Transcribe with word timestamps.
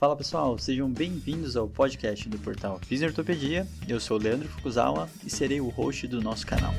Fala 0.00 0.16
pessoal, 0.16 0.56
sejam 0.56 0.90
bem-vindos 0.90 1.58
ao 1.58 1.68
podcast 1.68 2.26
do 2.26 2.38
portal 2.38 2.80
Fisiortopedia. 2.86 3.66
Eu 3.86 4.00
sou 4.00 4.16
o 4.16 4.22
Leandro 4.22 4.48
Fukuzawa 4.48 5.10
e 5.26 5.28
serei 5.28 5.60
o 5.60 5.68
host 5.68 6.06
do 6.06 6.22
nosso 6.22 6.46
canal. 6.46 6.72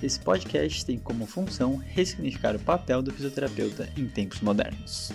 Esse 0.00 0.20
podcast 0.20 0.86
tem 0.86 0.96
como 0.96 1.26
função 1.26 1.74
ressignificar 1.74 2.54
o 2.54 2.60
papel 2.60 3.02
do 3.02 3.12
fisioterapeuta 3.12 3.92
em 3.98 4.06
tempos 4.06 4.40
modernos. 4.40 5.10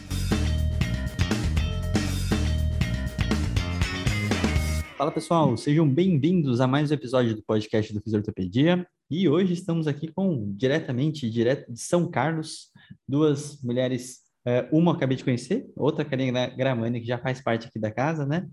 Fala 4.98 5.14
pessoal, 5.14 5.56
sejam 5.56 5.88
bem-vindos 5.88 6.60
a 6.60 6.68
mais 6.68 6.92
um 6.92 6.96
episódio 6.96 7.34
do 7.34 7.42
podcast 7.44 7.94
do 7.94 8.02
Fisiortopedia. 8.02 8.86
E 9.10 9.30
hoje 9.30 9.54
estamos 9.54 9.88
aqui 9.88 10.08
com 10.08 10.54
diretamente 10.56 11.30
direto 11.30 11.72
de 11.72 11.80
São 11.80 12.12
Carlos, 12.12 12.70
duas 13.08 13.62
mulheres, 13.62 14.20
é, 14.46 14.68
uma 14.72 14.92
eu 14.92 14.96
acabei 14.96 15.18
de 15.18 15.24
conhecer, 15.24 15.70
outra 15.76 16.06
Karina 16.06 16.48
Gramani, 16.48 17.02
que 17.02 17.08
já 17.08 17.18
faz 17.18 17.42
parte 17.42 17.68
aqui 17.68 17.80
da 17.80 17.92
casa, 17.92 18.26
né? 18.26 18.48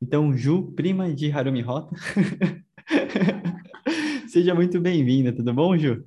Então, 0.00 0.36
Ju, 0.36 0.72
prima 0.72 1.12
de 1.12 1.30
Harumi 1.30 1.60
Rota. 1.60 1.94
Seja 4.28 4.54
muito 4.54 4.80
bem-vinda, 4.80 5.32
tudo 5.32 5.52
bom, 5.52 5.76
Ju? 5.76 6.04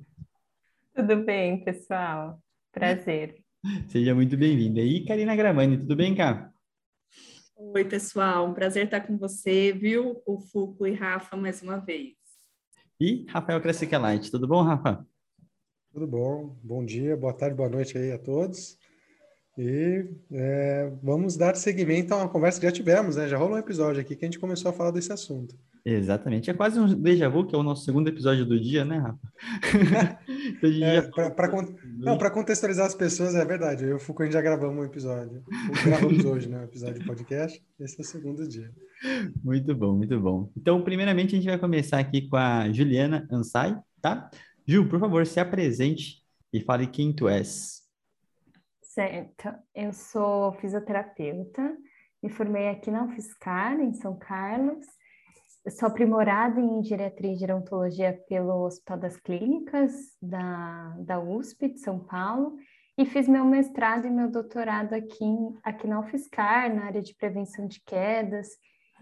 Tudo 0.94 1.24
bem, 1.24 1.62
pessoal. 1.64 2.38
Prazer. 2.72 3.36
Seja 3.88 4.14
muito 4.14 4.36
bem-vinda. 4.36 4.80
E 4.80 5.04
Karina 5.04 5.36
Gramani, 5.36 5.78
tudo 5.78 5.96
bem, 5.96 6.14
cá? 6.14 6.50
Oi, 7.56 7.84
pessoal, 7.84 8.48
um 8.48 8.52
prazer 8.52 8.84
estar 8.84 9.00
com 9.00 9.16
você, 9.16 9.72
viu? 9.72 10.20
O 10.26 10.40
Fuco 10.40 10.86
e 10.86 10.92
Rafa 10.92 11.36
mais 11.36 11.62
uma 11.62 11.78
vez. 11.78 12.14
E 13.00 13.24
Rafael 13.28 13.60
Light, 14.00 14.30
tudo 14.30 14.46
bom, 14.46 14.62
Rafa? 14.62 15.06
Tudo 15.94 16.08
bom, 16.08 16.56
bom 16.60 16.84
dia, 16.84 17.16
boa 17.16 17.32
tarde, 17.32 17.54
boa 17.54 17.68
noite 17.68 17.96
aí 17.96 18.10
a 18.10 18.18
todos. 18.18 18.76
E 19.56 20.04
é, 20.32 20.92
vamos 21.00 21.36
dar 21.36 21.54
seguimento 21.54 22.12
a 22.12 22.16
uma 22.16 22.28
conversa 22.28 22.58
que 22.58 22.66
já 22.66 22.72
tivemos, 22.72 23.14
né? 23.14 23.28
Já 23.28 23.38
rolou 23.38 23.54
um 23.54 23.60
episódio 23.60 24.00
aqui 24.00 24.16
que 24.16 24.24
a 24.24 24.26
gente 24.26 24.40
começou 24.40 24.72
a 24.72 24.74
falar 24.74 24.90
desse 24.90 25.12
assunto. 25.12 25.54
Exatamente. 25.84 26.50
É 26.50 26.54
quase 26.54 26.80
um 26.80 27.00
déjà 27.00 27.28
vu, 27.28 27.46
que 27.46 27.54
é 27.54 27.58
o 27.58 27.62
nosso 27.62 27.84
segundo 27.84 28.08
episódio 28.08 28.44
do 28.44 28.58
dia, 28.58 28.84
né, 28.84 28.98
Rafa? 28.98 29.20
é, 30.82 32.16
Para 32.16 32.30
contextualizar 32.32 32.86
as 32.86 32.94
pessoas, 32.96 33.36
é 33.36 33.44
verdade. 33.44 33.84
Eu 33.84 33.90
e 33.90 33.94
o 33.94 34.00
Foucault 34.00 34.32
já 34.32 34.42
gravamos 34.42 34.76
um 34.76 34.84
episódio. 34.84 35.44
Gravamos 35.84 36.24
hoje, 36.24 36.48
né? 36.48 36.58
Um 36.58 36.64
episódio 36.64 36.98
de 36.98 37.06
podcast. 37.06 37.62
Esse 37.78 38.00
é 38.00 38.02
o 38.02 38.04
segundo 38.04 38.48
dia. 38.48 38.68
Muito 39.44 39.72
bom, 39.76 39.94
muito 39.94 40.18
bom. 40.18 40.50
Então, 40.56 40.82
primeiramente, 40.82 41.36
a 41.36 41.38
gente 41.38 41.46
vai 41.46 41.58
começar 41.58 42.00
aqui 42.00 42.28
com 42.28 42.36
a 42.36 42.68
Juliana 42.72 43.28
Ansai, 43.30 43.78
tá? 44.02 44.28
Ju, 44.66 44.88
por 44.88 44.98
favor, 44.98 45.26
se 45.26 45.40
apresente 45.40 46.22
e 46.52 46.60
fale 46.60 46.86
quem 46.86 47.14
tu 47.14 47.28
és. 47.28 47.82
Certo. 48.82 49.54
Eu 49.74 49.92
sou 49.92 50.52
fisioterapeuta. 50.54 51.76
Me 52.22 52.30
formei 52.30 52.68
aqui 52.68 52.90
na 52.90 53.04
UFSCar, 53.04 53.78
em 53.80 53.92
São 53.92 54.18
Carlos 54.18 54.86
sou 55.70 55.88
aprimorada 55.88 56.60
em 56.60 56.82
geriatria 56.82 57.32
e 57.32 57.36
gerontologia 57.36 58.12
pelo 58.28 58.64
Hospital 58.64 58.98
das 58.98 59.16
Clínicas 59.16 59.92
da, 60.20 60.94
da 60.98 61.20
USP 61.20 61.68
de 61.68 61.80
São 61.80 61.98
Paulo 61.98 62.56
e 62.98 63.06
fiz 63.06 63.26
meu 63.26 63.44
mestrado 63.44 64.06
e 64.06 64.10
meu 64.10 64.30
doutorado 64.30 64.92
aqui, 64.94 65.24
aqui 65.62 65.86
na 65.86 66.00
UFSCar, 66.00 66.72
na 66.74 66.84
área 66.84 67.02
de 67.02 67.14
prevenção 67.14 67.66
de 67.66 67.80
quedas, 67.80 68.48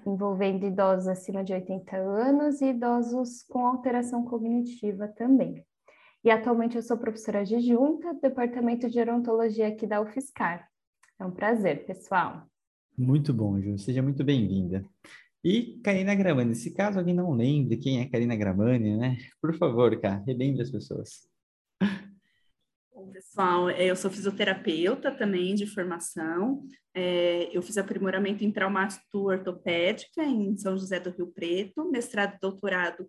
envolvendo 0.06 0.66
idosos 0.66 1.08
acima 1.08 1.44
de 1.44 1.52
80 1.52 1.96
anos 1.96 2.60
e 2.60 2.66
idosos 2.66 3.44
com 3.48 3.66
alteração 3.66 4.24
cognitiva 4.24 5.08
também. 5.08 5.64
E 6.24 6.30
atualmente 6.30 6.76
eu 6.76 6.82
sou 6.82 6.96
professora 6.96 7.40
adjunta 7.40 8.14
do 8.14 8.20
Departamento 8.20 8.86
de 8.88 8.94
Gerontologia 8.94 9.68
aqui 9.68 9.86
da 9.86 10.00
UFSCar. 10.00 10.68
É 11.18 11.24
um 11.24 11.30
prazer, 11.30 11.84
pessoal. 11.84 12.46
Muito 12.96 13.32
bom, 13.32 13.60
Ju. 13.60 13.78
Seja 13.78 14.02
muito 14.02 14.22
bem-vinda. 14.22 14.84
E 15.44 15.80
Karina 15.82 16.14
Gramani, 16.14 16.54
se 16.54 16.72
caso 16.72 16.98
alguém 16.98 17.14
não 17.14 17.32
lembre 17.32 17.76
quem 17.76 18.00
é 18.00 18.08
Karina 18.08 18.36
Gramani, 18.36 18.96
né? 18.96 19.16
Por 19.40 19.56
favor, 19.56 20.00
cara, 20.00 20.22
relembre 20.24 20.62
as 20.62 20.70
pessoas. 20.70 21.31
Pessoal, 23.34 23.70
é, 23.70 23.86
eu 23.86 23.96
sou 23.96 24.10
fisioterapeuta 24.10 25.10
também 25.10 25.54
de 25.54 25.66
formação. 25.66 26.66
É, 26.92 27.48
eu 27.50 27.62
fiz 27.62 27.78
aprimoramento 27.78 28.44
em 28.44 28.52
traumato 28.52 28.98
ortopédica 29.14 30.22
em 30.22 30.54
São 30.58 30.76
José 30.76 31.00
do 31.00 31.08
Rio 31.08 31.28
Preto, 31.28 31.90
mestrado 31.90 32.34
e 32.34 32.38
doutorado 32.38 33.08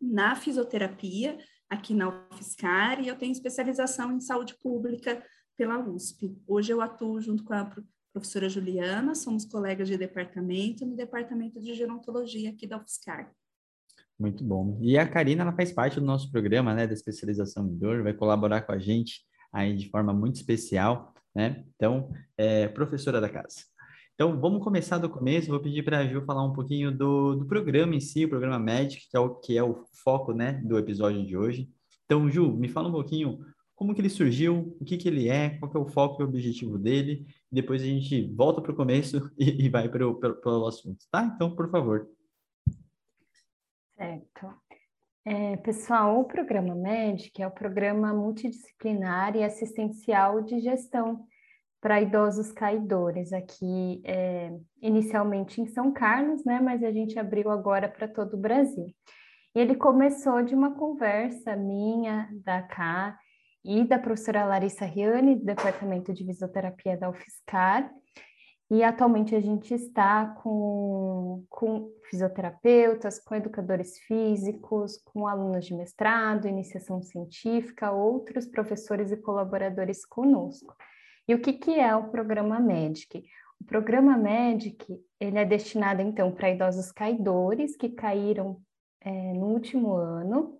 na 0.00 0.34
fisioterapia 0.34 1.38
aqui 1.70 1.94
na 1.94 2.08
UFSCar 2.08 3.00
e 3.00 3.06
eu 3.06 3.16
tenho 3.16 3.30
especialização 3.30 4.10
em 4.10 4.20
saúde 4.20 4.56
pública 4.60 5.24
pela 5.56 5.78
USP. 5.78 6.36
Hoje 6.48 6.72
eu 6.72 6.80
atuo 6.80 7.20
junto 7.20 7.44
com 7.44 7.54
a 7.54 7.72
professora 8.12 8.48
Juliana, 8.48 9.14
somos 9.14 9.44
colegas 9.44 9.86
de 9.86 9.96
departamento 9.96 10.84
no 10.84 10.96
departamento 10.96 11.60
de 11.60 11.74
gerontologia 11.74 12.50
aqui 12.50 12.66
da 12.66 12.76
UFSCar. 12.76 13.32
Muito 14.18 14.42
bom. 14.42 14.80
E 14.82 14.98
a 14.98 15.08
Karina, 15.08 15.42
ela 15.42 15.54
faz 15.54 15.70
parte 15.70 16.00
do 16.00 16.06
nosso 16.06 16.32
programa, 16.32 16.74
né, 16.74 16.88
da 16.88 16.92
especialização 16.92 17.68
em 17.68 17.78
dor, 17.78 18.02
vai 18.02 18.12
colaborar 18.12 18.62
com 18.62 18.72
a 18.72 18.78
gente 18.80 19.22
aí 19.54 19.76
de 19.76 19.88
forma 19.88 20.12
muito 20.12 20.34
especial, 20.34 21.14
né? 21.34 21.64
Então, 21.76 22.10
é 22.36 22.66
professora 22.66 23.20
da 23.20 23.28
casa. 23.28 23.64
Então, 24.14 24.38
vamos 24.40 24.62
começar 24.62 24.98
do 24.98 25.08
começo. 25.08 25.48
Vou 25.48 25.60
pedir 25.60 25.84
para 25.84 25.98
a 25.98 26.06
Ju 26.06 26.22
falar 26.22 26.44
um 26.44 26.52
pouquinho 26.52 26.90
do, 26.90 27.36
do 27.36 27.46
programa 27.46 27.94
em 27.94 28.00
si, 28.00 28.24
o 28.24 28.28
programa 28.28 28.58
Magic, 28.58 29.08
que 29.08 29.16
é 29.16 29.20
o 29.20 29.34
que 29.36 29.56
é 29.56 29.62
o 29.62 29.84
foco, 30.04 30.32
né, 30.32 30.60
do 30.64 30.78
episódio 30.78 31.24
de 31.24 31.36
hoje. 31.36 31.70
Então, 32.04 32.30
Ju, 32.30 32.52
me 32.52 32.68
fala 32.68 32.88
um 32.88 32.92
pouquinho 32.92 33.38
como 33.74 33.94
que 33.94 34.00
ele 34.00 34.08
surgiu, 34.08 34.76
o 34.80 34.84
que 34.84 34.96
que 34.96 35.08
ele 35.08 35.28
é, 35.28 35.50
qual 35.58 35.70
que 35.70 35.76
é 35.76 35.80
o 35.80 35.88
foco 35.88 36.20
e 36.20 36.24
o 36.24 36.28
objetivo 36.28 36.78
dele. 36.78 37.26
Depois 37.50 37.82
a 37.82 37.86
gente 37.86 38.32
volta 38.34 38.60
para 38.60 38.72
o 38.72 38.76
começo 38.76 39.30
e, 39.38 39.66
e 39.66 39.68
vai 39.68 39.88
para 39.88 40.06
o 40.06 40.66
assunto, 40.66 41.04
tá? 41.10 41.24
Então, 41.34 41.54
por 41.54 41.70
favor. 41.70 42.08
Certo. 43.96 44.63
É, 45.26 45.56
pessoal, 45.56 46.20
o 46.20 46.24
programa 46.24 46.74
MEDIC 46.74 47.42
é 47.42 47.46
o 47.46 47.50
programa 47.50 48.12
multidisciplinar 48.12 49.34
e 49.34 49.42
assistencial 49.42 50.42
de 50.42 50.60
gestão 50.60 51.26
para 51.80 52.02
idosos 52.02 52.52
caidores, 52.52 53.32
aqui 53.32 54.02
é, 54.04 54.50
inicialmente 54.82 55.60
em 55.60 55.66
São 55.66 55.92
Carlos, 55.92 56.44
né? 56.44 56.60
Mas 56.60 56.82
a 56.82 56.90
gente 56.90 57.18
abriu 57.18 57.50
agora 57.50 57.88
para 57.88 58.06
todo 58.06 58.34
o 58.34 58.40
Brasil. 58.40 58.86
E 59.54 59.60
ele 59.60 59.76
começou 59.76 60.42
de 60.42 60.54
uma 60.54 60.74
conversa 60.74 61.56
minha, 61.56 62.28
da 62.44 62.60
Cá, 62.62 63.18
e 63.64 63.82
da 63.84 63.98
professora 63.98 64.44
Larissa 64.44 64.84
Riani, 64.84 65.36
do 65.36 65.44
Departamento 65.44 66.12
de 66.12 66.24
Fisioterapia 66.24 66.98
da 66.98 67.08
UFSCar. 67.08 67.90
E 68.70 68.82
atualmente 68.82 69.34
a 69.34 69.40
gente 69.40 69.74
está 69.74 70.26
com, 70.42 71.44
com 71.50 71.92
fisioterapeutas, 72.08 73.18
com 73.18 73.34
educadores 73.34 73.98
físicos, 73.98 74.96
com 75.04 75.26
alunos 75.26 75.66
de 75.66 75.74
mestrado, 75.74 76.48
iniciação 76.48 77.02
científica, 77.02 77.92
outros 77.92 78.46
professores 78.46 79.12
e 79.12 79.16
colaboradores 79.16 80.04
conosco. 80.06 80.74
E 81.28 81.34
o 81.34 81.40
que, 81.40 81.52
que 81.52 81.78
é 81.78 81.94
o 81.94 82.08
programa 82.08 82.58
MEDIC? 82.58 83.24
O 83.60 83.64
programa 83.64 84.16
MEDIC 84.16 84.98
ele 85.20 85.38
é 85.38 85.44
destinado 85.44 86.02
então 86.02 86.32
para 86.32 86.50
idosos 86.50 86.90
caidores 86.90 87.76
que 87.76 87.88
caíram 87.90 88.60
é, 89.00 89.32
no 89.34 89.46
último 89.48 89.94
ano 89.94 90.58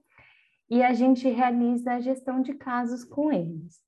e 0.70 0.82
a 0.82 0.93
gente 0.93 1.28
realiza 1.28 1.93
a 1.93 2.00
gestão 2.00 2.41
de 2.41 2.54
casos 2.54 3.04
com 3.04 3.32
eles. 3.32 3.82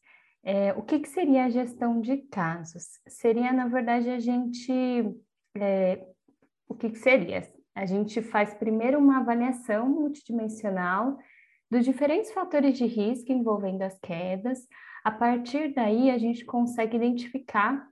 É, 0.49 0.73
o 0.75 0.83
que, 0.83 1.01
que, 1.01 1.09
seria 1.09 1.47
a 1.47 1.51
gestão 1.51 2.01
de 2.01 2.19
casos? 2.19 3.01
Seria, 3.09 3.53
na 3.53 3.67
verdade, 3.67 4.09
a 4.09 4.21
gente. 4.21 4.73
É, 5.57 6.07
o 6.69 6.75
que, 6.77 6.91
que 6.91 6.99
seria? 6.99 7.43
A 7.75 7.85
gente 7.85 8.23
faz 8.23 8.55
primeiro 8.55 8.97
uma 8.97 9.19
avaliação 9.19 9.89
multidimensional 9.89 11.19
dos 11.69 11.85
diferentes 11.85 12.31
fatores 12.31 12.79
de 12.79 12.87
risco 12.87 13.33
envolvendo 13.33 13.83
as 13.83 13.99
quedas. 13.99 14.69
A 15.03 15.11
partir 15.11 15.75
daí, 15.75 16.13
a 16.13 16.17
gente 16.17 16.45
consegue 16.45 16.97
identificar 16.97 17.85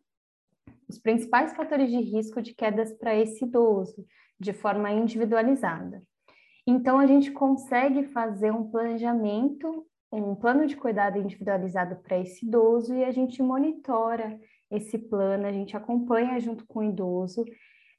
os 0.89 0.97
principais 0.97 1.57
fatores 1.57 1.91
de 1.91 1.99
risco 1.99 2.41
de 2.41 2.55
quedas 2.55 2.93
para 2.93 3.17
esse 3.17 3.45
idoso, 3.45 4.07
de 4.39 4.53
forma 4.53 4.93
individualizada. 4.93 6.05
Então, 6.65 7.01
a 7.01 7.07
gente 7.07 7.33
consegue 7.33 8.05
fazer 8.05 8.53
um 8.53 8.71
planejamento, 8.71 9.85
um 10.23 10.35
plano 10.35 10.67
de 10.67 10.77
cuidado 10.77 11.19
individualizado 11.19 11.97
para 11.97 12.19
esse 12.19 12.47
idoso 12.47 12.95
e 12.95 13.05
a 13.05 13.11
gente 13.11 13.43
monitora 13.43 14.39
esse 14.71 14.99
plano, 14.99 15.47
a 15.47 15.53
gente 15.53 15.77
acompanha 15.77 16.39
junto 16.41 16.67
com 16.67 16.81
o 16.81 16.85
idoso 16.85 17.45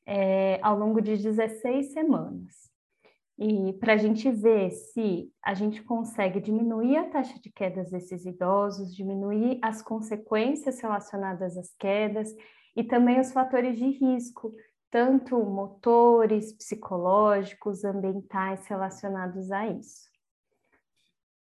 é, 0.05 0.59
ao 0.61 0.77
longo 0.77 1.01
de 1.01 1.17
16 1.17 1.93
semanas. 1.93 2.65
E 3.37 3.73
para 3.73 3.93
a 3.93 3.97
gente 3.97 4.31
ver 4.31 4.71
se 4.71 5.29
a 5.43 5.53
gente 5.53 5.83
consegue 5.83 6.39
diminuir 6.39 6.97
a 6.97 7.09
taxa 7.09 7.37
de 7.39 7.51
quedas 7.51 7.91
desses 7.91 8.25
idosos, 8.25 8.95
diminuir 8.95 9.59
as 9.61 9.81
consequências 9.81 10.79
relacionadas 10.79 11.57
às 11.57 11.73
quedas 11.77 12.33
e 12.75 12.83
também 12.83 13.19
os 13.19 13.33
fatores 13.33 13.77
de 13.77 13.89
risco 13.89 14.53
tanto 14.95 15.37
motores, 15.43 16.53
psicológicos, 16.53 17.83
ambientais 17.83 18.65
relacionados 18.67 19.51
a 19.51 19.67
isso. 19.67 20.14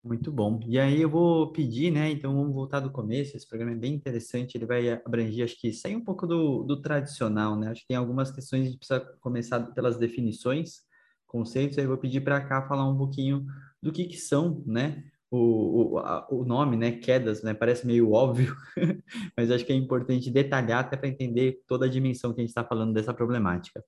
Muito 0.04 0.32
bom. 0.32 0.60
E 0.66 0.80
aí 0.80 1.00
eu 1.00 1.10
vou 1.10 1.52
pedir, 1.52 1.92
né? 1.92 2.10
Então 2.10 2.34
vamos 2.34 2.56
voltar 2.56 2.80
do 2.80 2.90
começo. 2.90 3.38
Esse 3.38 3.48
programa 3.48 3.74
é 3.74 3.80
bem 3.80 3.94
interessante. 3.94 4.58
Ele 4.58 4.66
vai 4.66 4.90
abranger, 4.90 5.46
acho 5.46 5.60
que 5.60 5.72
sair 5.72 5.96
um 5.96 6.04
pouco 6.04 6.26
do, 6.26 6.64
do 6.64 6.82
tradicional, 6.82 7.56
né? 7.56 7.70
Acho 7.70 7.82
que 7.82 7.88
tem 7.88 7.98
algumas 7.98 8.32
questões 8.32 8.62
que 8.62 8.68
a 8.68 8.72
gente 8.72 8.80
precisa 8.80 9.00
começar 9.20 9.60
pelas 9.74 10.00
definições, 10.00 10.82
conceitos. 11.28 11.78
Aí 11.78 11.84
eu 11.84 11.90
vou 11.90 12.00
pedir 12.00 12.22
para 12.22 12.42
cá 12.42 12.68
falar 12.68 12.90
um 12.90 12.98
pouquinho 12.98 13.46
do 13.80 13.92
que 13.92 14.06
que 14.06 14.18
são, 14.18 14.64
né? 14.66 15.04
O, 15.30 15.94
o, 15.94 15.98
a, 16.00 16.28
o 16.32 16.44
nome, 16.46 16.76
né? 16.76 16.94
Quedas, 16.94 17.44
né? 17.44 17.54
Parece 17.54 17.86
meio 17.86 18.12
óbvio, 18.12 18.56
mas 19.38 19.52
acho 19.52 19.64
que 19.64 19.72
é 19.72 19.76
importante 19.76 20.32
detalhar 20.32 20.80
até 20.80 20.98
para 20.98 21.10
entender 21.10 21.62
toda 21.68 21.86
a 21.86 21.90
dimensão 21.90 22.34
que 22.34 22.42
a 22.42 22.44
gente 22.44 22.50
está 22.50 22.64
falando 22.64 22.92
dessa 22.92 23.14
problemática. 23.14 23.86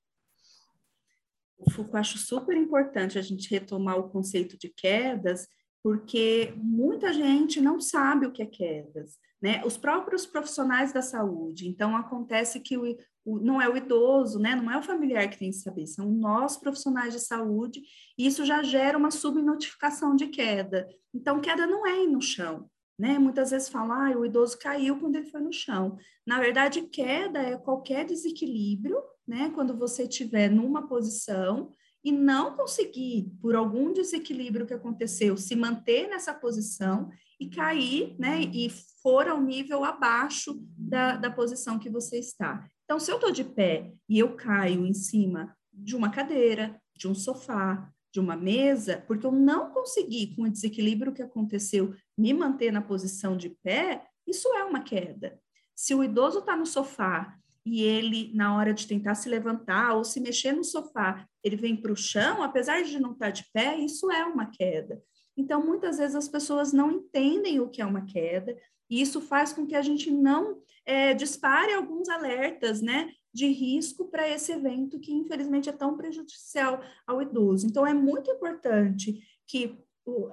O 1.57 1.71
Foucault 1.71 1.97
acho 1.97 2.19
super 2.19 2.55
importante 2.55 3.17
a 3.17 3.21
gente 3.21 3.49
retomar 3.49 3.97
o 3.97 4.09
conceito 4.09 4.57
de 4.59 4.69
quedas 4.69 5.47
porque 5.83 6.53
muita 6.55 7.11
gente 7.11 7.59
não 7.59 7.81
sabe 7.81 8.25
o 8.25 8.31
que 8.31 8.41
é 8.41 8.45
quedas, 8.45 9.19
né? 9.41 9.61
Os 9.65 9.75
próprios 9.75 10.25
profissionais 10.25 10.93
da 10.93 11.01
saúde. 11.01 11.67
Então, 11.67 11.93
acontece 11.97 12.61
que 12.61 12.77
o, 12.77 12.97
o, 13.25 13.39
não 13.39 13.61
é 13.61 13.67
o 13.67 13.75
idoso, 13.75 14.39
né? 14.39 14.55
Não 14.55 14.71
é 14.71 14.77
o 14.77 14.81
familiar 14.81 15.29
que 15.29 15.37
tem 15.37 15.49
que 15.49 15.57
saber, 15.57 15.85
são 15.85 16.09
nós 16.09 16.55
profissionais 16.55 17.13
de 17.13 17.19
saúde, 17.19 17.81
e 18.17 18.25
isso 18.25 18.45
já 18.45 18.63
gera 18.63 18.97
uma 18.97 19.11
subnotificação 19.11 20.15
de 20.15 20.27
queda. 20.27 20.87
Então, 21.13 21.41
queda 21.41 21.67
não 21.67 21.85
é 21.85 22.01
ir 22.01 22.07
no 22.07 22.21
chão, 22.21 22.69
né? 22.97 23.19
Muitas 23.19 23.51
vezes 23.51 23.67
falam, 23.67 23.91
ah, 23.91 24.17
o 24.17 24.25
idoso 24.25 24.57
caiu 24.57 24.97
quando 24.97 25.17
ele 25.17 25.29
foi 25.29 25.41
no 25.41 25.51
chão. 25.51 25.97
Na 26.25 26.39
verdade, 26.39 26.81
queda 26.83 27.39
é 27.39 27.57
qualquer 27.57 28.05
desequilíbrio, 28.05 29.03
né? 29.27 29.51
Quando 29.53 29.77
você 29.77 30.03
estiver 30.03 30.49
numa 30.49 30.87
posição 30.87 31.73
e 32.03 32.11
não 32.11 32.55
conseguir, 32.55 33.31
por 33.41 33.55
algum 33.55 33.93
desequilíbrio 33.93 34.65
que 34.65 34.73
aconteceu, 34.73 35.37
se 35.37 35.55
manter 35.55 36.07
nessa 36.09 36.33
posição 36.33 37.09
e 37.39 37.49
cair, 37.49 38.15
né, 38.19 38.41
e 38.41 38.69
for 39.01 39.27
ao 39.27 39.41
nível 39.41 39.83
abaixo 39.83 40.61
da, 40.77 41.15
da 41.15 41.31
posição 41.31 41.79
que 41.79 41.89
você 41.89 42.19
está. 42.19 42.67
Então, 42.83 42.99
se 42.99 43.09
eu 43.09 43.15
estou 43.15 43.31
de 43.31 43.43
pé 43.43 43.93
e 44.09 44.19
eu 44.19 44.35
caio 44.35 44.85
em 44.85 44.93
cima 44.93 45.55
de 45.71 45.95
uma 45.95 46.09
cadeira, 46.09 46.79
de 46.95 47.07
um 47.07 47.15
sofá, 47.15 47.89
de 48.13 48.19
uma 48.19 48.35
mesa, 48.35 49.03
porque 49.07 49.25
eu 49.25 49.31
não 49.31 49.71
consegui, 49.71 50.35
com 50.35 50.43
o 50.43 50.49
desequilíbrio 50.49 51.13
que 51.13 51.23
aconteceu, 51.23 51.95
me 52.17 52.33
manter 52.33 52.71
na 52.71 52.81
posição 52.81 53.35
de 53.35 53.49
pé, 53.63 54.05
isso 54.27 54.47
é 54.49 54.63
uma 54.63 54.81
queda. 54.81 55.39
Se 55.75 55.95
o 55.95 56.03
idoso 56.03 56.39
está 56.39 56.55
no 56.55 56.65
sofá 56.65 57.35
e 57.65 57.81
ele, 57.81 58.31
na 58.33 58.55
hora 58.55 58.73
de 58.73 58.87
tentar 58.87 59.15
se 59.15 59.29
levantar 59.29 59.95
ou 59.95 60.03
se 60.03 60.19
mexer 60.19 60.51
no 60.51 60.63
sofá, 60.63 61.25
ele 61.43 61.55
vem 61.55 61.75
para 61.75 61.91
o 61.91 61.95
chão, 61.95 62.43
apesar 62.43 62.83
de 62.83 62.99
não 62.99 63.13
estar 63.13 63.27
tá 63.27 63.31
de 63.31 63.45
pé, 63.53 63.77
isso 63.77 64.11
é 64.11 64.25
uma 64.25 64.47
queda. 64.47 65.01
Então, 65.35 65.65
muitas 65.65 65.97
vezes 65.97 66.15
as 66.15 66.27
pessoas 66.27 66.73
não 66.73 66.91
entendem 66.91 67.59
o 67.59 67.69
que 67.69 67.81
é 67.81 67.85
uma 67.85 68.05
queda, 68.05 68.55
e 68.89 69.01
isso 69.01 69.21
faz 69.21 69.53
com 69.53 69.65
que 69.65 69.75
a 69.75 69.81
gente 69.81 70.11
não 70.11 70.61
é, 70.85 71.13
dispare 71.13 71.73
alguns 71.73 72.09
alertas, 72.09 72.81
né, 72.81 73.11
de 73.33 73.47
risco 73.47 74.09
para 74.09 74.29
esse 74.29 74.51
evento 74.51 74.99
que, 74.99 75.11
infelizmente, 75.11 75.69
é 75.69 75.73
tão 75.73 75.97
prejudicial 75.97 76.81
ao 77.07 77.21
idoso. 77.21 77.65
Então, 77.65 77.87
é 77.87 77.93
muito 77.93 78.29
importante 78.29 79.23
que 79.47 79.77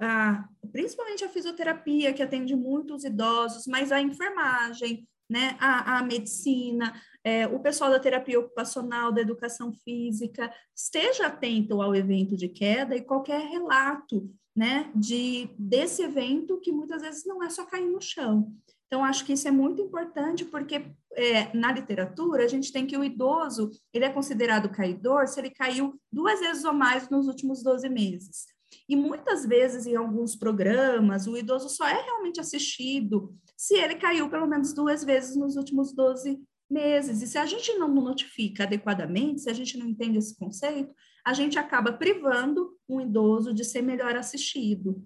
a, 0.01 0.47
principalmente 0.71 1.23
a 1.23 1.29
fisioterapia, 1.29 2.13
que 2.13 2.21
atende 2.21 2.55
muitos 2.55 3.03
idosos, 3.03 3.65
mas 3.65 3.91
a 3.91 4.01
enfermagem, 4.01 5.07
né, 5.29 5.55
a, 5.59 5.97
a 5.97 6.03
medicina, 6.03 6.93
é, 7.23 7.47
o 7.47 7.59
pessoal 7.59 7.89
da 7.89 7.99
terapia 7.99 8.39
ocupacional, 8.39 9.11
da 9.11 9.21
educação 9.21 9.71
física, 9.73 10.51
esteja 10.75 11.27
atento 11.27 11.81
ao 11.81 11.95
evento 11.95 12.35
de 12.35 12.49
queda 12.49 12.95
e 12.95 13.01
qualquer 13.01 13.41
relato 13.41 14.29
né, 14.55 14.91
de, 14.95 15.49
desse 15.57 16.01
evento 16.01 16.59
que 16.59 16.71
muitas 16.71 17.01
vezes 17.01 17.25
não 17.25 17.43
é 17.43 17.49
só 17.49 17.65
cair 17.65 17.89
no 17.89 18.01
chão. 18.01 18.51
Então, 18.87 19.05
acho 19.05 19.25
que 19.25 19.33
isso 19.33 19.47
é 19.47 19.51
muito 19.51 19.81
importante, 19.81 20.43
porque 20.43 20.85
é, 21.13 21.55
na 21.55 21.71
literatura 21.71 22.43
a 22.43 22.47
gente 22.47 22.73
tem 22.73 22.85
que 22.85 22.97
o 22.97 23.03
idoso 23.03 23.71
ele 23.93 24.03
é 24.03 24.09
considerado 24.09 24.69
caidor 24.69 25.27
se 25.27 25.39
ele 25.39 25.49
caiu 25.49 25.97
duas 26.11 26.39
vezes 26.41 26.65
ou 26.65 26.73
mais 26.73 27.09
nos 27.09 27.27
últimos 27.27 27.63
12 27.63 27.87
meses. 27.87 28.47
E 28.87 28.95
muitas 28.95 29.45
vezes, 29.45 29.85
em 29.85 29.95
alguns 29.95 30.35
programas, 30.35 31.27
o 31.27 31.37
idoso 31.37 31.69
só 31.69 31.87
é 31.87 32.01
realmente 32.01 32.39
assistido 32.39 33.33
se 33.55 33.75
ele 33.75 33.95
caiu 33.95 34.29
pelo 34.29 34.47
menos 34.47 34.73
duas 34.73 35.03
vezes 35.03 35.37
nos 35.37 35.55
últimos 35.55 35.93
12 35.93 36.41
meses. 36.71 37.21
E 37.21 37.27
se 37.27 37.37
a 37.37 37.45
gente 37.45 37.73
não 37.73 37.89
notifica 37.89 38.63
adequadamente, 38.63 39.41
se 39.41 39.49
a 39.49 39.53
gente 39.53 39.77
não 39.77 39.87
entende 39.87 40.17
esse 40.17 40.37
conceito, 40.37 40.93
a 41.25 41.33
gente 41.33 41.59
acaba 41.59 41.93
privando 41.93 42.75
um 42.87 43.01
idoso 43.01 43.53
de 43.53 43.63
ser 43.63 43.81
melhor 43.81 44.15
assistido. 44.15 45.05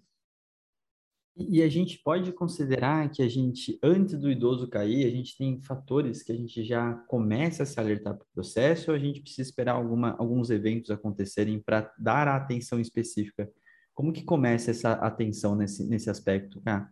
E 1.37 1.61
a 1.61 1.67
gente 1.67 1.99
pode 2.01 2.31
considerar 2.31 3.11
que 3.11 3.21
a 3.21 3.27
gente, 3.27 3.77
antes 3.83 4.17
do 4.17 4.31
idoso 4.31 4.69
cair, 4.69 5.05
a 5.05 5.09
gente 5.09 5.37
tem 5.37 5.61
fatores 5.61 6.23
que 6.23 6.31
a 6.31 6.35
gente 6.35 6.63
já 6.63 6.93
começa 7.09 7.63
a 7.63 7.65
se 7.65 7.77
alertar 7.77 8.15
para 8.15 8.23
o 8.23 8.33
processo 8.33 8.89
ou 8.89 8.95
a 8.95 8.99
gente 8.99 9.19
precisa 9.19 9.41
esperar 9.41 9.73
alguma, 9.73 10.15
alguns 10.17 10.49
eventos 10.49 10.91
acontecerem 10.91 11.59
para 11.59 11.93
dar 11.99 12.29
a 12.29 12.37
atenção 12.37 12.79
específica? 12.79 13.51
Como 13.93 14.13
que 14.13 14.23
começa 14.23 14.71
essa 14.71 14.93
atenção 14.93 15.57
nesse, 15.57 15.85
nesse 15.85 16.09
aspecto, 16.09 16.61
cara? 16.61 16.89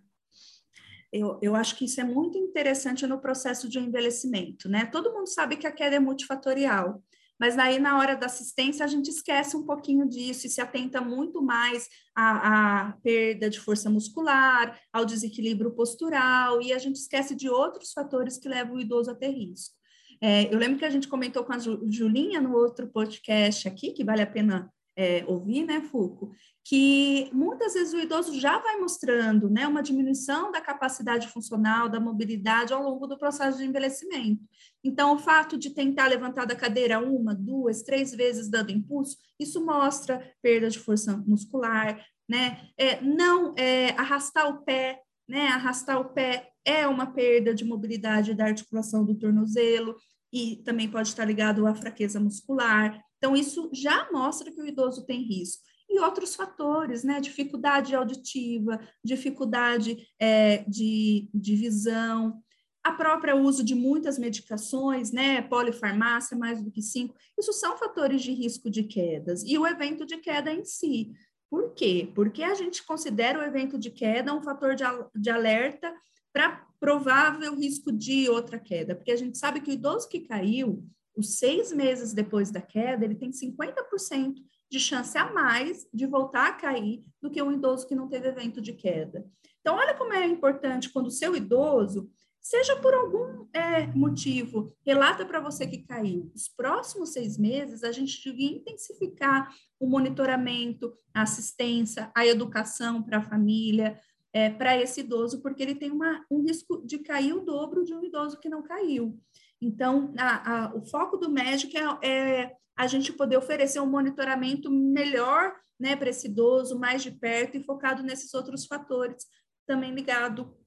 Eu, 1.13 1.39
eu 1.43 1.55
acho 1.55 1.75
que 1.75 1.85
isso 1.85 2.01
é 2.01 2.03
muito 2.03 2.39
interessante 2.39 3.05
no 3.05 3.21
processo 3.21 3.69
de 3.69 3.77
envelhecimento, 3.77 4.67
né? 4.67 4.87
Todo 4.87 5.13
mundo 5.13 5.27
sabe 5.27 5.55
que 5.57 5.67
a 5.67 5.71
queda 5.71 5.95
é 5.95 5.99
multifatorial, 5.99 7.03
mas 7.39 7.57
aí 7.59 7.77
na 7.77 7.99
hora 7.99 8.15
da 8.15 8.25
assistência 8.25 8.83
a 8.83 8.87
gente 8.87 9.09
esquece 9.09 9.55
um 9.55 9.63
pouquinho 9.63 10.09
disso 10.09 10.47
e 10.47 10.49
se 10.49 10.59
atenta 10.59 11.01
muito 11.01 11.39
mais 11.39 11.87
à, 12.15 12.87
à, 12.87 12.91
perda 13.03 13.47
de 13.47 13.59
força 13.59 13.91
muscular, 13.91 14.79
ao 14.91 15.05
desequilíbrio 15.05 15.71
postural, 15.71 16.61
e 16.61 16.73
a 16.73 16.79
gente 16.79 16.95
esquece 16.95 17.35
de 17.35 17.47
outros 17.47 17.91
fatores 17.93 18.37
que 18.37 18.49
levam 18.49 18.75
o 18.75 18.79
idoso 18.79 19.11
a 19.11 19.15
ter 19.15 19.29
risco. 19.29 19.75
É, 20.19 20.53
eu 20.53 20.57
lembro 20.57 20.79
que 20.79 20.85
a 20.85 20.89
gente 20.89 21.07
comentou 21.07 21.43
com 21.43 21.53
a 21.53 21.59
Julinha 21.59 22.39
no 22.39 22.55
outro 22.55 22.87
podcast 22.87 23.67
aqui, 23.67 23.91
que 23.91 24.03
vale 24.03 24.21
a 24.21 24.27
pena 24.27 24.71
é, 24.95 25.23
ouvir, 25.27 25.65
né, 25.65 25.81
Fuco, 25.81 26.31
que 26.63 27.29
muitas 27.33 27.73
vezes 27.73 27.93
o 27.93 27.99
idoso 27.99 28.39
já 28.39 28.57
vai 28.59 28.77
mostrando 28.77 29.49
né, 29.49 29.67
uma 29.67 29.83
diminuição 29.83 30.51
da 30.51 30.61
capacidade 30.61 31.27
funcional, 31.27 31.89
da 31.89 31.99
mobilidade 31.99 32.73
ao 32.73 32.81
longo 32.81 33.05
do 33.07 33.17
processo 33.17 33.57
de 33.57 33.65
envelhecimento. 33.65 34.41
Então, 34.83 35.15
o 35.15 35.19
fato 35.19 35.57
de 35.57 35.71
tentar 35.71 36.07
levantar 36.07 36.45
da 36.45 36.55
cadeira 36.55 36.99
uma, 36.99 37.33
duas, 37.33 37.81
três 37.81 38.11
vezes 38.11 38.49
dando 38.49 38.71
impulso, 38.71 39.17
isso 39.39 39.65
mostra 39.65 40.31
perda 40.41 40.69
de 40.69 40.79
força 40.79 41.17
muscular, 41.25 42.03
né? 42.29 42.69
É, 42.77 43.01
não 43.01 43.53
é, 43.57 43.89
arrastar 43.91 44.49
o 44.49 44.63
pé, 44.63 45.01
né? 45.27 45.47
Arrastar 45.47 45.99
o 45.99 46.13
pé 46.13 46.51
é 46.65 46.87
uma 46.87 47.07
perda 47.07 47.53
de 47.53 47.65
mobilidade 47.65 48.33
da 48.33 48.45
articulação 48.45 49.03
do 49.05 49.15
tornozelo 49.15 49.95
e 50.31 50.57
também 50.63 50.89
pode 50.89 51.09
estar 51.09 51.25
ligado 51.25 51.67
à 51.67 51.75
fraqueza 51.75 52.19
muscular. 52.19 52.99
Então, 53.23 53.37
isso 53.37 53.69
já 53.71 54.11
mostra 54.11 54.51
que 54.51 54.61
o 54.61 54.67
idoso 54.67 55.05
tem 55.05 55.21
risco 55.21 55.63
e 55.89 55.97
outros 55.97 56.35
fatores, 56.35 57.05
né? 57.05 57.21
Dificuldade 57.21 57.95
auditiva, 57.95 58.77
dificuldade 59.01 60.05
é, 60.19 60.65
de, 60.67 61.29
de 61.33 61.55
visão, 61.55 62.43
a 62.83 62.91
própria 62.91 63.33
uso 63.33 63.63
de 63.63 63.75
muitas 63.75 64.19
medicações, 64.19 65.13
né? 65.13 65.41
Polifarmácia, 65.41 66.35
mais 66.35 66.61
do 66.61 66.69
que 66.69 66.81
cinco, 66.81 67.15
isso 67.39 67.53
são 67.53 67.77
fatores 67.77 68.21
de 68.21 68.33
risco 68.33 68.69
de 68.69 68.83
quedas. 68.83 69.41
E 69.45 69.57
o 69.57 69.65
evento 69.65 70.05
de 70.05 70.17
queda 70.17 70.51
em 70.51 70.65
si. 70.65 71.13
Por 71.49 71.73
quê? 71.73 72.11
Porque 72.13 72.43
a 72.43 72.55
gente 72.55 72.83
considera 72.83 73.39
o 73.39 73.43
evento 73.43 73.77
de 73.77 73.89
queda 73.89 74.33
um 74.33 74.43
fator 74.43 74.75
de, 74.75 74.83
de 75.15 75.29
alerta 75.29 75.95
para 76.33 76.67
provável 76.77 77.55
risco 77.55 77.89
de 77.89 78.27
outra 78.27 78.59
queda, 78.59 78.93
porque 78.93 79.13
a 79.13 79.15
gente 79.15 79.37
sabe 79.37 79.61
que 79.61 79.71
o 79.71 79.73
idoso 79.73 80.09
que 80.09 80.19
caiu, 80.19 80.85
os 81.15 81.37
seis 81.37 81.71
meses 81.71 82.13
depois 82.13 82.51
da 82.51 82.61
queda, 82.61 83.05
ele 83.05 83.15
tem 83.15 83.31
50% 83.31 84.35
de 84.69 84.79
chance 84.79 85.17
a 85.17 85.31
mais 85.31 85.87
de 85.93 86.07
voltar 86.07 86.47
a 86.47 86.53
cair 86.53 87.03
do 87.21 87.29
que 87.29 87.41
um 87.41 87.51
idoso 87.51 87.87
que 87.87 87.95
não 87.95 88.09
teve 88.09 88.27
evento 88.27 88.59
de 88.59 88.73
queda. 88.73 89.25
Então, 89.61 89.75
olha 89.75 89.93
como 89.93 90.13
é 90.13 90.25
importante 90.25 90.89
quando 90.89 91.07
o 91.07 91.11
seu 91.11 91.35
idoso, 91.35 92.09
seja 92.41 92.75
por 92.75 92.93
algum 92.93 93.47
é, 93.53 93.87
motivo, 93.87 94.75
relata 94.85 95.25
para 95.25 95.39
você 95.39 95.65
que 95.65 95.77
caiu. 95.77 96.29
Os 96.35 96.49
próximos 96.49 97.13
seis 97.13 97.37
meses, 97.37 97.83
a 97.83 97.91
gente 97.91 98.21
devia 98.21 98.57
intensificar 98.57 99.49
o 99.79 99.87
monitoramento, 99.87 100.93
a 101.13 101.21
assistência, 101.21 102.11
a 102.13 102.25
educação 102.25 103.01
para 103.01 103.19
a 103.19 103.21
família, 103.21 103.97
é, 104.33 104.49
para 104.49 104.75
esse 104.75 105.01
idoso, 105.01 105.41
porque 105.41 105.61
ele 105.61 105.75
tem 105.75 105.91
uma, 105.91 106.25
um 106.29 106.41
risco 106.41 106.85
de 106.85 106.97
cair 106.97 107.33
o 107.33 107.45
dobro 107.45 107.85
de 107.85 107.93
um 107.93 108.03
idoso 108.03 108.39
que 108.39 108.49
não 108.49 108.63
caiu. 108.63 109.17
Então, 109.63 110.13
a, 110.17 110.65
a, 110.65 110.75
o 110.75 110.83
foco 110.85 111.17
do 111.17 111.29
médico 111.29 111.77
é, 111.77 112.41
é 112.41 112.55
a 112.75 112.85
gente 112.87 113.13
poder 113.13 113.37
oferecer 113.37 113.79
um 113.79 113.89
monitoramento 113.89 114.69
melhor 114.69 115.55
né, 115.79 115.95
para 115.95 116.09
esse 116.09 116.27
idoso, 116.27 116.77
mais 116.77 117.01
de 117.01 117.11
perto 117.11 117.55
e 117.55 117.63
focado 117.63 118.03
nesses 118.03 118.33
outros 118.33 118.65
fatores, 118.65 119.25
também 119.65 119.93
ligado 119.93 120.57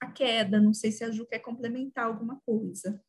à 0.00 0.10
queda. 0.10 0.60
Não 0.60 0.72
sei 0.72 0.90
se 0.90 1.04
a 1.04 1.10
Ju 1.10 1.26
quer 1.26 1.40
complementar 1.40 2.06
alguma 2.06 2.40
coisa. 2.46 3.02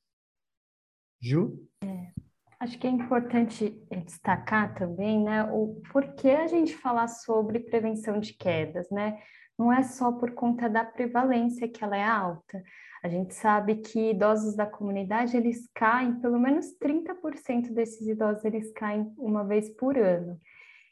Ju? 1.22 1.68
É. 1.84 2.12
Acho 2.60 2.77
que 2.77 2.88
é 2.88 2.89
importante 2.89 3.70
destacar 4.06 4.74
também, 4.75 5.22
né, 5.22 5.44
o 5.51 5.82
porquê 5.92 6.30
a 6.30 6.48
gente 6.48 6.75
falar 6.75 7.10
sobre 7.10 7.60
prevenção 7.60 8.22
de 8.22 8.34
quedas, 8.34 8.89
né? 8.89 9.22
Não 9.60 9.72
é 9.72 9.84
só 9.84 10.13
por 10.13 10.32
conta 10.32 10.70
da 10.70 10.84
prevalência 10.84 11.68
que 11.68 11.84
ela 11.84 11.98
é 11.98 12.03
alta. 12.03 12.63
A 13.03 13.10
gente 13.10 13.33
sabe 13.33 13.75
que 13.75 14.12
idosos 14.12 14.55
da 14.55 14.65
comunidade, 14.65 15.36
eles 15.36 15.69
caem, 15.75 16.22
pelo 16.22 16.39
menos 16.39 16.74
30% 16.79 17.74
desses 17.74 18.07
idosos, 18.07 18.45
eles 18.45 18.72
caem 18.72 19.13
uma 19.17 19.43
vez 19.43 19.69
por 19.69 19.98
ano. 19.98 20.39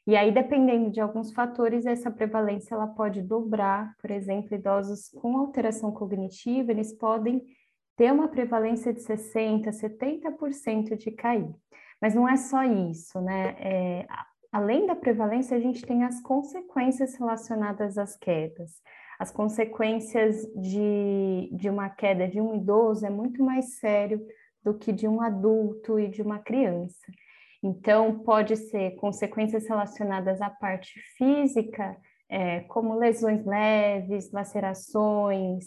E 0.05 0.17
aí, 0.17 0.29
dependendo 0.29 0.91
de 0.91 0.99
alguns 0.99 1.31
fatores, 1.31 1.85
essa 1.85 2.11
prevalência 2.11 2.75
ela 2.75 2.87
pode 2.87 3.21
dobrar. 3.21 3.95
Por 4.01 4.11
exemplo, 4.11 4.53
idosos 4.53 5.09
com 5.09 5.37
alteração 5.37 5.93
cognitiva, 5.93 6.71
eles 6.71 6.91
podem 6.91 7.45
ter 7.95 8.11
uma 8.11 8.27
prevalência 8.27 8.91
de 8.91 8.99
60%, 8.99 9.69
70% 9.71 10.97
de 10.97 11.11
cair. 11.11 11.49
Mas 12.01 12.13
não 12.13 12.27
é 12.27 12.35
só 12.35 12.63
isso, 12.63 13.21
né? 13.21 13.55
É, 13.57 14.07
além 14.51 14.85
da 14.85 14.95
prevalência, 14.95 15.55
a 15.55 15.61
gente 15.61 15.85
tem 15.85 16.03
as 16.03 16.19
consequências 16.19 17.15
relacionadas 17.15 17.97
às 17.97 18.17
quedas. 18.17 18.81
As 19.21 19.29
consequências 19.29 20.47
de, 20.55 21.47
de 21.51 21.69
uma 21.69 21.91
queda 21.91 22.27
de 22.27 22.41
um 22.41 22.55
idoso 22.55 23.05
é 23.05 23.09
muito 23.11 23.43
mais 23.43 23.75
sério 23.75 24.19
do 24.63 24.73
que 24.73 24.91
de 24.91 25.07
um 25.07 25.21
adulto 25.21 25.99
e 25.99 26.07
de 26.07 26.23
uma 26.23 26.39
criança. 26.39 27.05
Então, 27.61 28.17
pode 28.17 28.57
ser 28.57 28.95
consequências 28.95 29.67
relacionadas 29.67 30.41
à 30.41 30.49
parte 30.49 30.99
física, 31.15 31.95
é, 32.27 32.61
como 32.61 32.95
lesões 32.95 33.45
leves, 33.45 34.31
lacerações, 34.31 35.65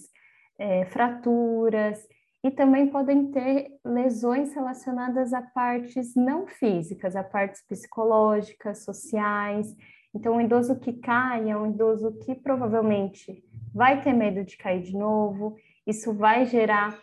é, 0.59 0.85
fraturas, 0.87 2.05
e 2.43 2.51
também 2.51 2.89
podem 2.89 3.31
ter 3.31 3.69
lesões 3.85 4.53
relacionadas 4.53 5.33
a 5.33 5.41
partes 5.41 6.17
não 6.17 6.49
físicas, 6.49 7.15
a 7.15 7.23
partes 7.23 7.65
psicológicas, 7.69 8.83
sociais. 8.85 9.73
Então, 10.15 10.37
o 10.37 10.41
idoso 10.41 10.79
que 10.79 10.93
cai 10.93 11.51
é 11.51 11.57
um 11.57 11.71
idoso 11.71 12.13
que 12.19 12.35
provavelmente 12.35 13.43
vai 13.75 14.01
ter 14.01 14.13
medo 14.13 14.45
de 14.45 14.57
cair 14.57 14.83
de 14.83 14.97
novo, 14.97 15.57
isso 15.87 16.15
vai 16.15 16.47
gerar 16.47 16.97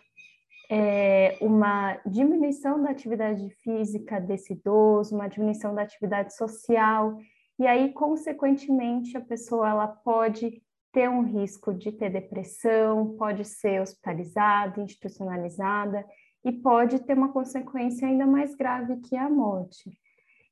é, 0.70 1.36
uma 1.40 1.98
diminuição 2.06 2.82
da 2.82 2.90
atividade 2.90 3.50
física 3.62 4.18
desse 4.18 4.54
idoso, 4.54 5.14
uma 5.14 5.28
diminuição 5.28 5.74
da 5.74 5.82
atividade 5.82 6.34
social, 6.34 7.18
e 7.58 7.66
aí, 7.66 7.92
consequentemente, 7.92 9.16
a 9.16 9.20
pessoa 9.20 9.68
ela 9.68 9.86
pode 9.86 10.62
ter 10.90 11.08
um 11.08 11.22
risco 11.22 11.72
de 11.72 11.92
ter 11.92 12.10
depressão, 12.10 13.14
pode 13.16 13.44
ser 13.44 13.80
hospitalizada, 13.80 14.80
institucionalizada 14.80 16.04
e 16.44 16.52
pode 16.52 17.00
ter 17.00 17.16
uma 17.16 17.32
consequência 17.32 18.08
ainda 18.08 18.26
mais 18.26 18.54
grave 18.54 18.96
que 18.96 19.16
a 19.16 19.28
morte. 19.28 19.90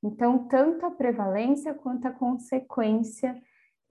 Então, 0.03 0.47
tanto 0.49 0.87
a 0.87 0.91
prevalência 0.91 1.75
quanto 1.75 2.07
a 2.07 2.13
consequência 2.13 3.41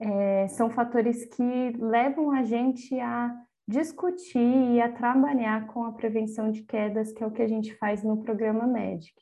é, 0.00 0.48
são 0.48 0.70
fatores 0.70 1.24
que 1.26 1.72
levam 1.78 2.32
a 2.32 2.42
gente 2.42 2.98
a 2.98 3.34
discutir 3.68 4.72
e 4.72 4.80
a 4.80 4.90
trabalhar 4.90 5.68
com 5.68 5.84
a 5.84 5.92
prevenção 5.92 6.50
de 6.50 6.62
quedas, 6.62 7.12
que 7.12 7.22
é 7.22 7.26
o 7.26 7.30
que 7.30 7.42
a 7.42 7.48
gente 7.48 7.74
faz 7.76 8.02
no 8.02 8.20
programa 8.22 8.66
Medic. 8.66 9.14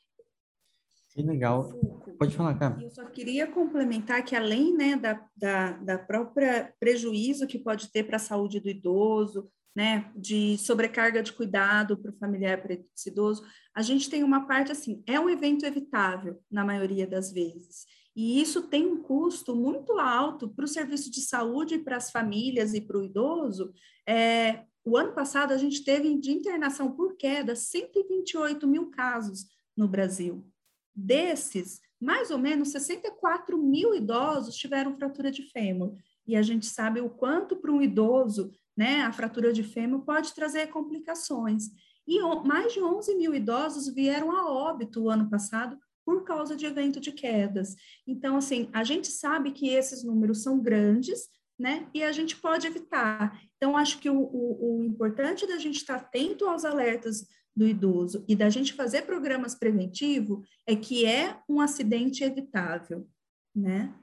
Que 1.09 1.21
legal. 1.21 1.69
Pode 2.17 2.35
falar, 2.35 2.57
cara. 2.57 2.81
Eu 2.81 2.89
só 2.89 3.05
queria 3.05 3.47
complementar 3.47 4.23
que 4.23 4.35
além 4.35 4.75
né, 4.75 4.95
da, 4.95 5.25
da, 5.35 5.71
da 5.73 5.97
própria 5.97 6.73
prejuízo 6.79 7.47
que 7.47 7.59
pode 7.59 7.91
ter 7.91 8.03
para 8.03 8.15
a 8.15 8.19
saúde 8.19 8.59
do 8.59 8.69
idoso, 8.69 9.49
né, 9.75 10.11
de 10.15 10.57
sobrecarga 10.57 11.23
de 11.23 11.31
cuidado 11.31 11.97
para 11.97 12.11
o 12.11 12.17
familiar 12.17 12.61
idoso, 13.05 13.43
a 13.73 13.81
gente 13.81 14.09
tem 14.09 14.23
uma 14.23 14.45
parte 14.45 14.71
assim, 14.71 15.03
é 15.07 15.19
um 15.19 15.29
evento 15.29 15.65
evitável 15.65 16.39
na 16.51 16.65
maioria 16.65 17.07
das 17.07 17.31
vezes. 17.31 17.85
E 18.15 18.41
isso 18.41 18.63
tem 18.63 18.85
um 18.85 19.01
custo 19.01 19.55
muito 19.55 19.97
alto 19.97 20.49
para 20.49 20.65
o 20.65 20.67
serviço 20.67 21.09
de 21.09 21.21
saúde, 21.21 21.79
para 21.79 21.97
as 21.97 22.11
famílias 22.11 22.73
e 22.73 22.81
para 22.81 22.97
o 22.97 23.03
idoso. 23.03 23.71
É, 24.05 24.65
o 24.83 24.97
ano 24.97 25.13
passado, 25.13 25.53
a 25.53 25.57
gente 25.57 25.83
teve 25.83 26.13
de 26.19 26.31
internação 26.31 26.91
por 26.91 27.15
queda 27.15 27.55
128 27.55 28.67
mil 28.67 28.89
casos 28.89 29.45
no 29.77 29.87
Brasil. 29.87 30.45
Desses, 30.93 31.79
mais 32.01 32.31
ou 32.31 32.37
menos 32.37 32.69
64 32.69 33.57
mil 33.57 33.93
idosos 33.93 34.55
tiveram 34.55 34.97
fratura 34.97 35.31
de 35.31 35.43
fêmur. 35.43 35.95
E 36.27 36.35
a 36.35 36.41
gente 36.41 36.65
sabe 36.65 37.01
o 37.01 37.09
quanto 37.09 37.55
para 37.55 37.71
um 37.71 37.81
idoso 37.81 38.51
né, 38.79 39.01
a 39.01 39.11
fratura 39.11 39.51
de 39.51 39.61
fêmur 39.61 40.05
pode 40.05 40.33
trazer 40.33 40.67
complicações. 40.67 41.65
E 42.07 42.17
mais 42.47 42.71
de 42.71 42.81
11 42.81 43.13
mil 43.15 43.35
idosos 43.35 43.93
vieram 43.93 44.31
a 44.31 44.49
óbito 44.49 45.03
o 45.03 45.09
ano 45.09 45.29
passado 45.29 45.77
por 46.05 46.23
causa 46.23 46.55
de 46.55 46.65
evento 46.65 46.97
de 46.97 47.11
quedas. 47.11 47.75
Então, 48.07 48.37
assim, 48.37 48.69
a 48.71 48.85
gente 48.85 49.09
sabe 49.09 49.51
que 49.51 49.67
esses 49.67 50.01
números 50.01 50.43
são 50.43 50.61
grandes, 50.61 51.27
né? 51.59 51.89
E 51.93 52.01
a 52.01 52.13
gente 52.13 52.37
pode 52.37 52.67
evitar. 52.67 53.37
Então, 53.57 53.75
acho 53.75 53.99
que 53.99 54.09
o, 54.09 54.17
o, 54.17 54.77
o 54.77 54.83
importante 54.85 55.45
da 55.45 55.57
gente 55.57 55.75
estar 55.75 55.97
atento 55.97 56.45
aos 56.45 56.63
alertas 56.63 57.27
do 57.53 57.67
idoso 57.67 58.23
e 58.29 58.33
da 58.33 58.49
gente 58.49 58.71
fazer 58.71 59.01
programas 59.01 59.55
preventivos 59.55 60.47
é 60.65 60.73
que 60.73 61.05
é 61.05 61.37
um 61.49 61.59
acidente 61.59 62.23
evitável, 62.23 63.05
né? 63.53 63.93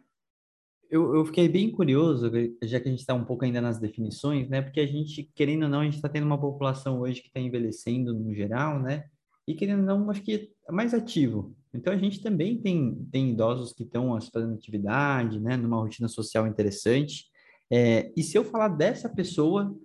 Eu, 0.88 1.14
eu 1.16 1.25
fiquei 1.25 1.49
bem 1.49 1.71
curioso, 1.71 2.31
já 2.62 2.78
que 2.78 2.88
a 2.88 2.90
gente 2.90 3.00
está 3.00 3.14
um 3.14 3.25
pouco 3.25 3.45
ainda 3.45 3.61
nas 3.61 3.78
definições, 3.78 4.49
né? 4.49 4.62
Porque 4.62 4.81
a 4.81 4.87
gente, 4.87 5.25
querendo 5.35 5.64
ou 5.64 5.69
não, 5.69 5.81
a 5.81 5.85
gente 5.85 5.97
está 5.97 6.09
tendo 6.09 6.26
uma 6.26 6.40
população 6.40 7.00
hoje 7.00 7.21
que 7.21 7.28
está 7.28 7.40
envelhecendo 7.40 8.14
no 8.14 8.33
geral, 8.35 8.81
né? 8.81 9.05
E 9.47 9.55
querendo 9.55 9.81
ou 9.81 9.87
não, 9.87 10.11
acho 10.11 10.23
que 10.23 10.52
é 10.69 10.73
mais 10.73 10.95
ativo. 10.95 11.57
Então, 11.75 11.93
a 11.93 11.97
gente 11.97 12.23
também 12.23 12.59
tem, 12.59 12.95
tem 13.11 13.31
idosos 13.31 13.73
que 13.73 13.83
estão 13.83 14.19
fazendo 14.33 14.55
atividade, 14.55 15.40
né? 15.40 15.57
Numa 15.57 15.78
rotina 15.78 16.09
social 16.09 16.47
interessante. 16.47 17.26
É, 17.71 18.12
e 18.16 18.23
se 18.23 18.38
eu 18.38 18.45
falar 18.45 18.69
dessa 18.69 19.09
pessoa 19.09 19.76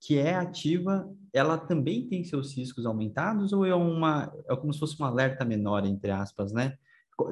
que 0.00 0.18
é 0.18 0.34
ativa, 0.34 1.10
ela 1.32 1.58
também 1.58 2.08
tem 2.08 2.24
seus 2.24 2.56
riscos 2.56 2.86
aumentados 2.86 3.52
ou 3.52 3.66
é 3.66 3.74
uma 3.74 4.32
é 4.48 4.56
como 4.56 4.72
se 4.72 4.80
fosse 4.80 5.00
um 5.00 5.04
alerta 5.04 5.44
menor 5.44 5.84
entre 5.86 6.10
aspas, 6.10 6.52
né? 6.52 6.76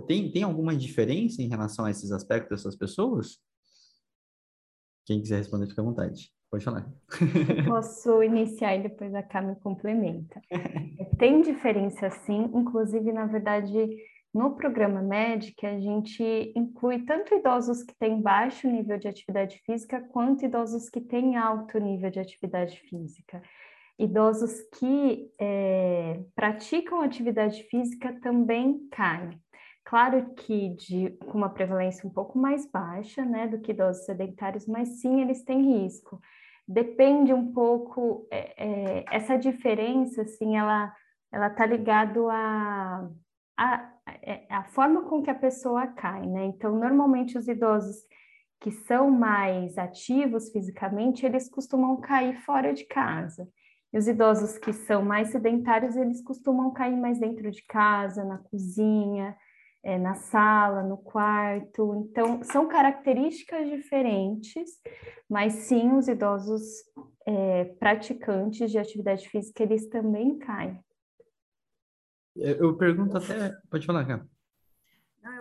Tem, 0.07 0.31
tem 0.31 0.43
alguma 0.43 0.75
diferença 0.75 1.43
em 1.43 1.49
relação 1.49 1.85
a 1.85 1.91
esses 1.91 2.11
aspectos 2.11 2.59
dessas 2.59 2.77
pessoas? 2.77 3.39
Quem 5.07 5.21
quiser 5.21 5.39
responder, 5.39 5.67
fica 5.67 5.81
à 5.81 5.85
vontade. 5.85 6.31
Pode 6.51 6.65
falar. 6.65 6.91
Eu 7.21 7.65
posso 7.69 8.23
iniciar 8.23 8.77
e 8.77 8.83
depois 8.83 9.15
a 9.15 9.23
Cá 9.23 9.43
me 9.43 9.55
complementa. 9.57 10.41
Tem 11.19 11.43
diferença 11.43 12.09
sim, 12.11 12.51
inclusive, 12.55 13.13
na 13.13 13.27
verdade, 13.27 13.89
no 14.33 14.55
programa 14.55 15.03
MEDIC, 15.03 15.67
a 15.67 15.81
gente 15.81 16.53
inclui 16.55 17.05
tanto 17.05 17.35
idosos 17.35 17.83
que 17.83 17.95
têm 17.99 18.21
baixo 18.21 18.69
nível 18.69 18.99
de 18.99 19.09
atividade 19.09 19.61
física, 19.65 20.01
quanto 20.13 20.45
idosos 20.45 20.89
que 20.89 21.01
têm 21.01 21.37
alto 21.37 21.79
nível 21.79 22.11
de 22.11 22.21
atividade 22.21 22.79
física. 22.81 23.43
Idosos 23.99 24.61
que 24.79 25.31
é, 25.41 26.21
praticam 26.35 27.01
atividade 27.01 27.63
física 27.65 28.19
também 28.21 28.87
caem. 28.91 29.41
Claro 29.89 30.35
que 30.35 30.69
de, 30.75 31.09
com 31.31 31.39
uma 31.39 31.49
prevalência 31.49 32.07
um 32.07 32.13
pouco 32.13 32.39
mais 32.39 32.71
baixa, 32.71 33.25
né, 33.25 33.49
do 33.49 33.59
que 33.59 33.73
idosos 33.73 34.05
sedentários, 34.05 34.67
mas 34.67 35.01
sim 35.01 35.23
eles 35.23 35.43
têm 35.43 35.83
risco. 35.83 36.21
Depende 36.69 37.33
um 37.33 37.51
pouco, 37.55 38.29
é, 38.31 38.99
é, 38.99 39.05
essa 39.11 39.39
diferença, 39.39 40.21
assim, 40.21 40.59
ela 40.59 40.95
ela 41.33 41.47
está 41.47 41.65
ligado 41.65 42.29
a, 42.29 43.11
a 43.57 43.93
é, 44.21 44.45
é 44.47 44.55
a 44.55 44.65
forma 44.65 45.09
com 45.09 45.23
que 45.23 45.31
a 45.31 45.35
pessoa 45.35 45.87
cai, 45.87 46.27
né? 46.27 46.45
Então, 46.45 46.79
normalmente 46.79 47.39
os 47.39 47.49
idosos 47.49 47.97
que 48.61 48.71
são 48.71 49.11
mais 49.11 49.79
ativos 49.79 50.51
fisicamente, 50.51 51.25
eles 51.25 51.49
costumam 51.49 51.99
cair 51.99 52.37
fora 52.43 52.75
de 52.75 52.85
casa. 52.85 53.49
E 53.91 53.97
os 53.97 54.07
idosos 54.07 54.59
que 54.59 54.75
são 54.75 55.03
mais 55.03 55.31
sedentários, 55.31 55.97
eles 55.97 56.23
costumam 56.23 56.75
cair 56.75 56.97
mais 56.97 57.19
dentro 57.19 57.51
de 57.51 57.65
casa, 57.65 58.23
na 58.23 58.37
cozinha, 58.37 59.35
é, 59.83 59.99
na 59.99 60.15
sala, 60.15 60.83
no 60.83 60.99
quarto. 60.99 61.95
Então, 61.95 62.43
são 62.43 62.69
características 62.69 63.69
diferentes, 63.69 64.71
mas 65.29 65.53
sim, 65.53 65.93
os 65.93 66.09
idosos 66.09 66.63
é, 67.27 67.65
praticantes 67.79 68.71
de 68.71 68.79
atividade 68.79 69.29
física, 69.29 69.63
eles 69.63 69.89
também 69.89 70.39
caem. 70.39 70.79
Eu 72.37 72.77
pergunto 72.77 73.17
até. 73.17 73.53
Pode 73.69 73.85
falar, 73.85 74.07
cara. 74.07 74.27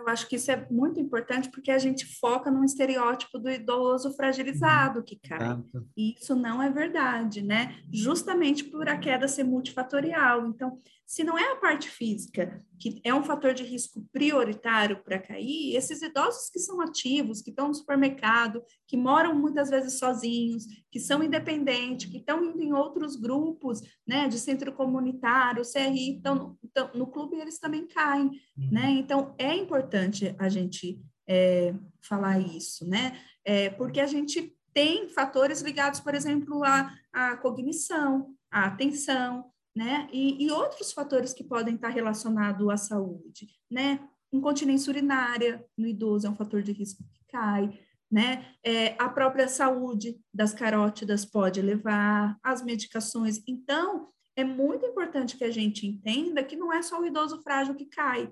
Acho 0.08 0.28
que 0.28 0.36
isso 0.36 0.50
é 0.50 0.66
muito 0.70 0.98
importante 0.98 1.50
porque 1.50 1.70
a 1.70 1.78
gente 1.78 2.04
foca 2.18 2.50
num 2.50 2.64
estereótipo 2.64 3.38
do 3.38 3.50
idoso 3.50 4.14
fragilizado 4.14 5.02
que 5.02 5.16
cai. 5.16 5.62
E 5.96 6.14
isso 6.14 6.34
não 6.34 6.62
é 6.62 6.70
verdade, 6.70 7.42
né? 7.42 7.76
Justamente 7.92 8.64
por 8.64 8.88
a 8.88 8.96
queda 8.96 9.28
ser 9.28 9.44
multifatorial. 9.44 10.46
Então, 10.46 10.78
se 11.08 11.24
não 11.24 11.38
é 11.38 11.52
a 11.52 11.56
parte 11.56 11.88
física, 11.88 12.62
que 12.78 13.00
é 13.02 13.14
um 13.14 13.24
fator 13.24 13.54
de 13.54 13.64
risco 13.64 14.06
prioritário 14.12 15.02
para 15.02 15.18
cair, 15.18 15.74
esses 15.74 16.02
idosos 16.02 16.50
que 16.50 16.58
são 16.58 16.82
ativos, 16.82 17.40
que 17.40 17.48
estão 17.48 17.68
no 17.68 17.74
supermercado, 17.74 18.62
que 18.86 18.94
moram 18.94 19.34
muitas 19.34 19.70
vezes 19.70 19.98
sozinhos, 19.98 20.66
que 20.92 21.00
são 21.00 21.22
independentes, 21.22 22.10
que 22.10 22.18
estão 22.18 22.44
indo 22.44 22.62
em 22.62 22.74
outros 22.74 23.16
grupos, 23.16 23.80
né, 24.06 24.28
de 24.28 24.38
centro 24.38 24.70
comunitário, 24.70 25.62
CRI, 25.62 26.16
estão 26.16 26.34
no, 26.34 26.58
no 26.94 27.06
clube, 27.06 27.36
eles 27.36 27.58
também 27.58 27.86
caem, 27.86 28.30
né? 28.70 28.88
Uhum. 28.88 28.98
Então, 28.98 29.34
é 29.38 29.54
importante 29.54 29.97
a 30.38 30.48
gente 30.48 31.00
é, 31.28 31.74
falar 32.02 32.38
isso, 32.38 32.88
né? 32.88 33.18
É, 33.44 33.70
porque 33.70 34.00
a 34.00 34.06
gente 34.06 34.56
tem 34.72 35.08
fatores 35.08 35.60
ligados, 35.60 36.00
por 36.00 36.14
exemplo, 36.14 36.62
à, 36.64 36.94
à 37.12 37.36
cognição, 37.36 38.34
à 38.50 38.66
atenção, 38.66 39.50
né? 39.74 40.08
E, 40.12 40.44
e, 40.44 40.50
outros 40.50 40.92
fatores 40.92 41.32
que 41.32 41.44
podem 41.44 41.74
estar 41.74 41.88
relacionados 41.88 42.68
à 42.68 42.76
saúde, 42.76 43.48
né? 43.70 44.00
Incontinência 44.32 44.90
urinária 44.90 45.64
no 45.76 45.86
idoso 45.86 46.26
é 46.26 46.30
um 46.30 46.36
fator 46.36 46.62
de 46.62 46.72
risco 46.72 47.02
que 47.12 47.24
cai, 47.28 47.78
né? 48.10 48.54
É, 48.64 48.94
a 48.98 49.08
própria 49.08 49.48
saúde 49.48 50.18
das 50.32 50.52
carótidas 50.52 51.24
pode 51.24 51.60
levar, 51.60 52.38
as 52.42 52.62
medicações. 52.62 53.42
Então, 53.46 54.08
é 54.36 54.44
muito 54.44 54.86
importante 54.86 55.36
que 55.36 55.44
a 55.44 55.50
gente 55.50 55.86
entenda 55.86 56.44
que 56.44 56.56
não 56.56 56.72
é 56.72 56.82
só 56.82 57.00
o 57.00 57.06
idoso 57.06 57.42
frágil 57.42 57.74
que 57.74 57.86
cai, 57.86 58.30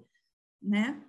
né? 0.62 1.02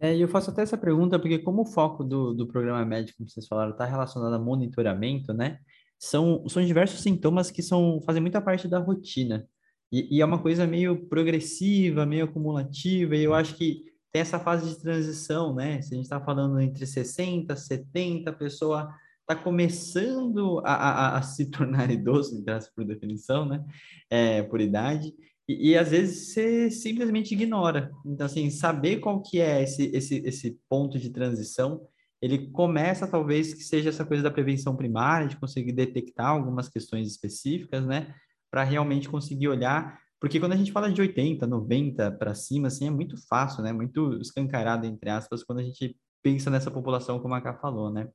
É, 0.00 0.16
eu 0.16 0.28
faço 0.28 0.50
até 0.50 0.62
essa 0.62 0.78
pergunta 0.78 1.18
porque 1.18 1.38
como 1.38 1.62
o 1.62 1.66
foco 1.66 2.02
do, 2.02 2.32
do 2.32 2.46
programa 2.46 2.84
médico, 2.84 3.18
como 3.18 3.28
vocês 3.28 3.46
falaram, 3.46 3.72
está 3.72 3.84
relacionado 3.84 4.34
a 4.34 4.38
monitoramento, 4.38 5.32
né? 5.32 5.58
são, 6.00 6.48
são 6.48 6.64
diversos 6.64 7.02
sintomas 7.02 7.50
que 7.50 7.62
são, 7.62 8.00
fazem 8.00 8.22
muita 8.22 8.40
parte 8.40 8.66
da 8.66 8.78
rotina. 8.78 9.46
E, 9.92 10.16
e, 10.16 10.20
é 10.22 10.24
uma 10.24 10.40
coisa 10.40 10.66
meio 10.66 11.06
progressiva, 11.08 12.06
meio 12.06 12.24
acumulativa, 12.24 13.14
e 13.14 13.24
eu 13.24 13.34
acho 13.34 13.54
que 13.54 13.84
tem 14.10 14.22
essa 14.22 14.40
fase 14.40 14.68
de 14.68 14.80
transição, 14.80 15.54
né? 15.54 15.82
Se 15.82 15.92
a 15.92 15.96
gente 15.96 16.04
está 16.04 16.20
falando 16.20 16.58
entre 16.60 16.86
60, 16.86 17.54
70, 17.54 18.30
a 18.30 18.32
pessoa 18.32 18.88
está 19.20 19.36
começando 19.36 20.60
a, 20.64 20.72
a, 20.74 21.18
a, 21.18 21.22
se 21.22 21.50
tornar 21.50 21.90
idoso, 21.92 22.42
graças 22.42 22.72
por 22.72 22.84
definição, 22.84 23.44
né? 23.44 23.62
É, 24.08 24.42
por 24.42 24.60
idade, 24.60 25.12
e, 25.52 25.70
e, 25.70 25.78
às 25.78 25.90
vezes 25.90 26.32
você 26.32 26.70
simplesmente 26.70 27.32
ignora. 27.32 27.90
Então, 28.04 28.26
assim, 28.26 28.50
saber 28.50 28.98
qual 28.98 29.22
que 29.22 29.40
é 29.40 29.62
esse, 29.62 29.90
esse, 29.94 30.16
esse 30.24 30.58
ponto 30.68 30.98
de 30.98 31.10
transição 31.10 31.80
ele 32.22 32.50
começa 32.50 33.06
talvez 33.06 33.54
que 33.54 33.62
seja 33.62 33.88
essa 33.88 34.04
coisa 34.04 34.22
da 34.22 34.30
prevenção 34.30 34.76
primária, 34.76 35.26
de 35.26 35.38
conseguir 35.38 35.72
detectar 35.72 36.28
algumas 36.28 36.68
questões 36.68 37.08
específicas, 37.08 37.86
né, 37.86 38.14
para 38.50 38.62
realmente 38.62 39.08
conseguir 39.08 39.48
olhar, 39.48 39.98
porque 40.20 40.38
quando 40.38 40.52
a 40.52 40.56
gente 40.56 40.72
fala 40.72 40.92
de 40.92 41.00
80, 41.00 41.46
90 41.46 42.12
para 42.12 42.34
cima, 42.34 42.68
assim, 42.68 42.86
é 42.86 42.90
muito 42.90 43.16
fácil, 43.26 43.62
né, 43.62 43.72
muito 43.72 44.18
escancarado, 44.20 44.86
entre 44.86 45.08
aspas, 45.08 45.42
quando 45.42 45.60
a 45.60 45.62
gente 45.62 45.96
pensa 46.22 46.50
nessa 46.50 46.70
população, 46.70 47.18
como 47.20 47.34
a 47.34 47.40
Ká 47.40 47.54
falou, 47.54 47.90
né. 47.90 48.08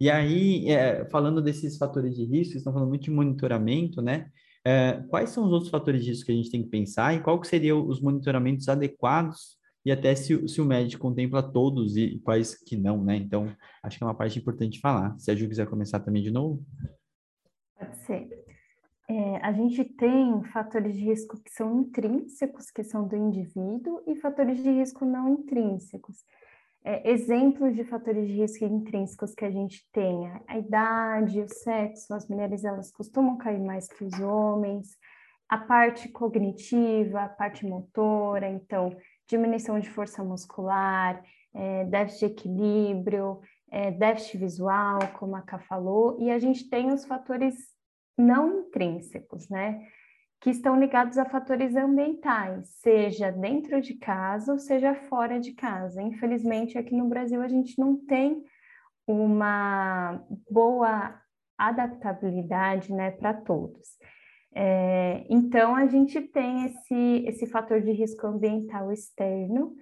E 0.00 0.10
aí, 0.10 0.68
é, 0.70 1.06
falando 1.10 1.42
desses 1.42 1.76
fatores 1.76 2.16
de 2.16 2.24
risco, 2.24 2.56
estão 2.56 2.72
falando 2.72 2.88
muito 2.88 3.04
de 3.04 3.10
monitoramento, 3.10 4.00
né, 4.00 4.30
é, 4.64 5.02
quais 5.08 5.30
são 5.30 5.44
os 5.44 5.52
outros 5.52 5.70
fatores 5.70 6.04
de 6.04 6.10
risco 6.10 6.26
que 6.26 6.32
a 6.32 6.36
gente 6.36 6.50
tem 6.50 6.62
que 6.62 6.68
pensar 6.68 7.14
e 7.14 7.20
qual 7.20 7.40
que 7.40 7.48
seriam 7.48 7.86
os 7.86 8.00
monitoramentos 8.00 8.68
adequados 8.68 9.58
e 9.84 9.90
até 9.90 10.14
se, 10.14 10.48
se 10.48 10.60
o 10.60 10.64
médico 10.64 11.02
contempla 11.02 11.42
todos 11.42 11.96
e 11.96 12.20
quais 12.20 12.54
que 12.54 12.76
não, 12.76 13.02
né? 13.02 13.16
Então, 13.16 13.54
acho 13.82 13.98
que 13.98 14.04
é 14.04 14.06
uma 14.06 14.14
parte 14.14 14.38
importante 14.38 14.74
de 14.74 14.80
falar. 14.80 15.18
Se 15.18 15.30
a 15.30 15.34
Ju 15.34 15.48
quiser 15.48 15.66
começar 15.66 15.98
também 16.00 16.22
de 16.22 16.30
novo. 16.30 16.64
Pode 17.76 17.96
ser. 18.06 18.28
É, 19.10 19.36
a 19.38 19.52
gente 19.52 19.84
tem 19.84 20.42
fatores 20.52 20.94
de 20.94 21.04
risco 21.04 21.42
que 21.42 21.50
são 21.50 21.80
intrínsecos, 21.80 22.70
que 22.70 22.84
são 22.84 23.06
do 23.06 23.16
indivíduo, 23.16 24.00
e 24.06 24.14
fatores 24.14 24.62
de 24.62 24.70
risco 24.70 25.04
não 25.04 25.28
intrínsecos. 25.28 26.24
É, 26.84 27.10
exemplos 27.10 27.76
de 27.76 27.84
fatores 27.84 28.26
de 28.26 28.34
risco 28.34 28.64
intrínsecos 28.64 29.34
que 29.34 29.44
a 29.44 29.50
gente 29.50 29.88
tem, 29.92 30.32
a 30.48 30.58
idade, 30.58 31.40
o 31.40 31.48
sexo, 31.48 32.12
as 32.12 32.28
mulheres 32.28 32.64
elas 32.64 32.90
costumam 32.90 33.38
cair 33.38 33.60
mais 33.60 33.86
que 33.86 34.02
os 34.02 34.18
homens, 34.18 34.98
a 35.48 35.58
parte 35.58 36.08
cognitiva, 36.08 37.20
a 37.20 37.28
parte 37.28 37.64
motora, 37.64 38.48
então 38.48 38.96
diminuição 39.28 39.78
de 39.78 39.88
força 39.90 40.24
muscular, 40.24 41.22
é, 41.54 41.84
déficit 41.84 42.26
de 42.26 42.32
equilíbrio, 42.32 43.40
é, 43.70 43.90
déficit 43.90 44.38
visual, 44.38 44.98
como 45.18 45.36
a 45.36 45.42
Ká 45.42 45.58
falou, 45.58 46.16
e 46.20 46.30
a 46.30 46.38
gente 46.38 46.68
tem 46.68 46.92
os 46.92 47.04
fatores 47.04 47.54
não 48.18 48.60
intrínsecos, 48.60 49.48
né? 49.48 49.86
Que 50.42 50.50
estão 50.50 50.78
ligados 50.78 51.16
a 51.16 51.24
fatores 51.24 51.74
ambientais, 51.74 52.68
seja 52.80 53.30
dentro 53.30 53.80
de 53.80 53.94
casa 53.94 54.52
ou 54.52 54.58
seja 54.58 54.94
fora 54.94 55.40
de 55.40 55.52
casa. 55.52 56.02
Infelizmente, 56.02 56.76
aqui 56.76 56.94
no 56.94 57.08
Brasil, 57.08 57.40
a 57.40 57.48
gente 57.48 57.78
não 57.78 57.96
tem 57.96 58.44
uma 59.06 60.22
boa 60.50 61.18
adaptabilidade 61.56 62.92
né, 62.92 63.12
para 63.12 63.32
todos. 63.32 63.96
É, 64.54 65.24
então, 65.30 65.74
a 65.74 65.86
gente 65.86 66.20
tem 66.20 66.66
esse, 66.66 67.24
esse 67.26 67.46
fator 67.46 67.80
de 67.80 67.92
risco 67.92 68.26
ambiental 68.26 68.92
externo, 68.92 69.74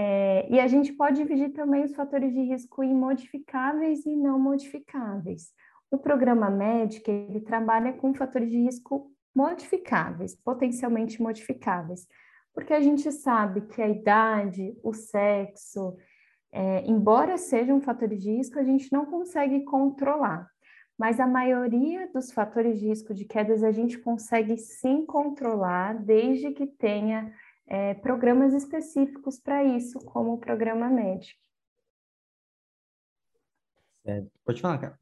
é, 0.00 0.46
e 0.48 0.60
a 0.60 0.68
gente 0.68 0.92
pode 0.92 1.16
dividir 1.16 1.50
também 1.50 1.82
os 1.82 1.92
fatores 1.92 2.32
de 2.32 2.40
risco 2.40 2.84
em 2.84 2.94
modificáveis 2.94 4.06
e 4.06 4.14
não 4.14 4.38
modificáveis. 4.38 5.52
O 5.90 5.98
programa 5.98 6.48
médico, 6.48 7.10
ele 7.10 7.40
trabalha 7.40 7.92
com 7.92 8.14
fatores 8.14 8.48
de 8.48 8.58
risco 8.58 9.10
modificáveis, 9.34 10.34
potencialmente 10.34 11.20
modificáveis, 11.20 12.06
porque 12.52 12.72
a 12.72 12.80
gente 12.80 13.10
sabe 13.12 13.62
que 13.62 13.80
a 13.80 13.88
idade, 13.88 14.76
o 14.82 14.92
sexo, 14.92 15.96
é, 16.50 16.80
embora 16.86 17.36
sejam 17.36 17.80
fatores 17.80 18.22
de 18.22 18.30
risco, 18.30 18.58
a 18.58 18.64
gente 18.64 18.92
não 18.92 19.06
consegue 19.06 19.64
controlar 19.64 20.48
mas 20.98 21.20
a 21.20 21.26
maioria 21.28 22.10
dos 22.12 22.32
fatores 22.32 22.80
de 22.80 22.88
risco 22.88 23.14
de 23.14 23.24
quedas 23.24 23.62
a 23.62 23.70
gente 23.70 23.96
consegue 23.98 24.58
sim 24.58 25.06
controlar, 25.06 25.94
desde 25.94 26.50
que 26.50 26.66
tenha 26.66 27.32
é, 27.68 27.94
programas 27.94 28.52
específicos 28.52 29.38
para 29.38 29.62
isso, 29.62 30.00
como 30.00 30.32
o 30.32 30.38
programa 30.38 30.90
médico. 30.90 31.40
É, 34.04 34.24
pode 34.44 34.60
falar, 34.60 34.78
cara. 34.78 34.98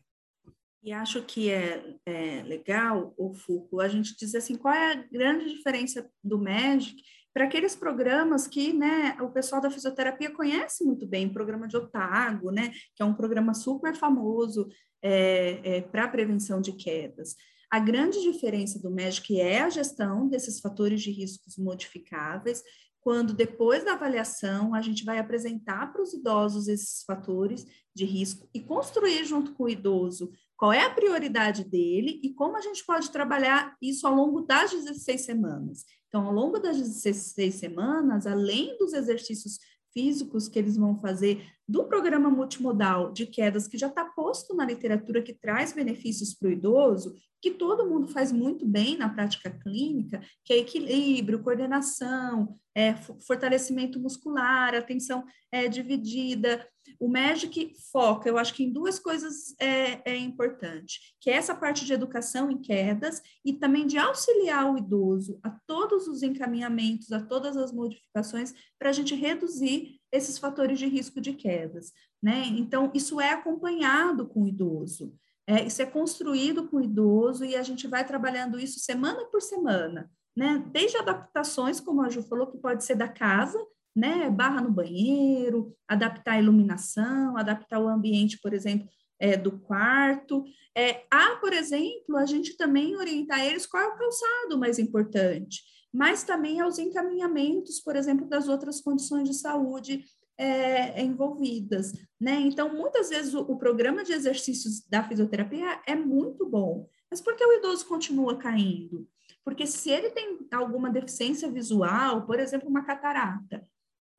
E 0.86 0.92
acho 0.92 1.20
que 1.22 1.50
é, 1.50 1.96
é 2.06 2.44
legal, 2.44 3.12
o 3.18 3.34
Foucault, 3.34 3.84
a 3.84 3.88
gente 3.88 4.16
dizer 4.16 4.38
assim, 4.38 4.54
qual 4.54 4.72
é 4.72 4.92
a 4.92 4.94
grande 4.94 5.52
diferença 5.52 6.08
do 6.22 6.38
MEDIC 6.38 7.02
para 7.34 7.44
aqueles 7.44 7.74
programas 7.74 8.46
que 8.46 8.72
né, 8.72 9.16
o 9.20 9.28
pessoal 9.28 9.60
da 9.60 9.68
fisioterapia 9.68 10.30
conhece 10.30 10.84
muito 10.84 11.04
bem, 11.04 11.26
o 11.26 11.32
programa 11.32 11.66
de 11.66 11.76
Otago, 11.76 12.52
né, 12.52 12.72
que 12.94 13.02
é 13.02 13.04
um 13.04 13.12
programa 13.12 13.52
super 13.52 13.96
famoso, 13.96 14.68
é, 15.02 15.60
é, 15.64 15.80
para 15.80 16.06
prevenção 16.06 16.60
de 16.60 16.70
quedas. 16.72 17.34
A 17.68 17.80
grande 17.80 18.22
diferença 18.22 18.80
do 18.80 18.88
MEDIC 18.88 19.40
é 19.40 19.62
a 19.62 19.68
gestão 19.68 20.28
desses 20.28 20.60
fatores 20.60 21.02
de 21.02 21.10
riscos 21.10 21.58
modificáveis, 21.58 22.62
quando 23.06 23.32
depois 23.32 23.84
da 23.84 23.92
avaliação 23.92 24.74
a 24.74 24.82
gente 24.82 25.04
vai 25.04 25.20
apresentar 25.20 25.92
para 25.92 26.02
os 26.02 26.12
idosos 26.12 26.66
esses 26.66 27.04
fatores 27.04 27.64
de 27.94 28.04
risco 28.04 28.48
e 28.52 28.58
construir 28.58 29.24
junto 29.24 29.54
com 29.54 29.62
o 29.62 29.68
idoso 29.68 30.32
qual 30.56 30.72
é 30.72 30.82
a 30.84 30.90
prioridade 30.90 31.62
dele 31.62 32.18
e 32.20 32.34
como 32.34 32.56
a 32.56 32.60
gente 32.60 32.84
pode 32.84 33.12
trabalhar 33.12 33.76
isso 33.80 34.08
ao 34.08 34.12
longo 34.12 34.40
das 34.40 34.72
16 34.72 35.20
semanas. 35.20 35.84
Então, 36.08 36.26
ao 36.26 36.32
longo 36.32 36.58
das 36.58 36.78
16 36.78 37.54
semanas, 37.54 38.26
além 38.26 38.76
dos 38.76 38.92
exercícios 38.92 39.60
físicos 39.96 40.46
que 40.46 40.58
eles 40.58 40.76
vão 40.76 41.00
fazer 41.00 41.42
do 41.66 41.84
programa 41.84 42.28
multimodal 42.28 43.10
de 43.14 43.24
quedas, 43.24 43.66
que 43.66 43.78
já 43.78 43.86
está 43.86 44.04
posto 44.04 44.54
na 44.54 44.66
literatura, 44.66 45.22
que 45.22 45.32
traz 45.32 45.72
benefícios 45.72 46.34
para 46.34 46.50
o 46.50 46.52
idoso, 46.52 47.14
que 47.40 47.52
todo 47.52 47.88
mundo 47.88 48.06
faz 48.06 48.30
muito 48.30 48.66
bem 48.66 48.98
na 48.98 49.08
prática 49.08 49.50
clínica, 49.50 50.20
que 50.44 50.52
é 50.52 50.58
equilíbrio, 50.58 51.42
coordenação, 51.42 52.58
é, 52.74 52.94
fortalecimento 53.26 53.98
muscular, 53.98 54.74
atenção 54.74 55.24
é, 55.50 55.66
dividida. 55.66 56.62
O 56.98 57.08
MEDIC 57.08 57.74
foca, 57.92 58.28
eu 58.28 58.38
acho 58.38 58.54
que 58.54 58.64
em 58.64 58.72
duas 58.72 58.98
coisas 58.98 59.54
é, 59.60 60.12
é 60.12 60.16
importante, 60.16 61.14
que 61.20 61.30
é 61.30 61.34
essa 61.34 61.54
parte 61.54 61.84
de 61.84 61.92
educação 61.92 62.50
em 62.50 62.58
quedas 62.58 63.22
e 63.44 63.52
também 63.52 63.86
de 63.86 63.98
auxiliar 63.98 64.72
o 64.72 64.78
idoso 64.78 65.38
a 65.42 65.50
todos 65.66 66.08
os 66.08 66.22
encaminhamentos, 66.22 67.12
a 67.12 67.20
todas 67.20 67.56
as 67.56 67.72
modificações, 67.72 68.54
para 68.78 68.90
a 68.90 68.92
gente 68.92 69.14
reduzir 69.14 70.00
esses 70.12 70.38
fatores 70.38 70.78
de 70.78 70.86
risco 70.86 71.20
de 71.20 71.32
quedas, 71.32 71.92
né? 72.22 72.44
Então, 72.46 72.90
isso 72.94 73.20
é 73.20 73.32
acompanhado 73.32 74.26
com 74.26 74.44
o 74.44 74.48
idoso, 74.48 75.14
é, 75.46 75.64
isso 75.64 75.80
é 75.80 75.86
construído 75.86 76.66
com 76.68 76.78
o 76.78 76.82
idoso 76.82 77.44
e 77.44 77.54
a 77.54 77.62
gente 77.62 77.86
vai 77.86 78.04
trabalhando 78.04 78.58
isso 78.58 78.80
semana 78.80 79.24
por 79.26 79.40
semana, 79.40 80.10
né? 80.36 80.64
Desde 80.72 80.96
adaptações, 80.96 81.80
como 81.80 82.02
a 82.02 82.08
Ju 82.08 82.22
falou, 82.22 82.48
que 82.48 82.58
pode 82.58 82.84
ser 82.84 82.96
da 82.96 83.08
casa, 83.08 83.58
né? 83.96 84.28
Barra 84.28 84.60
no 84.60 84.70
banheiro, 84.70 85.74
adaptar 85.88 86.32
a 86.32 86.38
iluminação, 86.38 87.36
adaptar 87.38 87.80
o 87.80 87.88
ambiente, 87.88 88.38
por 88.42 88.52
exemplo, 88.52 88.86
é, 89.18 89.36
do 89.36 89.58
quarto. 89.58 90.44
É, 90.76 91.04
há, 91.10 91.36
por 91.36 91.54
exemplo, 91.54 92.18
a 92.18 92.26
gente 92.26 92.56
também 92.58 92.94
orientar 92.96 93.42
eles 93.42 93.66
qual 93.66 93.82
é 93.82 93.86
o 93.86 93.96
calçado 93.96 94.58
mais 94.58 94.78
importante, 94.78 95.62
mas 95.90 96.22
também 96.22 96.60
aos 96.60 96.78
encaminhamentos, 96.78 97.80
por 97.80 97.96
exemplo, 97.96 98.28
das 98.28 98.48
outras 98.48 98.82
condições 98.82 99.26
de 99.26 99.34
saúde 99.34 100.04
é, 100.38 101.02
envolvidas, 101.02 101.92
né? 102.20 102.34
Então, 102.40 102.74
muitas 102.74 103.08
vezes 103.08 103.32
o, 103.32 103.40
o, 103.40 103.56
programa 103.56 104.04
de 104.04 104.12
exercícios 104.12 104.86
da 104.86 105.02
fisioterapia 105.02 105.80
é 105.86 105.94
muito 105.94 106.44
bom, 106.46 106.86
mas 107.10 107.22
por 107.22 107.34
que 107.34 107.44
o 107.44 107.54
idoso 107.54 107.86
continua 107.86 108.36
caindo? 108.36 109.08
Porque 109.42 109.66
se 109.66 109.90
ele 109.90 110.10
tem 110.10 110.46
alguma 110.52 110.90
deficiência 110.90 111.50
visual, 111.50 112.26
por 112.26 112.38
exemplo, 112.38 112.68
uma 112.68 112.84
catarata, 112.84 113.62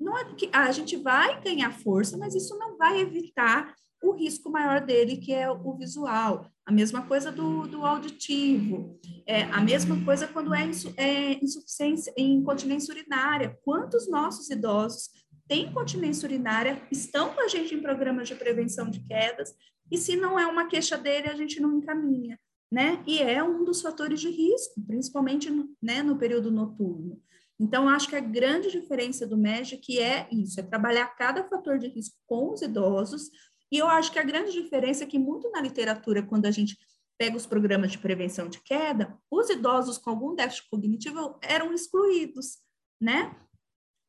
não 0.08 0.17
é 0.17 0.26
a 0.54 0.72
gente 0.72 0.96
vai 0.96 1.41
ganhar 1.41 1.72
força, 1.72 2.17
mas 2.17 2.34
isso 2.34 2.58
não 2.58 2.78
vai 2.78 3.02
evitar 3.02 3.76
o 4.02 4.13
risco 4.13 4.50
maior 4.50 4.80
dele, 4.80 5.17
que 5.17 5.34
é 5.34 5.52
o 5.52 5.76
visual. 5.76 6.50
A 6.65 6.72
mesma 6.72 7.02
coisa 7.06 7.32
do, 7.32 7.67
do 7.67 7.86
auditivo. 7.86 8.98
É, 9.26 9.43
a 9.43 9.60
mesma 9.60 10.04
coisa 10.06 10.28
quando 10.28 10.54
é, 10.54 10.63
insu, 10.63 10.93
é 10.96 11.34
insuficiência, 11.43 12.13
incontinência 12.17 12.93
urinária. 12.93 13.58
Quantos 13.63 14.10
nossos 14.10 14.50
idosos 14.50 15.10
têm 15.48 15.65
incontinência 15.65 16.26
urinária, 16.26 16.82
estão 16.91 17.34
com 17.34 17.41
a 17.41 17.48
gente 17.48 17.74
em 17.74 17.82
programas 17.82 18.28
de 18.28 18.36
prevenção 18.36 18.89
de 18.89 19.00
quedas, 19.06 19.54
e 19.89 19.98
se 19.98 20.15
não 20.15 20.38
é 20.38 20.46
uma 20.46 20.67
queixa 20.67 20.98
dele, 20.98 21.30
a 21.30 21.36
gente 21.36 21.60
não 21.60 21.78
encaminha. 21.78 22.38
Né? 22.70 23.02
E 23.08 23.20
é 23.20 23.41
um 23.41 23.63
dos 23.63 23.82
fatores 23.82 24.20
de 24.20 24.30
risco, 24.30 24.82
principalmente 24.86 25.50
no, 25.50 25.70
né, 25.82 26.04
no 26.04 26.17
período 26.17 26.52
noturno. 26.52 27.22
Então, 27.60 27.89
acho 27.89 28.08
que 28.10 28.15
a 28.15 28.22
grande 28.22 28.72
diferença 28.72 29.26
do 29.26 29.38
MEG 29.38 29.80
é 30.00 30.28
isso, 30.32 30.60
é 30.60 30.63
trabalhar 30.63 31.08
cada 31.15 31.43
fator 31.43 31.80
de 31.80 31.88
risco 31.88 32.15
com 32.28 32.54
os 32.54 32.62
idosos, 32.62 33.30
e 33.72 33.78
eu 33.78 33.88
acho 33.88 34.12
que 34.12 34.20
a 34.20 34.24
grande 34.24 34.52
diferença 34.52 35.04
é 35.04 35.08
que 35.08 35.20
muito 35.20 35.50
na 35.52 35.62
literatura, 35.62 36.24
quando 36.24 36.46
a 36.46 36.52
gente 36.52 36.78
pega 37.17 37.36
os 37.36 37.46
programas 37.46 37.91
de 37.91 37.98
prevenção 37.98 38.48
de 38.48 38.62
queda, 38.62 39.17
os 39.30 39.50
idosos 39.50 39.98
com 39.98 40.12
algum 40.12 40.36
déficit 40.36 40.70
cognitivo 40.70 41.38
eram 41.41 41.74
excluídos, 41.74 42.60
né? 43.02 43.36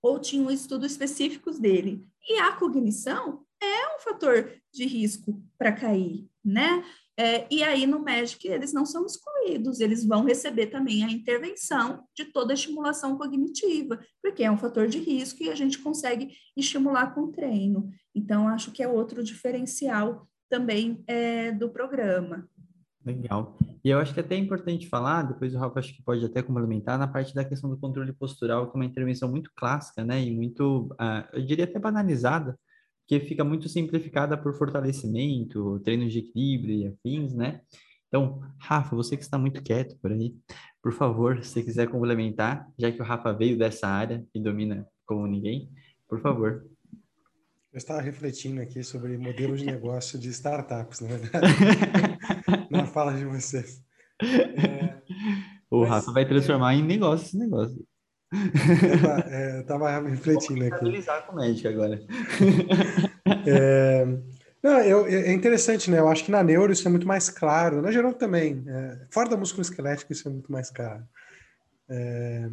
Ou 0.03 0.21
tinham 0.21 0.51
estudos 0.51 0.93
específicos 0.93 1.59
dele. 1.59 2.07
E 2.29 2.39
a 2.39 2.53
cognição 2.53 3.45
é 3.61 3.97
um 3.97 4.01
fator 4.01 4.53
de 4.73 4.87
risco 4.87 5.43
para 5.57 5.73
cair, 5.73 6.29
né? 6.45 6.85
É, 7.19 7.49
e 7.51 7.65
aí, 7.65 7.85
no 7.85 7.99
MEDIC, 7.99 8.47
eles 8.47 8.73
não 8.73 8.87
são 8.87 9.05
excluídos, 9.05 9.81
eles 9.81 10.07
vão 10.07 10.25
receber 10.25 10.69
também 10.69 11.05
a 11.05 11.11
intervenção 11.11 12.05
de 12.17 12.27
toda 12.27 12.53
a 12.53 12.55
estimulação 12.55 13.19
cognitiva, 13.19 13.99
porque 14.23 14.45
é 14.45 14.51
um 14.51 14.57
fator 14.57 14.87
de 14.87 15.01
risco 15.01 15.43
e 15.43 15.51
a 15.51 15.55
gente 15.57 15.81
consegue 15.81 16.31
estimular 16.57 17.13
com 17.13 17.33
treino. 17.33 17.91
Então, 18.15 18.47
acho 18.47 18.71
que 18.71 18.85
é 18.85 18.87
outro 18.87 19.25
diferencial 19.25 20.29
também 20.49 21.03
é, 21.09 21.51
do 21.51 21.69
programa. 21.69 22.49
Legal. 23.05 23.59
E 23.83 23.91
eu 23.91 23.99
acho 23.99 24.15
que 24.15 24.21
é 24.21 24.23
até 24.23 24.37
importante 24.37 24.89
falar, 24.89 25.23
depois 25.23 25.53
o 25.53 25.59
Rafa 25.59 25.81
acho 25.81 25.97
que 25.97 26.03
pode 26.03 26.25
até 26.25 26.41
complementar, 26.41 26.99
na 26.99 27.09
parte 27.09 27.35
da 27.35 27.45
questão 27.45 27.69
do 27.69 27.79
controle 27.79 28.13
postural, 28.13 28.71
que 28.71 28.77
é 28.77 28.81
uma 28.81 28.85
intervenção 28.85 29.29
muito 29.29 29.51
clássica, 29.57 30.05
né, 30.05 30.23
e 30.23 30.31
muito, 30.31 30.87
uh, 30.93 31.27
eu 31.33 31.45
diria 31.45 31.65
até 31.65 31.81
banalizada, 31.81 32.57
que 33.09 33.19
fica 33.21 33.43
muito 33.43 33.71
simplificada 33.71 34.37
por 34.37 34.53
fortalecimento, 34.53 35.81
treino 35.81 36.07
de 36.07 36.19
equilíbrio 36.19 36.75
e 36.75 36.87
afins, 36.87 37.33
né? 37.33 37.63
Então, 38.07 38.41
Rafa, 38.59 38.95
você 38.95 39.17
que 39.17 39.23
está 39.23 39.39
muito 39.39 39.63
quieto 39.63 39.97
por 40.01 40.13
aí, 40.13 40.35
por 40.83 40.93
favor, 40.93 41.43
se 41.43 41.51
você 41.51 41.63
quiser 41.63 41.89
complementar, 41.89 42.69
já 42.79 42.93
que 42.93 43.01
o 43.01 43.05
Rafa 43.05 43.33
veio 43.33 43.57
dessa 43.57 43.89
área 43.89 44.23
e 44.35 44.41
domina 44.41 44.87
como 45.07 45.27
ninguém, 45.27 45.71
por 46.07 46.21
favor. 46.21 46.67
Eu 47.73 47.79
estava 47.79 48.03
refletindo 48.03 48.61
aqui 48.61 48.83
sobre 48.83 49.17
modelo 49.17 49.57
de 49.57 49.65
negócio 49.67 50.19
de 50.19 50.29
startups, 50.29 51.01
na 51.01 51.09
verdade, 51.09 51.47
na 52.71 52.87
fala 52.87 53.17
de 53.17 53.25
vocês. 53.25 53.83
É, 54.21 55.01
o 55.71 55.81
mas, 55.81 55.89
Rafa 55.89 56.13
vai 56.13 56.29
transformar 56.29 56.75
é... 56.75 56.77
em 56.77 56.83
negócio 56.83 57.27
esse 57.27 57.39
negócio. 57.39 57.88
Eu 59.55 59.61
estava 59.61 60.01
refletindo 60.01 60.65
aqui. 60.65 60.75
Estabilizar 60.75 61.27
com 61.27 61.37
médico 61.37 61.69
agora. 61.69 62.01
É, 63.47 64.07
não, 64.63 64.81
eu, 64.81 65.07
é 65.07 65.33
interessante, 65.33 65.91
né? 65.91 65.99
Eu 65.99 66.09
acho 66.09 66.25
que 66.25 66.31
na 66.31 66.43
neuro 66.43 66.73
isso 66.73 66.87
é 66.87 66.91
muito 66.91 67.07
mais 67.07 67.31
claro, 67.31 67.81
na 67.81 67.93
geral 67.93 68.13
também. 68.13 68.65
É, 68.67 69.07
fora 69.11 69.29
da 69.29 69.37
músculo 69.37 69.63
esquelética 69.63 70.13
isso 70.13 70.29
é 70.29 70.31
muito 70.31 70.51
mais 70.51 70.71
claro. 70.71 71.07
É, 71.89 72.49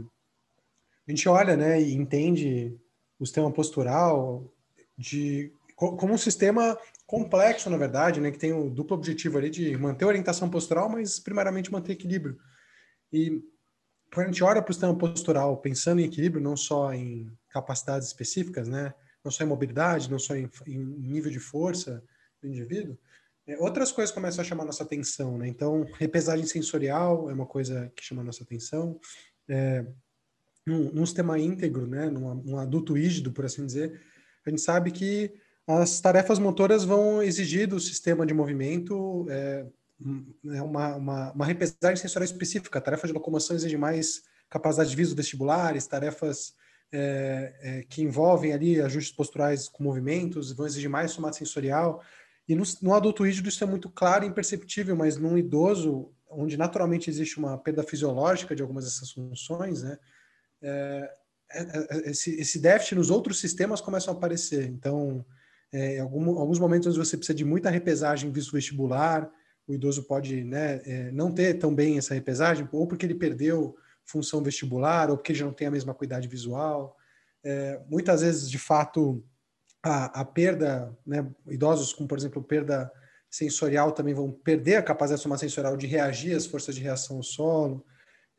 a 1.08 1.12
gente 1.12 1.28
olha, 1.28 1.58
né, 1.58 1.82
e 1.82 1.94
entende 1.94 2.78
o 3.20 3.26
sistema 3.26 3.52
postural 3.52 4.52
de 4.98 5.52
como 5.76 6.14
um 6.14 6.18
sistema 6.18 6.78
complexo, 7.06 7.70
na 7.70 7.78
verdade, 7.78 8.22
né, 8.22 8.32
que 8.32 8.40
tem 8.40 8.54
o 8.54 8.70
duplo 8.70 8.96
objetivo 8.96 9.38
ali 9.38 9.50
de 9.50 9.78
manter 9.78 10.06
a 10.06 10.08
orientação 10.08 10.50
postural, 10.50 10.90
mas 10.90 11.20
primariamente 11.20 11.72
manter 11.72 11.92
equilíbrio. 11.94 12.38
E 13.12 13.44
quando 14.16 14.28
a 14.28 14.32
gente 14.32 14.44
olha 14.46 14.62
para 14.62 14.72
o 14.72 14.74
sistema 14.74 14.98
postural 14.98 15.58
pensando 15.58 16.00
em 16.00 16.06
equilíbrio, 16.06 16.42
não 16.42 16.56
só 16.56 16.94
em 16.94 17.30
capacidades 17.50 18.08
específicas, 18.08 18.66
né? 18.66 18.94
não 19.22 19.30
só 19.30 19.44
em 19.44 19.48
mobilidade, 19.48 20.10
não 20.10 20.18
só 20.18 20.34
em, 20.36 20.50
em 20.66 20.78
nível 20.78 21.30
de 21.30 21.40
força 21.40 22.02
do 22.42 22.48
indivíduo, 22.48 22.98
é, 23.46 23.58
outras 23.58 23.92
coisas 23.92 24.16
começam 24.16 24.42
a 24.42 24.48
chamar 24.48 24.64
nossa 24.64 24.84
atenção. 24.84 25.38
Né? 25.38 25.50
Então, 25.50 25.86
repesagem 26.00 26.46
sensorial 26.46 27.30
é 27.30 27.34
uma 27.34 27.46
coisa 27.46 27.92
que 27.94 28.04
chama 28.06 28.24
nossa 28.24 28.42
atenção. 28.42 28.98
É, 29.50 29.86
num, 30.66 30.92
num, 30.94 31.06
sistema 31.06 31.38
íntegro, 31.38 31.86
né? 31.86 32.10
num, 32.10 32.58
adulto 32.58 32.94
rígido, 32.94 33.34
por 33.34 33.44
assim 33.44 33.66
dizer, 33.66 34.02
a 34.46 34.50
gente 34.50 34.62
sabe 34.62 34.92
que 34.92 35.34
as 35.68 36.00
tarefas 36.00 36.40
motoras 36.40 36.86
vão 36.86 37.22
exigir 37.22 37.68
do 37.68 37.82
sistema 37.82 38.26
de 38.26 38.34
movimento 38.34 39.26
é 39.30 39.66
uma, 40.44 40.96
uma, 40.96 41.32
uma 41.32 41.46
repesagem 41.46 41.98
sensorial 41.98 42.26
específica. 42.26 42.82
Tarefa 42.82 43.08
de 43.08 43.14
locomoção 43.14 43.56
exige 43.56 43.78
mais 43.78 44.24
capacidade 44.50 44.90
de 44.90 44.96
viso 44.96 45.16
vestibulares, 45.16 45.88
tarefas 45.88 46.54
é, 46.92 47.54
é, 47.62 47.84
que 47.84 48.02
envolvem 48.02 48.54
ali 48.54 48.82
ajustes 48.82 49.16
posturais 49.16 49.68
com 49.68 49.84
movimentos, 49.84 50.52
vão 50.52 50.66
exigir 50.66 50.90
mais 50.90 51.12
somato 51.12 51.38
sensorial. 51.38 52.02
E 52.48 52.56
no, 52.56 52.64
no 52.82 52.94
adulto 52.94 53.24
rígido 53.24 53.50
isso 53.50 53.64
é 53.64 53.68
muito 53.68 53.90
claro 53.90 54.24
e 54.24 54.28
imperceptível, 54.28 54.96
mas 54.96 55.18
num 55.18 55.38
idoso, 55.38 56.12
onde 56.30 56.58
naturalmente 56.58 57.10
existe 57.10 57.38
uma 57.38 57.58
perda 57.58 57.84
fisiológica 57.84 58.56
de 58.56 58.62
algumas 58.62 58.86
dessas 58.86 59.12
funções, 59.12 59.84
né, 59.84 59.98
é, 60.62 61.12
é, 61.52 61.62
é, 61.62 62.12
esse, 62.12 62.40
esse 62.40 62.60
déficit 62.60 62.96
nos 62.96 63.10
outros 63.10 63.40
sistemas 63.40 63.82
começam 63.82 64.14
a 64.14 64.18
aparecer. 64.18 64.66
Então, 64.66 65.26
em 65.74 66.00
algum, 66.00 66.38
alguns 66.38 66.60
momentos 66.60 66.96
você 66.96 67.18
precisa 67.18 67.36
de 67.36 67.44
muita 67.44 67.70
repesagem 67.70 68.32
visto 68.32 68.54
vestibular, 68.54 69.30
o 69.68 69.74
idoso 69.74 70.04
pode 70.04 70.44
né, 70.44 70.82
é, 70.86 71.12
não 71.12 71.32
ter 71.32 71.56
tão 71.56 71.74
bem 71.74 71.98
essa 71.98 72.14
repesagem, 72.14 72.68
ou 72.72 72.88
porque 72.88 73.06
ele 73.06 73.16
perdeu 73.16 73.76
função 74.06 74.44
vestibular, 74.44 75.10
ou 75.10 75.18
porque 75.18 75.34
já 75.34 75.46
não 75.46 75.54
tem 75.54 75.68
a 75.68 75.72
mesma 75.72 75.92
acuidade 75.92 76.28
visual. 76.28 76.96
É, 77.44 77.82
muitas 77.90 78.22
vezes, 78.22 78.50
de 78.50 78.60
fato, 78.60 79.24
a, 79.84 80.22
a 80.22 80.26
perda, 80.26 80.96
né, 81.06 81.28
idosos 81.48 81.94
com, 81.94 82.06
por 82.06 82.18
exemplo, 82.18 82.44
perda 82.44 82.92
sensorial 83.30 83.92
também 83.92 84.14
vão 84.14 84.32
perder 84.32 84.76
a 84.78 84.84
capacidade 84.84 85.22
de 85.22 85.40
sensorial 85.40 85.76
de 85.76 85.88
reagir 85.88 86.36
às 86.36 86.46
forças 86.46 86.76
de 86.76 86.82
reação 86.82 87.18
ao 87.18 87.24
solo. 87.24 87.86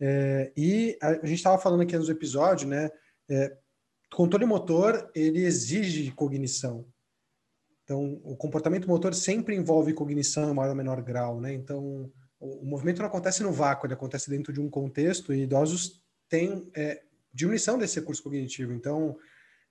É, 0.00 0.52
e 0.56 0.96
a, 1.02 1.08
a 1.08 1.26
gente 1.26 1.34
estava 1.34 1.58
falando 1.58 1.82
aqui 1.82 1.96
no 1.96 2.10
episódio, 2.10 2.68
né? 2.68 2.90
É, 3.28 3.56
controle 4.12 4.46
motor 4.46 5.10
ele 5.14 5.44
exige 5.44 6.10
cognição. 6.12 6.86
Então, 7.86 8.20
o 8.24 8.36
comportamento 8.36 8.88
motor 8.88 9.14
sempre 9.14 9.54
envolve 9.54 9.94
cognição 9.94 10.50
em 10.50 10.52
maior 10.52 10.70
ou 10.70 10.76
menor 10.76 11.00
grau, 11.00 11.40
né? 11.40 11.52
Então, 11.52 12.10
o, 12.40 12.66
movimento 12.66 12.98
não 12.98 13.06
acontece 13.06 13.44
no 13.44 13.52
vácuo, 13.52 13.86
ele 13.86 13.94
acontece 13.94 14.28
dentro 14.28 14.52
de 14.52 14.60
um 14.60 14.68
contexto 14.68 15.32
e 15.32 15.44
idosos 15.44 16.02
têm 16.28 16.68
é, 16.74 17.04
diminuição 17.32 17.78
desse 17.78 18.00
recurso 18.00 18.24
cognitivo. 18.24 18.72
Então, 18.72 19.16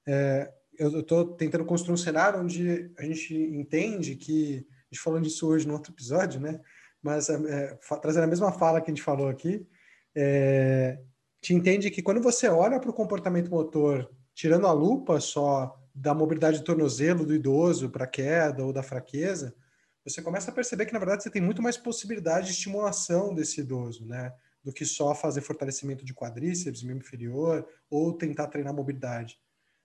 é, 0.07 0.49
eu 0.79 1.01
estou 1.01 1.35
tentando 1.35 1.65
construir 1.65 1.93
um 1.93 1.97
cenário 1.97 2.39
onde 2.39 2.89
a 2.97 3.03
gente 3.03 3.35
entende 3.35 4.15
que, 4.15 4.65
a 4.89 4.95
gente 4.95 5.03
falou 5.03 5.19
disso 5.19 5.45
hoje 5.45 5.67
no 5.67 5.73
outro 5.73 5.91
episódio, 5.91 6.39
né? 6.39 6.61
Mas 7.03 7.29
é, 7.29 7.77
trazendo 8.01 8.23
a 8.23 8.27
mesma 8.27 8.53
fala 8.53 8.79
que 8.79 8.89
a 8.89 8.93
gente 8.93 9.03
falou 9.03 9.27
aqui, 9.27 9.67
é, 10.15 11.01
te 11.41 11.53
entende 11.53 11.91
que 11.91 12.01
quando 12.01 12.21
você 12.21 12.47
olha 12.47 12.79
para 12.79 12.89
o 12.89 12.93
comportamento 12.93 13.51
motor, 13.51 14.09
tirando 14.33 14.67
a 14.67 14.71
lupa 14.71 15.19
só 15.19 15.77
da 15.95 16.13
mobilidade 16.13 16.59
do 16.59 16.65
tornozelo 16.65 17.25
do 17.25 17.33
idoso 17.33 17.89
para 17.89 18.05
queda 18.05 18.65
ou 18.65 18.73
da 18.73 18.83
fraqueza, 18.83 19.55
você 20.03 20.21
começa 20.21 20.51
a 20.51 20.53
perceber 20.53 20.85
que, 20.85 20.93
na 20.93 20.99
verdade, 20.99 21.23
você 21.23 21.29
tem 21.29 21.41
muito 21.41 21.61
mais 21.61 21.77
possibilidade 21.77 22.47
de 22.47 22.53
estimulação 22.53 23.33
desse 23.33 23.61
idoso, 23.61 24.05
né? 24.05 24.33
Do 24.61 24.73
que 24.73 24.85
só 24.85 25.15
fazer 25.15 25.41
fortalecimento 25.41 26.03
de 26.03 26.13
quadríceps, 26.13 26.83
membro 26.83 27.05
inferior, 27.05 27.65
ou 27.89 28.13
tentar 28.13 28.47
treinar 28.47 28.73
mobilidade. 28.73 29.39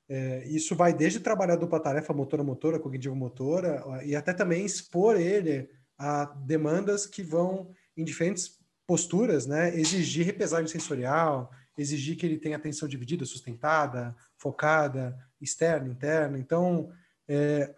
É, 0.08 0.44
isso 0.48 0.74
vai 0.74 0.92
desde 0.92 1.20
trabalhar 1.20 1.54
dupla 1.54 1.78
tarefa 1.78 2.12
motora-motora, 2.12 2.80
cognitivo-motora, 2.80 4.02
e 4.04 4.16
até 4.16 4.32
também 4.32 4.66
expor 4.66 5.18
ele 5.18 5.70
a 5.96 6.24
demandas 6.24 7.06
que 7.06 7.22
vão, 7.22 7.70
em 7.96 8.02
diferentes 8.02 8.58
posturas, 8.86 9.46
né, 9.46 9.72
exigir 9.78 10.26
repesagem 10.26 10.66
sensorial, 10.66 11.50
exigir 11.78 12.16
que 12.16 12.26
ele 12.26 12.38
tenha 12.38 12.56
atenção 12.56 12.88
dividida, 12.88 13.24
sustentada, 13.24 14.16
focada, 14.36 15.16
externa, 15.40 15.88
interna. 15.88 16.38
Então, 16.38 16.90
é, 17.28 17.74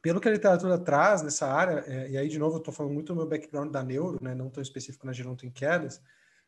pelo 0.00 0.20
que 0.20 0.28
a 0.28 0.32
literatura 0.32 0.78
traz 0.78 1.22
nessa 1.22 1.46
área, 1.46 1.84
é, 1.86 2.10
e 2.10 2.16
aí 2.16 2.28
de 2.28 2.38
novo 2.38 2.56
eu 2.56 2.58
estou 2.58 2.72
falando 2.72 2.92
muito 2.92 3.12
do 3.12 3.16
meu 3.16 3.26
background 3.26 3.70
da 3.70 3.82
neuro, 3.82 4.18
né, 4.22 4.34
não 4.34 4.48
tão 4.48 4.62
específico 4.62 5.06
na 5.06 5.12
geronto 5.12 5.44
em 5.44 5.50
quedas, 5.50 6.00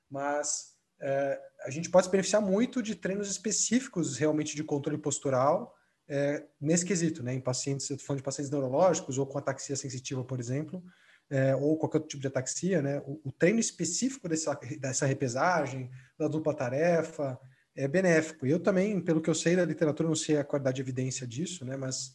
mas 0.08 0.76
é, 1.00 1.40
a 1.64 1.70
gente 1.70 1.90
pode 1.90 2.06
se 2.06 2.10
beneficiar 2.10 2.40
muito 2.40 2.82
de 2.82 2.94
treinos 2.94 3.30
específicos 3.30 4.16
realmente 4.16 4.54
de 4.54 4.62
controle 4.62 4.98
postural 4.98 5.76
é, 6.08 6.44
nesse 6.60 6.84
quesito, 6.84 7.22
né, 7.22 7.34
em 7.34 7.40
pacientes, 7.40 7.88
eu 7.88 7.94
estou 7.94 8.06
falando 8.06 8.18
de 8.18 8.24
pacientes 8.24 8.50
neurológicos 8.50 9.18
ou 9.18 9.26
com 9.26 9.38
ataxia 9.38 9.76
sensitiva, 9.76 10.24
por 10.24 10.40
exemplo, 10.40 10.82
é, 11.28 11.54
ou 11.54 11.76
qualquer 11.76 11.98
outro 11.98 12.08
tipo 12.08 12.20
de 12.20 12.26
ataxia, 12.26 12.82
né, 12.82 13.00
o, 13.06 13.20
o 13.24 13.32
treino 13.32 13.60
específico 13.60 14.28
dessa, 14.28 14.58
dessa 14.78 15.06
repesagem, 15.06 15.90
da 16.18 16.26
dupla 16.26 16.54
tarefa, 16.54 17.38
é 17.80 17.88
benéfico. 17.88 18.46
E 18.46 18.50
eu 18.50 18.60
também, 18.60 19.00
pelo 19.00 19.20
que 19.20 19.30
eu 19.30 19.34
sei 19.34 19.56
da 19.56 19.64
literatura, 19.64 20.08
não 20.08 20.14
sei 20.14 20.36
a 20.36 20.44
qualidade 20.44 20.76
de 20.76 20.82
evidência 20.82 21.26
disso, 21.26 21.64
né, 21.64 21.76
mas 21.76 22.14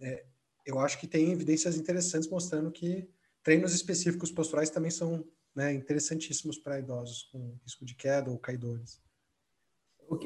é, 0.00 0.24
eu 0.66 0.78
acho 0.78 0.98
que 0.98 1.06
tem 1.06 1.30
evidências 1.30 1.76
interessantes 1.76 2.28
mostrando 2.28 2.70
que 2.70 3.08
treinos 3.42 3.74
específicos 3.74 4.32
posturais 4.32 4.70
também 4.70 4.90
são 4.90 5.24
né, 5.54 5.72
interessantíssimos 5.72 6.58
para 6.58 6.80
idosos 6.80 7.28
com 7.30 7.56
risco 7.62 7.84
de 7.84 7.94
queda 7.94 8.30
ou 8.30 8.38
caidores. 8.38 9.02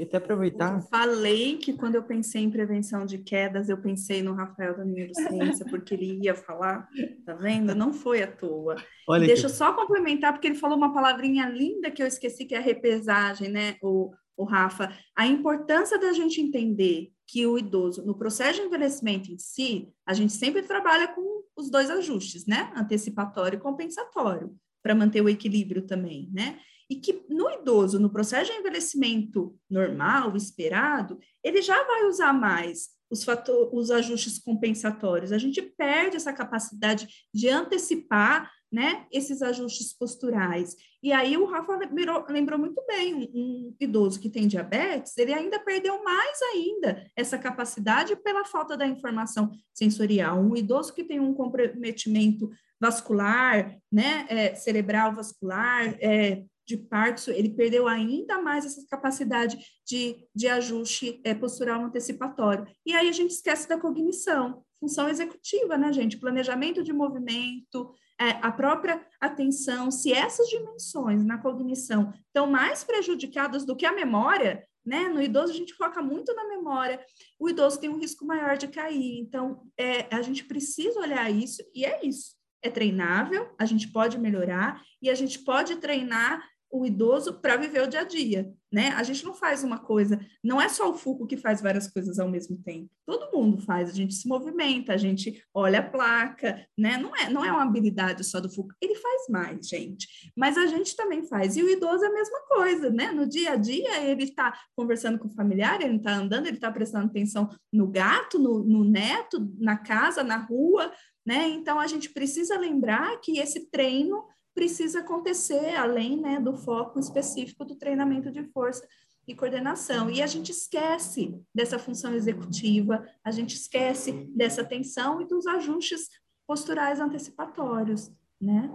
Até 0.03 0.16
aproveitar. 0.16 0.74
Eu 0.74 0.81
falei 0.83 1.57
que 1.59 1.72
quando 1.72 1.94
eu 1.94 2.03
pensei 2.03 2.42
em 2.42 2.51
prevenção 2.51 3.07
de 3.07 3.18
quedas, 3.18 3.68
eu 3.68 3.79
pensei 3.81 4.22
no 4.22 4.35
Rafael 4.35 4.77
da 4.77 4.85
neurociência, 4.85 5.64
porque 5.70 5.94
ele 5.94 6.18
ia 6.24 6.35
falar, 6.35 6.88
tá 7.24 7.35
vendo? 7.35 7.74
Não 7.77 7.92
foi 7.92 8.22
à 8.22 8.27
toa. 8.27 8.74
Olha 9.07 9.27
deixa 9.27 9.46
eu 9.46 9.51
só 9.51 9.72
complementar, 9.74 10.33
porque 10.33 10.48
ele 10.48 10.57
falou 10.57 10.77
uma 10.77 10.92
palavrinha 10.92 11.48
linda 11.48 11.92
que 11.92 12.03
eu 12.03 12.07
esqueci, 12.07 12.44
que 12.44 12.57
é 12.57 12.59
a 12.59 12.62
repesagem, 12.62 13.48
né, 13.51 13.77
o, 13.81 14.12
o 14.38 14.44
Rafa. 14.44 14.96
A 15.14 15.27
importância 15.27 15.98
da 15.98 16.12
gente 16.12 16.40
entender 16.40 17.11
que 17.27 17.46
o 17.46 17.59
idoso, 17.59 18.07
no 18.07 18.16
processo 18.16 18.61
de 18.61 18.66
envelhecimento 18.66 19.31
em 19.31 19.38
si, 19.38 19.92
a 20.07 20.14
gente 20.14 20.33
sempre 20.33 20.62
trabalha 20.62 21.09
com 21.09 21.42
os 21.57 21.68
dois 21.68 21.90
ajustes, 21.90 22.46
né? 22.46 22.72
Antecipatório 22.74 23.59
e 23.59 23.61
compensatório, 23.61 24.57
para 24.83 24.94
manter 24.94 25.20
o 25.20 25.29
equilíbrio 25.29 25.83
também, 25.83 26.31
né? 26.33 26.59
E 26.88 26.96
que 26.96 27.27
no 27.29 27.51
idoso, 27.51 27.98
no 27.98 28.09
processo 28.09 28.51
de 28.51 28.59
envelhecimento 28.59 29.59
normal, 29.68 30.35
esperado, 30.37 31.18
ele 31.44 31.61
já 31.61 31.85
vai 31.85 32.05
usar 32.05 32.33
mais 32.33 32.96
os, 33.11 33.24
fator, 33.24 33.68
os 33.74 33.90
ajustes 33.90 34.38
compensatórios. 34.38 35.33
A 35.33 35.38
gente 35.38 35.61
perde 35.61 36.16
essa 36.16 36.33
capacidade 36.33 37.09
de 37.35 37.48
antecipar 37.48 38.51
né, 38.71 39.07
esses 39.11 39.41
ajustes 39.43 39.93
posturais. 39.93 40.77
E 41.03 41.13
aí 41.13 41.37
o 41.37 41.47
Rafa 41.47 41.77
lembrou, 41.77 42.25
lembrou 42.29 42.59
muito 42.59 42.83
bem, 42.87 43.31
um, 43.35 43.75
idoso 43.81 44.21
que 44.21 44.29
tem 44.29 44.47
diabetes, 44.47 45.17
ele 45.17 45.33
ainda 45.33 45.59
perdeu 45.59 46.03
mais 46.03 46.39
ainda 46.55 47.11
essa 47.17 47.39
capacidade 47.39 48.15
pela 48.17 48.45
falta 48.45 48.77
da 48.77 48.87
informação 48.87 49.51
sensorial. 49.73 50.39
Um 50.39 50.57
idoso 50.57 50.93
que 50.93 51.05
tem 51.05 51.19
um 51.19 51.35
comprometimento 51.35 52.51
vascular, 52.81 53.77
né, 53.91 54.27
é, 54.29 54.55
cerebral 54.55 55.15
vascular, 55.15 55.97
é, 56.01 56.45
de 56.69 56.77
Parkinson, 56.77 57.31
ele 57.31 57.49
perdeu 57.49 57.89
ainda 57.89 58.43
mais 58.43 58.67
essa 58.67 58.87
capacidade 58.91 59.59
de, 59.87 60.17
de 60.35 60.47
ajuste 60.49 61.19
é, 61.25 61.35
postural 61.35 61.83
antecipatório. 61.83 62.67
E 62.85 62.93
aí 62.93 63.09
a 63.09 63.13
gente 63.13 63.31
esquece 63.31 63.67
da 63.67 63.81
cognição, 63.81 64.63
função 64.79 65.09
executiva, 65.09 65.79
né, 65.79 65.91
gente? 65.91 66.19
Planejamento 66.19 66.83
de 66.83 66.93
movimento, 66.93 67.95
a 68.19 68.51
própria 68.51 69.01
atenção, 69.21 69.91
se 69.91 70.13
essas 70.13 70.49
dimensões 70.49 71.25
na 71.25 71.39
cognição 71.39 72.13
estão 72.27 72.47
mais 72.47 72.83
prejudicadas 72.83 73.65
do 73.65 73.77
que 73.77 73.87
a 73.87 73.93
memória, 73.93 74.67
né? 74.85 75.09
No 75.09 75.23
idoso 75.23 75.53
a 75.53 75.57
gente 75.57 75.75
foca 75.75 76.03
muito 76.03 76.35
na 76.35 76.49
memória, 76.49 77.05
o 77.39 77.49
idoso 77.49 77.79
tem 77.79 77.91
um 77.91 77.99
risco 77.99 78.25
maior 78.25 78.57
de 78.57 78.69
cair. 78.69 79.21
Então, 79.21 79.63
é, 79.79 80.13
a 80.15 80.23
gente 80.23 80.45
precisa 80.45 80.99
olhar 80.99 81.31
isso, 81.31 81.63
e 81.75 81.85
é 81.85 82.05
isso. 82.05 82.37
É 82.63 82.71
treinável, 82.71 83.55
a 83.59 83.65
gente 83.65 83.87
pode 83.93 84.19
melhorar 84.19 84.83
e 85.01 85.09
a 85.09 85.15
gente 85.15 85.39
pode 85.41 85.77
treinar 85.77 86.43
o 86.71 86.85
idoso 86.85 87.41
para 87.41 87.57
viver 87.57 87.83
o 87.83 87.87
dia 87.87 88.01
a 88.01 88.05
dia, 88.05 88.53
né? 88.71 88.89
A 88.91 89.03
gente 89.03 89.25
não 89.25 89.35
faz 89.35 89.65
uma 89.65 89.79
coisa, 89.79 90.21
não 90.45 90.61
é 90.61 90.69
só 90.69 90.91
o 90.91 90.95
Foucault 90.95 91.35
que 91.35 91.41
faz 91.41 91.63
várias 91.63 91.91
coisas 91.91 92.19
ao 92.19 92.29
mesmo 92.29 92.59
tempo. 92.63 92.91
Todo 93.07 93.33
mundo 93.35 93.59
faz, 93.59 93.89
a 93.89 93.93
gente 93.95 94.15
se 94.15 94.29
movimenta, 94.29 94.93
a 94.93 94.97
gente 94.97 95.43
olha 95.55 95.79
a 95.79 95.83
placa, 95.83 96.67
né? 96.77 96.99
Não 96.99 97.17
é, 97.17 97.31
não 97.31 97.45
é 97.45 97.51
uma 97.51 97.63
habilidade 97.63 98.23
só 98.25 98.39
do 98.41 98.51
Foucault, 98.51 98.77
ele 98.83 98.95
faz 98.95 99.29
mais, 99.31 99.67
gente. 99.67 100.07
Mas 100.37 100.59
a 100.59 100.67
gente 100.67 100.95
também 100.95 101.27
faz. 101.27 101.57
E 101.57 101.63
o 101.63 101.71
idoso 101.71 102.05
é 102.05 102.09
a 102.09 102.13
mesma 102.13 102.41
coisa, 102.49 102.91
né? 102.91 103.11
No 103.13 103.27
dia 103.27 103.53
a 103.53 103.57
dia 103.57 104.03
ele 104.03 104.25
está 104.25 104.53
conversando 104.77 105.19
com 105.19 105.29
o 105.29 105.35
familiar, 105.35 105.81
ele 105.81 105.97
está 105.97 106.15
andando, 106.15 106.47
ele 106.47 106.57
está 106.57 106.71
prestando 106.71 107.07
atenção 107.07 107.49
no 107.73 107.87
gato, 107.87 108.39
no, 108.39 108.63
no 108.63 108.85
neto, 108.85 109.51
na 109.59 109.79
casa, 109.79 110.23
na 110.23 110.37
rua, 110.37 110.93
né? 111.27 111.49
Então 111.49 111.81
a 111.81 111.87
gente 111.87 112.11
precisa 112.11 112.59
lembrar 112.59 113.19
que 113.21 113.39
esse 113.39 113.71
treino 113.71 114.25
precisa 114.59 114.99
acontecer 114.99 115.77
além 115.77 116.21
né, 116.21 116.40
do 116.40 116.53
foco 116.53 116.99
específico 116.99 117.64
do 117.64 117.77
treinamento 117.77 118.29
de 118.29 118.42
força 118.42 118.85
e 119.25 119.33
coordenação. 119.33 120.11
E 120.11 120.21
a 120.21 120.27
gente 120.27 120.51
esquece 120.51 121.40
dessa 121.55 121.79
função 121.79 122.12
executiva, 122.12 123.07
a 123.23 123.31
gente 123.31 123.55
esquece 123.55 124.29
dessa 124.35 124.62
atenção 124.62 125.21
e 125.21 125.29
dos 125.29 125.47
ajustes 125.47 126.09
posturais 126.44 126.99
antecipatórios, 126.99 128.11
né? 128.40 128.68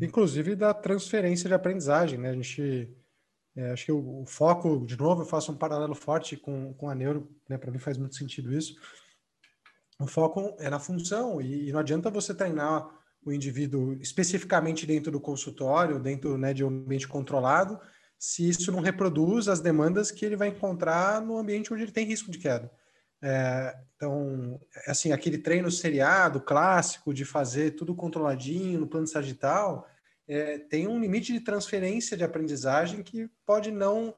Inclusive 0.00 0.54
da 0.54 0.72
transferência 0.72 1.48
de 1.48 1.54
aprendizagem, 1.54 2.16
né? 2.16 2.30
A 2.30 2.34
gente, 2.34 2.88
é, 3.56 3.72
acho 3.72 3.86
que 3.86 3.92
o, 3.92 4.22
o, 4.22 4.26
foco, 4.26 4.86
de 4.86 4.96
novo, 4.96 5.22
eu 5.22 5.26
faço 5.26 5.50
um 5.50 5.56
paralelo 5.56 5.96
forte 5.96 6.36
com, 6.36 6.72
com 6.74 6.88
a 6.88 6.94
neuro, 6.94 7.28
né? 7.48 7.58
Para 7.58 7.72
mim 7.72 7.80
faz 7.80 7.98
muito 7.98 8.14
sentido 8.14 8.52
isso. 8.52 8.76
O 9.98 10.06
foco 10.06 10.54
é 10.60 10.70
na 10.70 10.78
função 10.78 11.40
e, 11.40 11.68
e 11.68 11.72
não 11.72 11.80
adianta 11.80 12.08
você 12.10 12.32
treinar 12.32 12.99
o 13.24 13.32
indivíduo 13.32 13.94
especificamente 14.00 14.86
dentro 14.86 15.12
do 15.12 15.20
consultório, 15.20 15.98
dentro 15.98 16.38
né, 16.38 16.54
de 16.54 16.64
um 16.64 16.68
ambiente 16.68 17.06
controlado, 17.06 17.78
se 18.18 18.48
isso 18.48 18.70
não 18.70 18.80
reproduz 18.80 19.48
as 19.48 19.60
demandas 19.60 20.10
que 20.10 20.24
ele 20.24 20.36
vai 20.36 20.48
encontrar 20.48 21.20
no 21.22 21.38
ambiente 21.38 21.72
onde 21.72 21.82
ele 21.82 21.92
tem 21.92 22.06
risco 22.06 22.30
de 22.30 22.38
queda. 22.38 22.70
É, 23.22 23.76
então, 23.96 24.58
assim, 24.86 25.12
aquele 25.12 25.38
treino 25.38 25.70
seriado, 25.70 26.40
clássico, 26.40 27.12
de 27.12 27.24
fazer 27.24 27.72
tudo 27.72 27.94
controladinho 27.94 28.80
no 28.80 28.86
plano 28.86 29.06
sagital, 29.06 29.86
é, 30.26 30.58
tem 30.58 30.86
um 30.86 31.00
limite 31.00 31.32
de 31.32 31.40
transferência 31.40 32.16
de 32.16 32.24
aprendizagem 32.24 33.02
que 33.02 33.28
pode 33.44 33.70
não 33.70 34.14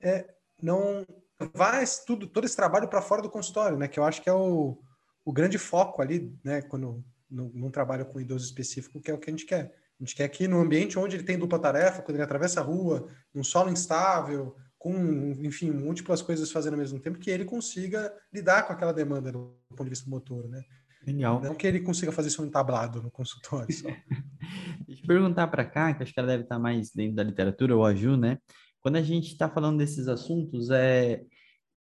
é, 0.00 0.26
não 0.62 1.06
vai 1.54 1.84
tudo 2.06 2.26
todo 2.26 2.44
esse 2.44 2.56
trabalho 2.56 2.88
para 2.88 3.02
fora 3.02 3.20
do 3.20 3.30
consultório, 3.30 3.76
né? 3.76 3.88
Que 3.88 3.98
eu 3.98 4.04
acho 4.04 4.22
que 4.22 4.28
é 4.28 4.32
o, 4.32 4.78
o 5.24 5.32
grande 5.32 5.58
foco 5.58 6.00
ali, 6.00 6.32
né? 6.44 6.62
Quando 6.62 7.04
num, 7.30 7.70
trabalho 7.70 8.06
com 8.06 8.20
idoso 8.20 8.44
específico, 8.44 9.00
que 9.00 9.10
é 9.10 9.14
o 9.14 9.18
que 9.18 9.30
a 9.30 9.32
gente 9.32 9.46
quer. 9.46 9.74
A 10.00 10.04
gente 10.04 10.14
quer 10.14 10.28
que 10.28 10.46
no 10.46 10.60
ambiente 10.60 10.98
onde 10.98 11.16
ele 11.16 11.24
tem 11.24 11.38
dupla 11.38 11.58
tarefa, 11.58 12.02
quando 12.02 12.16
ele 12.16 12.24
atravessa 12.24 12.60
a 12.60 12.62
rua, 12.62 13.08
num 13.34 13.42
solo 13.42 13.70
instável, 13.70 14.54
com, 14.78 14.94
enfim, 15.40 15.70
múltiplas 15.70 16.22
coisas 16.22 16.52
fazendo 16.52 16.74
ao 16.74 16.78
mesmo 16.78 17.00
tempo, 17.00 17.18
que 17.18 17.30
ele 17.30 17.44
consiga 17.44 18.12
lidar 18.32 18.62
com 18.62 18.72
aquela 18.72 18.92
demanda 18.92 19.32
do 19.32 19.58
ponto 19.70 19.84
de 19.84 19.90
vista 19.90 20.08
motor, 20.08 20.48
né? 20.48 20.62
Genial. 21.04 21.40
Não 21.40 21.54
que 21.54 21.66
ele 21.66 21.80
consiga 21.80 22.12
fazer 22.12 22.28
isso 22.28 22.48
tablado 22.50 23.02
no 23.02 23.10
consultório 23.10 23.72
só. 23.72 23.88
Deixa 24.86 25.02
eu 25.02 25.06
perguntar 25.06 25.48
para 25.48 25.64
cá, 25.64 25.92
que 25.94 26.02
acho 26.02 26.12
que 26.12 26.20
ela 26.20 26.28
deve 26.28 26.44
estar 26.44 26.58
mais 26.58 26.92
dentro 26.92 27.16
da 27.16 27.22
literatura, 27.22 27.76
ou 27.76 27.84
a 27.84 27.94
Ju, 27.94 28.16
né? 28.16 28.38
Quando 28.80 28.96
a 28.96 29.02
gente 29.02 29.32
está 29.32 29.48
falando 29.48 29.78
desses 29.78 30.06
assuntos, 30.06 30.70
é, 30.70 31.22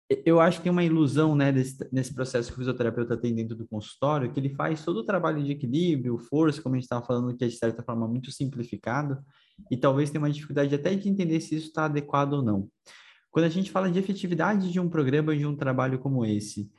eu 0.08 0.40
acho 0.40 0.58
que 0.58 0.64
tem 0.64 0.72
uma 0.72 0.84
ilusão, 0.84 1.34
né, 1.34 1.50
desse, 1.50 1.76
nesse 1.92 2.14
processo 2.14 2.48
que 2.48 2.54
o 2.54 2.58
fisioterapeuta 2.58 3.16
tem 3.16 3.34
dentro 3.34 3.56
do 3.56 3.66
consultório, 3.66 4.32
que 4.32 4.38
ele 4.38 4.50
faz 4.50 4.84
todo 4.84 4.98
o 4.98 5.04
trabalho 5.04 5.42
de 5.42 5.52
equilíbrio, 5.52 6.18
força, 6.18 6.62
como 6.62 6.74
a 6.74 6.78
gente 6.78 6.84
estava 6.84 7.04
falando, 7.04 7.36
que 7.36 7.44
é 7.44 7.48
de 7.48 7.56
certa 7.56 7.82
forma 7.82 8.06
muito 8.06 8.30
simplificado, 8.30 9.18
e 9.70 9.76
talvez 9.76 10.10
tenha 10.10 10.22
uma 10.22 10.30
dificuldade 10.30 10.74
até 10.74 10.94
de 10.94 11.08
entender 11.08 11.40
se 11.40 11.56
isso 11.56 11.66
está 11.66 11.86
adequado 11.86 12.34
ou 12.34 12.42
não. 12.42 12.68
Quando 13.30 13.46
a 13.46 13.50
gente 13.50 13.70
fala 13.70 13.90
de 13.90 13.98
efetividade 13.98 14.70
de 14.70 14.78
um 14.78 14.88
programa, 14.88 15.36
de 15.36 15.44
um 15.44 15.56
trabalho 15.56 15.98
como 15.98 16.24
esse, 16.24 16.70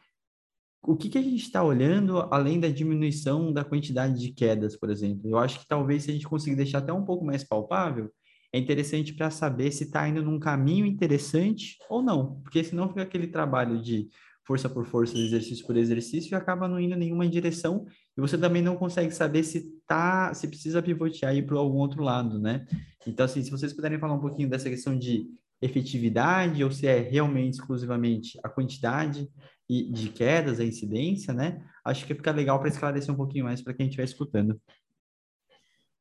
o 0.81 0.95
que, 0.95 1.09
que 1.09 1.17
a 1.17 1.21
gente 1.21 1.43
está 1.43 1.61
olhando 1.61 2.19
além 2.31 2.59
da 2.59 2.69
diminuição 2.69 3.51
da 3.51 3.63
quantidade 3.63 4.19
de 4.19 4.31
quedas, 4.31 4.77
por 4.77 4.89
exemplo? 4.89 5.29
Eu 5.29 5.37
acho 5.37 5.59
que 5.59 5.67
talvez 5.67 6.03
se 6.03 6.11
a 6.11 6.13
gente 6.13 6.27
conseguir 6.27 6.55
deixar 6.55 6.77
até 6.77 6.93
um 6.93 7.03
pouco 7.03 7.25
mais 7.25 7.43
palpável, 7.43 8.09
é 8.53 8.59
interessante 8.59 9.13
para 9.13 9.29
saber 9.29 9.71
se 9.71 9.83
está 9.83 10.07
indo 10.07 10.21
num 10.21 10.39
caminho 10.39 10.85
interessante 10.85 11.77
ou 11.89 12.01
não, 12.01 12.39
porque 12.41 12.63
senão 12.63 12.87
fica 12.87 13.01
aquele 13.01 13.27
trabalho 13.27 13.81
de 13.81 14.09
força 14.45 14.69
por 14.69 14.85
força, 14.85 15.17
exercício 15.17 15.65
por 15.67 15.75
exercício 15.75 16.33
e 16.33 16.35
acaba 16.35 16.67
não 16.69 16.79
indo 16.79 16.95
em 16.95 16.99
nenhuma 16.99 17.27
direção 17.27 17.85
e 18.17 18.21
você 18.21 18.37
também 18.37 18.61
não 18.61 18.77
consegue 18.77 19.11
saber 19.11 19.43
se 19.43 19.69
tá, 19.85 20.33
se 20.33 20.47
precisa 20.47 20.81
pivotear 20.81 21.35
e 21.35 21.39
ir 21.39 21.45
para 21.45 21.57
algum 21.57 21.79
outro 21.79 22.01
lado, 22.01 22.39
né? 22.39 22.65
Então, 23.05 23.25
assim, 23.25 23.43
se 23.43 23.51
vocês 23.51 23.73
puderem 23.73 23.99
falar 23.99 24.13
um 24.13 24.21
pouquinho 24.21 24.49
dessa 24.49 24.69
questão 24.69 24.97
de 24.97 25.27
efetividade 25.61 26.63
ou 26.63 26.71
se 26.71 26.87
é 26.87 26.99
realmente 26.99 27.55
exclusivamente 27.55 28.39
a 28.41 28.47
quantidade 28.47 29.27
e 29.69 29.91
de 29.91 30.09
quedas, 30.09 30.61
a 30.61 30.65
incidência, 30.65 31.33
né? 31.33 31.61
Acho 31.83 32.05
que 32.05 32.15
fica 32.15 32.31
legal 32.31 32.57
para 32.59 32.69
esclarecer 32.69 33.13
um 33.13 33.17
pouquinho 33.17 33.43
mais 33.43 33.61
para 33.61 33.73
quem 33.73 33.87
estiver 33.87 34.05
escutando. 34.05 34.59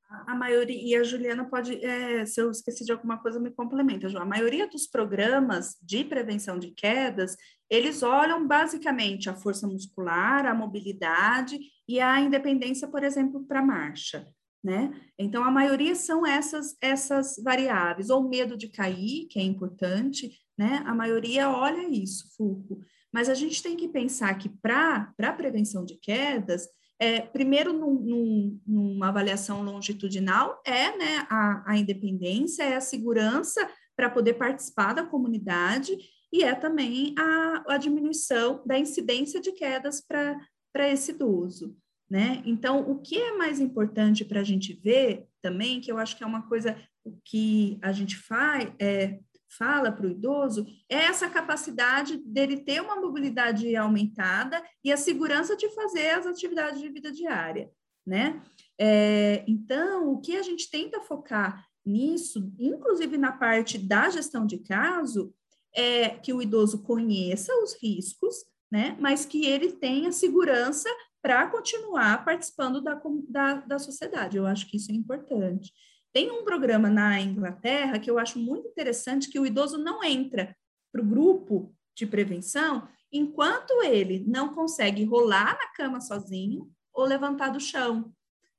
A 0.09 0.37
maioria, 0.37 0.81
e 0.81 0.95
a 0.95 1.03
Juliana 1.03 1.45
pode, 1.45 1.85
é, 1.85 2.25
se 2.25 2.41
eu 2.41 2.51
esqueci 2.51 2.85
de 2.85 2.93
alguma 2.93 3.19
coisa, 3.19 3.41
me 3.41 3.51
complementa. 3.51 4.07
A 4.19 4.25
maioria 4.25 4.69
dos 4.69 4.87
programas 4.87 5.77
de 5.83 6.05
prevenção 6.05 6.59
de 6.59 6.71
quedas, 6.71 7.37
eles 7.69 8.05
olham 8.05 8.47
basicamente 8.47 9.29
a 9.29 9.35
força 9.35 9.67
muscular, 9.67 10.47
a 10.47 10.55
mobilidade 10.55 11.59
e 11.89 12.01
a 12.01 12.21
independência, 12.21 12.87
por 12.87 13.03
exemplo, 13.03 13.45
para 13.45 13.61
marcha, 13.61 14.29
né? 14.63 14.95
Então, 15.19 15.43
a 15.43 15.51
maioria 15.51 15.97
são 15.97 16.25
essas, 16.25 16.77
essas 16.81 17.35
variáveis, 17.43 18.09
ou 18.09 18.29
medo 18.29 18.57
de 18.57 18.69
cair, 18.69 19.27
que 19.27 19.41
é 19.41 19.43
importante, 19.43 20.39
né? 20.57 20.85
A 20.87 20.95
maioria 20.95 21.51
olha 21.51 21.89
isso, 21.89 22.33
Foucault. 22.37 22.87
Mas 23.13 23.29
a 23.29 23.35
gente 23.35 23.63
tem 23.63 23.77
que 23.77 23.89
pensar 23.89 24.33
que 24.39 24.49
para 24.49 25.13
a 25.19 25.33
prevenção 25.33 25.85
de 25.85 25.97
quedas, 25.97 26.69
é, 26.99 27.21
primeiro, 27.21 27.73
num, 27.73 27.95
num, 27.95 28.61
numa 28.67 29.09
avaliação 29.09 29.63
longitudinal, 29.63 30.61
é 30.65 30.97
né, 30.97 31.27
a, 31.29 31.73
a 31.73 31.77
independência, 31.77 32.63
é 32.63 32.77
a 32.77 32.81
segurança 32.81 33.69
para 33.95 34.11
poder 34.11 34.35
participar 34.35 34.95
da 34.95 35.05
comunidade 35.05 35.97
e 36.33 36.43
é 36.43 36.55
também 36.55 37.15
a, 37.19 37.65
a 37.75 37.79
diminuição 37.79 38.63
da 38.67 38.79
incidência 38.79 39.41
de 39.41 39.53
quedas 39.53 40.01
para 40.01 40.89
esse 40.89 41.13
idoso. 41.13 41.77
Né? 42.09 42.43
Então, 42.47 42.89
o 42.89 43.01
que 43.01 43.19
é 43.19 43.37
mais 43.37 43.59
importante 43.59 44.25
para 44.25 44.41
a 44.41 44.45
gente 44.45 44.73
ver 44.73 45.27
também, 45.43 45.81
que 45.81 45.91
eu 45.91 45.99
acho 45.99 46.17
que 46.17 46.23
é 46.23 46.27
uma 46.27 46.47
coisa 46.47 46.77
que 47.25 47.79
a 47.83 47.93
gente 47.93 48.17
faz, 48.17 48.73
é, 48.79 49.19
fala 49.57 49.91
para 49.93 50.07
o 50.07 50.11
idoso 50.11 50.67
é 50.89 50.97
essa 51.05 51.29
capacidade 51.29 52.17
dele 52.19 52.59
ter 52.59 52.81
uma 52.81 52.97
mobilidade 52.97 53.75
aumentada 53.77 54.63
e 54.85 54.93
a 54.93 54.97
segurança 54.97 55.57
de 55.57 55.69
fazer 55.71 56.11
as 56.11 56.27
atividades 56.27 56.81
de 56.81 56.89
vida 56.89 57.11
diária, 57.11 57.71
né? 58.07 58.43
É, 58.79 59.45
então, 59.47 60.13
o 60.13 60.21
que 60.21 60.37
a 60.37 60.43
gente 60.43 60.71
tenta 60.71 61.01
focar 61.01 61.67
nisso, 61.85 62.53
inclusive 62.59 63.17
na 63.17 63.33
parte 63.33 63.79
da 63.79 64.11
gestão 64.11 64.45
de 64.47 64.59
caso, 64.59 65.33
é 65.75 66.11
que 66.11 66.33
o 66.33 66.43
idoso 66.43 66.83
conheça 66.83 67.53
os 67.63 67.75
riscos, 67.81 68.37
né? 68.71 68.97
Mas 69.01 69.25
que 69.25 69.47
ele 69.47 69.73
tenha 69.73 70.11
segurança 70.11 70.89
para 71.23 71.47
continuar 71.49 72.25
participando 72.25 72.81
da, 72.81 73.01
da, 73.29 73.55
da 73.55 73.79
sociedade. 73.79 74.37
Eu 74.37 74.47
acho 74.47 74.67
que 74.69 74.77
isso 74.77 74.91
é 74.91 74.95
importante. 74.95 75.73
Tem 76.17 76.31
um 76.31 76.45
programa 76.45 76.89
na 76.89 77.21
Inglaterra 77.21 77.99
que 77.99 78.11
eu 78.11 78.19
acho 78.19 78.39
muito 78.39 78.67
interessante, 78.67 79.29
que 79.29 79.39
o 79.39 79.45
idoso 79.45 79.77
não 79.77 80.03
entra 80.03 80.57
para 80.91 81.03
o 81.03 81.05
grupo 81.05 81.77
de 81.95 82.07
prevenção 82.07 82.89
enquanto 83.13 83.83
ele 83.83 84.25
não 84.27 84.55
consegue 84.55 85.05
rolar 85.05 85.59
na 85.59 85.67
cama 85.75 86.01
sozinho 86.01 86.71
ou 86.91 87.05
levantar 87.05 87.51
do 87.51 87.61
chão, 87.61 88.15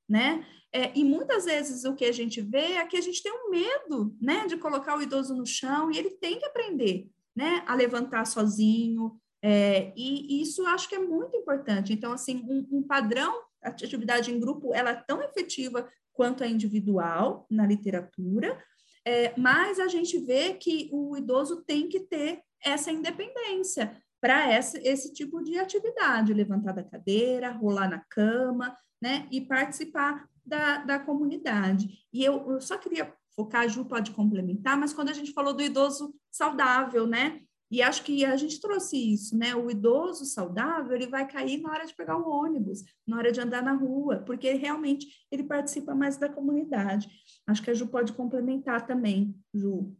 né? 0.07 0.45
É, 0.71 0.95
e 0.95 1.03
muitas 1.03 1.45
vezes 1.45 1.83
o 1.83 1.95
que 1.95 2.05
a 2.05 2.11
gente 2.11 2.41
vê 2.41 2.73
é 2.73 2.85
que 2.85 2.95
a 2.95 3.01
gente 3.01 3.23
tem 3.23 3.33
um 3.33 3.49
medo, 3.49 4.15
né, 4.21 4.45
de 4.45 4.57
colocar 4.57 4.95
o 4.95 5.01
idoso 5.01 5.35
no 5.35 5.47
chão 5.47 5.89
e 5.89 5.97
ele 5.97 6.11
tem 6.11 6.37
que 6.37 6.45
aprender, 6.45 7.09
né, 7.35 7.63
a 7.65 7.73
levantar 7.73 8.25
sozinho. 8.25 9.19
É, 9.41 9.91
e, 9.95 10.37
e, 10.37 10.41
isso 10.43 10.61
eu 10.61 10.67
acho 10.67 10.87
que 10.87 10.93
é 10.93 10.99
muito 10.99 11.35
importante. 11.35 11.91
Então, 11.91 12.13
assim, 12.13 12.45
um, 12.47 12.67
um 12.77 12.83
padrão, 12.83 13.41
a 13.63 13.69
atividade 13.69 14.31
em 14.31 14.39
grupo, 14.39 14.75
ela 14.75 14.91
é 14.91 15.03
tão 15.07 15.23
efetiva 15.23 15.89
quanto 16.17 16.43
a 16.43 16.47
individual 16.47 17.45
na 17.49 17.65
literatura, 17.65 18.61
é, 19.05 19.33
mas 19.39 19.79
a 19.79 19.87
gente 19.87 20.17
vê 20.17 20.55
que 20.55 20.89
o 20.91 21.15
idoso 21.15 21.63
tem 21.63 21.87
que 21.87 22.01
ter 22.01 22.41
essa 22.61 22.91
independência 22.91 23.95
para 24.19 24.51
esse 24.57 25.13
tipo 25.13 25.43
de 25.43 25.59
atividade, 25.59 26.33
levantar 26.33 26.73
da 26.73 26.83
cadeira, 26.83 27.51
rolar 27.51 27.87
na 27.87 28.03
cama, 28.09 28.75
né, 28.99 29.27
e 29.31 29.39
participar 29.39 30.27
da, 30.43 30.77
da 30.83 30.99
comunidade. 30.99 31.87
E 32.11 32.25
eu, 32.25 32.51
eu 32.51 32.59
só 32.59 32.77
queria 32.79 33.13
focar, 33.35 33.61
a 33.61 33.67
Ju 33.67 33.85
pode 33.85 34.11
complementar, 34.11 34.75
mas 34.75 34.91
quando 34.91 35.09
a 35.09 35.13
gente 35.13 35.31
falou 35.31 35.53
do 35.53 35.61
idoso 35.61 36.13
saudável, 36.31 37.05
né, 37.05 37.41
e 37.69 37.81
acho 37.81 38.03
que 38.03 38.23
a 38.23 38.35
gente 38.37 38.61
trouxe 38.61 38.97
isso, 39.13 39.37
né? 39.37 39.53
O 39.53 39.69
idoso 39.69 40.25
saudável, 40.25 40.95
ele 40.95 41.07
vai 41.07 41.27
cair 41.27 41.61
na 41.61 41.69
hora 41.69 41.85
de 41.85 41.93
pegar 41.93 42.17
o 42.17 42.29
ônibus, 42.29 42.83
na 43.05 43.17
hora 43.17 43.31
de 43.31 43.41
andar 43.41 43.61
na 43.61 43.73
rua, 43.73 44.23
porque 44.25 44.53
realmente 44.53 45.07
ele 45.29 45.43
participa 45.43 45.93
mais 45.93 46.17
da 46.17 46.29
comunidade. 46.29 47.09
Acho 47.45 47.61
que 47.61 47.69
a 47.69 47.73
Ju 47.73 47.87
pode 47.87 48.13
complementar 48.13 48.85
também, 48.85 49.35
Ju. 49.53 49.93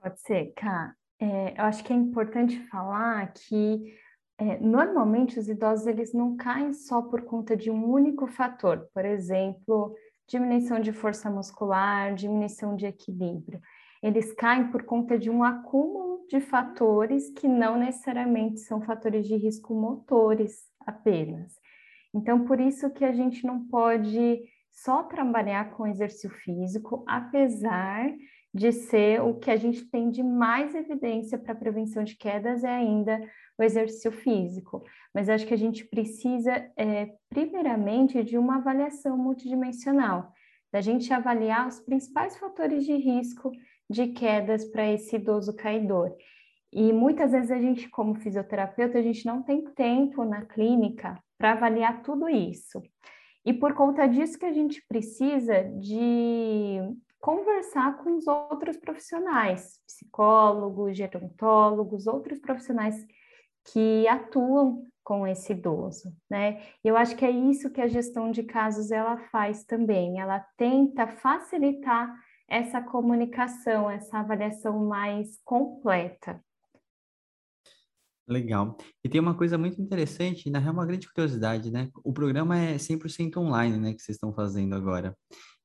Pode 0.00 0.20
ser, 0.20 0.52
Cá. 0.54 0.94
É, 1.18 1.58
eu 1.58 1.64
acho 1.64 1.82
que 1.84 1.92
é 1.92 1.96
importante 1.96 2.58
falar 2.68 3.32
que 3.32 3.94
é, 4.38 4.58
normalmente 4.60 5.38
os 5.38 5.48
idosos 5.48 5.86
eles 5.86 6.12
não 6.12 6.36
caem 6.36 6.72
só 6.72 7.00
por 7.00 7.22
conta 7.22 7.56
de 7.56 7.70
um 7.70 7.90
único 7.90 8.26
fator, 8.26 8.88
por 8.92 9.04
exemplo, 9.04 9.94
diminuição 10.28 10.78
de 10.80 10.92
força 10.92 11.30
muscular, 11.30 12.14
diminuição 12.14 12.76
de 12.76 12.86
equilíbrio. 12.86 13.60
Eles 14.02 14.32
caem 14.34 14.70
por 14.70 14.82
conta 14.82 15.18
de 15.18 15.30
um 15.30 15.42
acúmulo 15.42 16.15
de 16.28 16.40
fatores 16.40 17.30
que 17.30 17.48
não 17.48 17.78
necessariamente 17.78 18.60
são 18.60 18.80
fatores 18.80 19.26
de 19.26 19.36
risco 19.36 19.74
motores 19.74 20.64
apenas. 20.80 21.54
Então, 22.14 22.44
por 22.44 22.60
isso 22.60 22.90
que 22.90 23.04
a 23.04 23.12
gente 23.12 23.46
não 23.46 23.66
pode 23.66 24.42
só 24.70 25.02
trabalhar 25.02 25.70
com 25.72 25.86
exercício 25.86 26.30
físico, 26.30 27.04
apesar 27.06 28.12
de 28.52 28.72
ser 28.72 29.20
o 29.20 29.34
que 29.34 29.50
a 29.50 29.56
gente 29.56 29.84
tem 29.90 30.10
de 30.10 30.22
mais 30.22 30.74
evidência 30.74 31.38
para 31.38 31.54
prevenção 31.54 32.02
de 32.02 32.16
quedas 32.16 32.64
é 32.64 32.70
ainda 32.70 33.20
o 33.58 33.62
exercício 33.62 34.10
físico. 34.10 34.82
Mas 35.14 35.28
acho 35.28 35.46
que 35.46 35.54
a 35.54 35.58
gente 35.58 35.84
precisa, 35.84 36.52
é, 36.76 37.10
primeiramente, 37.28 38.22
de 38.22 38.38
uma 38.38 38.56
avaliação 38.56 39.16
multidimensional, 39.16 40.32
da 40.72 40.80
gente 40.80 41.12
avaliar 41.12 41.68
os 41.68 41.80
principais 41.80 42.36
fatores 42.38 42.84
de 42.84 42.94
risco 42.94 43.50
de 43.88 44.08
quedas 44.08 44.64
para 44.64 44.90
esse 44.90 45.16
idoso 45.16 45.54
caidor. 45.54 46.14
E 46.72 46.92
muitas 46.92 47.32
vezes 47.32 47.50
a 47.50 47.58
gente, 47.58 47.88
como 47.88 48.14
fisioterapeuta, 48.16 48.98
a 48.98 49.02
gente 49.02 49.24
não 49.24 49.42
tem 49.42 49.64
tempo 49.72 50.24
na 50.24 50.44
clínica 50.44 51.18
para 51.38 51.52
avaliar 51.52 52.02
tudo 52.02 52.28
isso. 52.28 52.82
E 53.44 53.52
por 53.52 53.74
conta 53.74 54.06
disso 54.06 54.38
que 54.38 54.44
a 54.44 54.52
gente 54.52 54.84
precisa 54.88 55.62
de 55.78 56.80
conversar 57.20 57.96
com 57.98 58.16
os 58.16 58.26
outros 58.26 58.76
profissionais, 58.76 59.80
psicólogos, 59.86 60.96
gerontólogos, 60.96 62.06
outros 62.06 62.38
profissionais 62.38 63.06
que 63.72 64.06
atuam 64.08 64.84
com 65.02 65.26
esse 65.26 65.52
idoso, 65.52 66.12
né? 66.28 66.60
Eu 66.82 66.96
acho 66.96 67.14
que 67.16 67.24
é 67.24 67.30
isso 67.30 67.70
que 67.70 67.80
a 67.80 67.86
gestão 67.86 68.30
de 68.30 68.42
casos 68.42 68.90
ela 68.90 69.16
faz 69.30 69.64
também, 69.64 70.20
ela 70.20 70.44
tenta 70.56 71.06
facilitar 71.06 72.12
essa 72.48 72.80
comunicação, 72.80 73.90
essa 73.90 74.18
avaliação 74.18 74.86
mais 74.86 75.40
completa. 75.44 76.40
Legal. 78.28 78.76
E 79.04 79.08
tem 79.08 79.20
uma 79.20 79.36
coisa 79.36 79.56
muito 79.56 79.80
interessante, 79.80 80.50
na 80.50 80.58
real, 80.58 80.74
uma 80.74 80.86
grande 80.86 81.08
curiosidade, 81.08 81.70
né? 81.70 81.88
O 82.02 82.12
programa 82.12 82.58
é 82.58 82.76
100% 82.76 83.36
online, 83.36 83.78
né, 83.78 83.94
que 83.94 84.02
vocês 84.02 84.16
estão 84.16 84.32
fazendo 84.34 84.74
agora. 84.74 85.16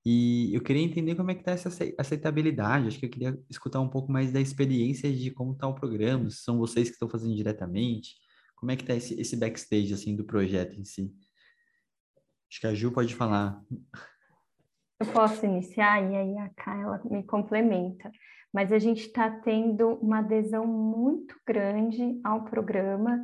E 0.06 0.54
eu 0.54 0.62
queria 0.62 0.82
entender 0.82 1.15
como 1.15 1.32
é 1.32 1.36
que 1.36 1.41
está 1.41 1.52
essa 1.52 1.70
aceitabilidade. 1.98 2.88
Acho 2.88 3.00
que 3.00 3.06
eu 3.06 3.10
queria 3.10 3.39
escutar 3.50 3.80
um 3.80 3.89
pouco 3.89 4.12
mais 4.12 4.32
da 4.32 4.39
experiência 4.39 5.12
de 5.12 5.32
como 5.32 5.54
está 5.54 5.67
o 5.67 5.76
programa, 5.76 6.30
se 6.30 6.38
são 6.38 6.58
vocês 6.58 6.88
que 6.88 6.94
estão 6.94 7.10
fazendo 7.10 7.36
diretamente. 7.36 8.15
Como 8.56 8.72
é 8.72 8.76
que 8.76 8.84
está 8.84 8.96
esse, 8.96 9.20
esse 9.20 9.36
backstage, 9.36 9.94
assim, 9.94 10.15
do 10.15 10.24
projeto 10.24 10.80
em 10.80 10.84
si? 10.84 11.12
Acho 12.50 12.60
que 12.62 12.67
a 12.67 12.74
Ju 12.76 12.91
pode 12.91 13.15
falar. 13.15 13.60
Eu 15.01 15.07
posso 15.07 15.43
iniciar 15.43 15.99
e 15.99 16.15
aí 16.15 16.37
a 16.37 16.49
Carla 16.49 17.01
me 17.09 17.23
complementa. 17.23 18.11
Mas 18.53 18.71
a 18.71 18.77
gente 18.77 19.07
está 19.07 19.31
tendo 19.31 19.95
uma 19.95 20.19
adesão 20.19 20.67
muito 20.67 21.35
grande 21.43 22.21
ao 22.23 22.43
programa 22.43 23.19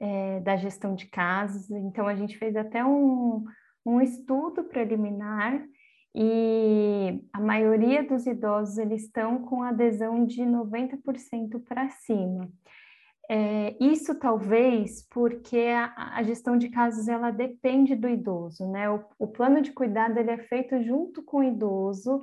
é, 0.00 0.40
da 0.40 0.56
gestão 0.56 0.96
de 0.96 1.06
casos. 1.06 1.70
Então 1.70 2.08
a 2.08 2.16
gente 2.16 2.36
fez 2.36 2.56
até 2.56 2.84
um, 2.84 3.44
um 3.86 4.00
estudo 4.00 4.64
preliminar 4.64 5.64
e 6.12 7.22
a 7.32 7.40
maioria 7.40 8.02
dos 8.02 8.26
idosos 8.26 8.76
eles 8.76 9.04
estão 9.04 9.42
com 9.44 9.62
adesão 9.62 10.26
de 10.26 10.42
90% 10.42 11.62
para 11.68 11.88
cima. 11.88 12.50
É, 13.30 13.76
isso 13.80 14.18
talvez 14.18 15.06
porque 15.08 15.58
a, 15.58 16.18
a, 16.18 16.22
gestão 16.22 16.56
de 16.56 16.68
casos 16.68 17.06
ela 17.06 17.30
depende 17.30 17.94
do 17.94 18.08
idoso, 18.08 18.66
né? 18.68 18.90
O, 18.90 19.04
o, 19.18 19.28
plano 19.28 19.62
de 19.62 19.72
cuidado 19.72 20.18
ele 20.18 20.30
é 20.30 20.38
feito 20.38 20.82
junto 20.82 21.22
com 21.22 21.38
o 21.38 21.44
idoso 21.44 22.22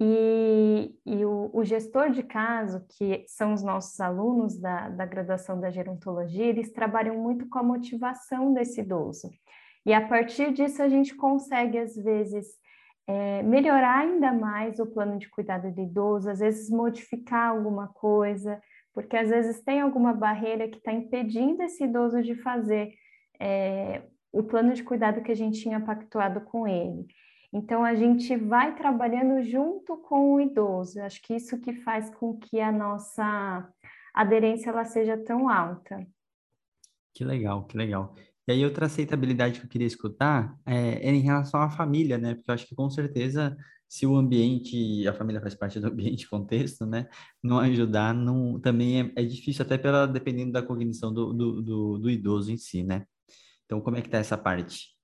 e, 0.00 0.94
e 1.04 1.24
o, 1.24 1.50
o, 1.52 1.64
gestor 1.64 2.10
de 2.10 2.22
caso, 2.22 2.86
que 2.96 3.24
são 3.26 3.52
os 3.52 3.64
nossos 3.64 3.98
alunos 4.00 4.58
da, 4.60 4.88
da 4.90 5.04
graduação 5.04 5.60
da 5.60 5.70
gerontologia, 5.70 6.46
eles 6.46 6.72
trabalham 6.72 7.16
muito 7.16 7.48
com 7.48 7.58
a 7.58 7.64
motivação 7.64 8.54
desse 8.54 8.80
idoso. 8.80 9.28
E 9.84 9.92
a 9.92 10.06
partir 10.06 10.52
disso 10.52 10.82
a 10.82 10.88
gente 10.88 11.16
consegue 11.16 11.78
às 11.78 11.96
vezes 11.96 12.46
é, 13.08 13.42
melhorar 13.42 13.98
ainda 13.98 14.32
mais 14.32 14.78
o 14.78 14.86
plano 14.86 15.18
de 15.18 15.28
cuidado 15.28 15.72
do 15.72 15.80
idoso, 15.80 16.30
às 16.30 16.38
vezes 16.38 16.70
modificar 16.70 17.50
alguma 17.50 17.88
coisa 17.88 18.60
porque 18.98 19.16
às 19.16 19.28
vezes 19.28 19.60
tem 19.60 19.80
alguma 19.80 20.12
barreira 20.12 20.66
que 20.66 20.78
está 20.78 20.92
impedindo 20.92 21.62
esse 21.62 21.84
idoso 21.84 22.20
de 22.20 22.34
fazer 22.34 22.94
é, 23.38 24.02
o 24.32 24.42
plano 24.42 24.74
de 24.74 24.82
cuidado 24.82 25.22
que 25.22 25.30
a 25.30 25.36
gente 25.36 25.62
tinha 25.62 25.78
pactuado 25.78 26.40
com 26.40 26.66
ele. 26.66 27.06
Então, 27.52 27.84
a 27.84 27.94
gente 27.94 28.36
vai 28.36 28.74
trabalhando 28.74 29.40
junto 29.44 29.98
com 29.98 30.34
o 30.34 30.40
idoso. 30.40 31.00
Acho 31.00 31.22
que 31.22 31.36
isso 31.36 31.60
que 31.60 31.74
faz 31.74 32.10
com 32.16 32.36
que 32.40 32.60
a 32.60 32.72
nossa 32.72 33.72
aderência 34.12 34.70
ela 34.70 34.84
seja 34.84 35.16
tão 35.16 35.48
alta. 35.48 36.04
Que 37.14 37.22
legal, 37.22 37.66
que 37.66 37.78
legal. 37.78 38.16
E 38.48 38.52
aí, 38.52 38.64
outra 38.64 38.86
aceitabilidade 38.86 39.60
que 39.60 39.66
eu 39.66 39.70
queria 39.70 39.86
escutar 39.86 40.58
é, 40.66 41.08
é 41.08 41.14
em 41.14 41.20
relação 41.20 41.62
à 41.62 41.70
família, 41.70 42.18
né? 42.18 42.34
Porque 42.34 42.50
eu 42.50 42.54
acho 42.54 42.66
que 42.66 42.74
com 42.74 42.90
certeza, 42.90 43.56
se 43.88 44.06
o 44.06 44.16
ambiente, 44.16 45.08
a 45.08 45.14
família 45.14 45.40
faz 45.40 45.54
parte 45.54 45.80
do 45.80 45.86
ambiente, 45.88 46.28
contexto, 46.28 46.84
né? 46.84 47.08
Não 47.42 47.58
ajudar, 47.58 48.14
não, 48.14 48.60
também 48.60 49.00
é, 49.00 49.22
é 49.22 49.24
difícil, 49.24 49.64
até 49.64 49.78
pela, 49.78 50.06
dependendo 50.06 50.52
da 50.52 50.62
cognição 50.62 51.12
do, 51.12 51.32
do, 51.32 51.62
do, 51.62 51.98
do 51.98 52.10
idoso 52.10 52.52
em 52.52 52.58
si, 52.58 52.82
né? 52.82 53.06
Então, 53.64 53.80
como 53.80 53.96
é 53.96 54.02
que 54.02 54.10
tá 54.10 54.18
essa 54.18 54.36
parte? 54.36 54.96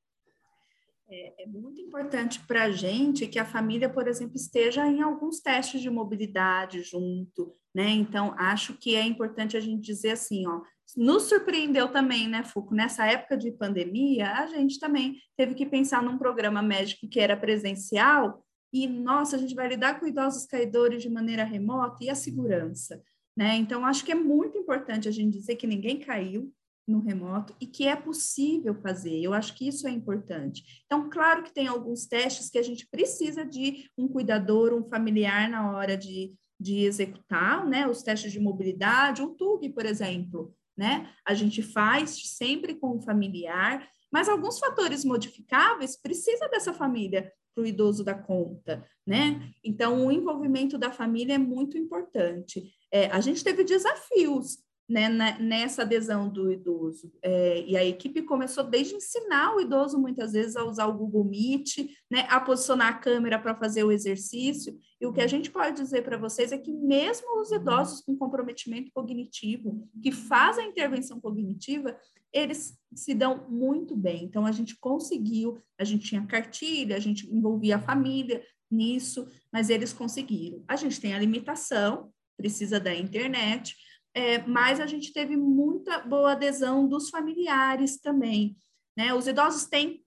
É, 1.08 1.44
é 1.44 1.46
muito 1.46 1.80
importante 1.80 2.40
para 2.46 2.64
a 2.64 2.70
gente 2.70 3.26
que 3.26 3.38
a 3.38 3.44
família, 3.44 3.88
por 3.88 4.06
exemplo, 4.06 4.36
esteja 4.36 4.86
em 4.86 5.00
alguns 5.00 5.40
testes 5.40 5.80
de 5.80 5.88
mobilidade 5.88 6.82
junto, 6.82 7.54
né? 7.74 7.88
Então, 7.90 8.34
acho 8.38 8.74
que 8.74 8.94
é 8.94 9.02
importante 9.02 9.56
a 9.56 9.60
gente 9.60 9.80
dizer 9.80 10.10
assim, 10.10 10.46
ó, 10.46 10.60
nos 10.94 11.24
surpreendeu 11.24 11.88
também, 11.88 12.28
né, 12.28 12.44
Fuco? 12.44 12.74
Nessa 12.74 13.06
época 13.06 13.36
de 13.36 13.50
pandemia, 13.50 14.30
a 14.32 14.46
gente 14.46 14.78
também 14.78 15.16
teve 15.36 15.54
que 15.54 15.64
pensar 15.64 16.02
num 16.02 16.18
programa 16.18 16.62
médico 16.62 17.08
que 17.08 17.18
era 17.18 17.36
presencial 17.36 18.43
e, 18.74 18.88
nossa, 18.88 19.36
a 19.36 19.38
gente 19.38 19.54
vai 19.54 19.68
lidar 19.68 20.00
com 20.00 20.06
idosos 20.06 20.46
caidores 20.46 21.00
de 21.00 21.08
maneira 21.08 21.44
remota 21.44 22.02
e 22.02 22.10
a 22.10 22.14
segurança, 22.14 23.00
né? 23.36 23.54
Então, 23.54 23.86
acho 23.86 24.04
que 24.04 24.12
é 24.12 24.16
muito 24.16 24.58
importante 24.58 25.08
a 25.08 25.12
gente 25.12 25.38
dizer 25.38 25.54
que 25.56 25.66
ninguém 25.66 26.00
caiu, 26.00 26.52
no 26.86 27.00
remoto 27.00 27.54
e 27.60 27.66
que 27.66 27.86
é 27.86 27.96
possível 27.96 28.74
fazer. 28.74 29.18
Eu 29.20 29.32
acho 29.32 29.54
que 29.54 29.66
isso 29.66 29.88
é 29.88 29.90
importante. 29.90 30.82
Então, 30.84 31.08
claro 31.08 31.42
que 31.42 31.52
tem 31.52 31.66
alguns 31.66 32.06
testes 32.06 32.50
que 32.50 32.58
a 32.58 32.62
gente 32.62 32.86
precisa 32.86 33.44
de 33.44 33.90
um 33.96 34.06
cuidador, 34.06 34.74
um 34.74 34.84
familiar 34.88 35.48
na 35.48 35.72
hora 35.72 35.96
de, 35.96 36.34
de 36.60 36.80
executar, 36.80 37.66
né? 37.66 37.88
Os 37.88 38.02
testes 38.02 38.32
de 38.32 38.40
mobilidade, 38.40 39.22
o 39.22 39.30
TUG, 39.30 39.70
por 39.70 39.86
exemplo, 39.86 40.54
né? 40.76 41.10
A 41.24 41.32
gente 41.32 41.62
faz 41.62 42.10
sempre 42.36 42.74
com 42.74 42.96
o 42.96 43.02
familiar, 43.02 43.88
mas 44.12 44.28
alguns 44.28 44.58
fatores 44.58 45.04
modificáveis 45.04 45.96
precisa 45.96 46.48
dessa 46.48 46.72
família 46.74 47.32
para 47.54 47.62
o 47.62 47.66
idoso 47.66 48.04
dar 48.04 48.22
conta, 48.22 48.84
né? 49.06 49.50
Então, 49.62 50.06
o 50.06 50.12
envolvimento 50.12 50.76
da 50.76 50.90
família 50.90 51.34
é 51.34 51.38
muito 51.38 51.78
importante. 51.78 52.64
É, 52.90 53.06
a 53.06 53.20
gente 53.20 53.44
teve 53.44 53.64
desafios 53.64 54.58
né, 54.88 55.08
nessa 55.40 55.82
adesão 55.82 56.28
do 56.28 56.52
idoso. 56.52 57.10
É, 57.22 57.64
e 57.66 57.76
a 57.76 57.84
equipe 57.84 58.22
começou 58.22 58.64
desde 58.64 58.94
ensinar 58.94 59.54
o 59.54 59.60
idoso, 59.60 59.98
muitas 59.98 60.32
vezes, 60.32 60.56
a 60.56 60.64
usar 60.64 60.86
o 60.86 60.96
Google 60.96 61.24
Meet, 61.24 61.90
né, 62.10 62.26
a 62.28 62.38
posicionar 62.38 62.88
a 62.88 62.98
câmera 62.98 63.38
para 63.38 63.54
fazer 63.54 63.82
o 63.82 63.90
exercício. 63.90 64.78
E 65.00 65.06
o 65.06 65.12
que 65.12 65.22
a 65.22 65.26
gente 65.26 65.50
pode 65.50 65.80
dizer 65.80 66.02
para 66.02 66.18
vocês 66.18 66.52
é 66.52 66.58
que, 66.58 66.70
mesmo 66.70 67.40
os 67.40 67.50
idosos 67.50 68.02
com 68.02 68.16
comprometimento 68.16 68.90
cognitivo, 68.92 69.88
que 70.02 70.12
fazem 70.12 70.66
a 70.66 70.68
intervenção 70.68 71.18
cognitiva, 71.18 71.98
eles 72.30 72.78
se 72.94 73.14
dão 73.14 73.46
muito 73.48 73.96
bem. 73.96 74.24
Então, 74.24 74.44
a 74.44 74.52
gente 74.52 74.76
conseguiu, 74.76 75.58
a 75.78 75.84
gente 75.84 76.08
tinha 76.08 76.26
cartilha, 76.26 76.96
a 76.96 77.00
gente 77.00 77.26
envolvia 77.32 77.76
a 77.76 77.80
família 77.80 78.42
nisso, 78.70 79.26
mas 79.52 79.70
eles 79.70 79.92
conseguiram. 79.92 80.62
A 80.68 80.76
gente 80.76 81.00
tem 81.00 81.14
a 81.14 81.18
limitação, 81.18 82.12
precisa 82.36 82.80
da 82.80 82.94
internet, 82.94 83.76
é, 84.14 84.38
mas 84.46 84.80
a 84.80 84.86
gente 84.86 85.12
teve 85.12 85.36
muita 85.36 85.98
boa 86.00 86.32
adesão 86.32 86.86
dos 86.86 87.10
familiares 87.10 88.00
também. 88.00 88.56
Né? 88.96 89.12
Os 89.12 89.26
idosos 89.26 89.66
têm 89.66 90.04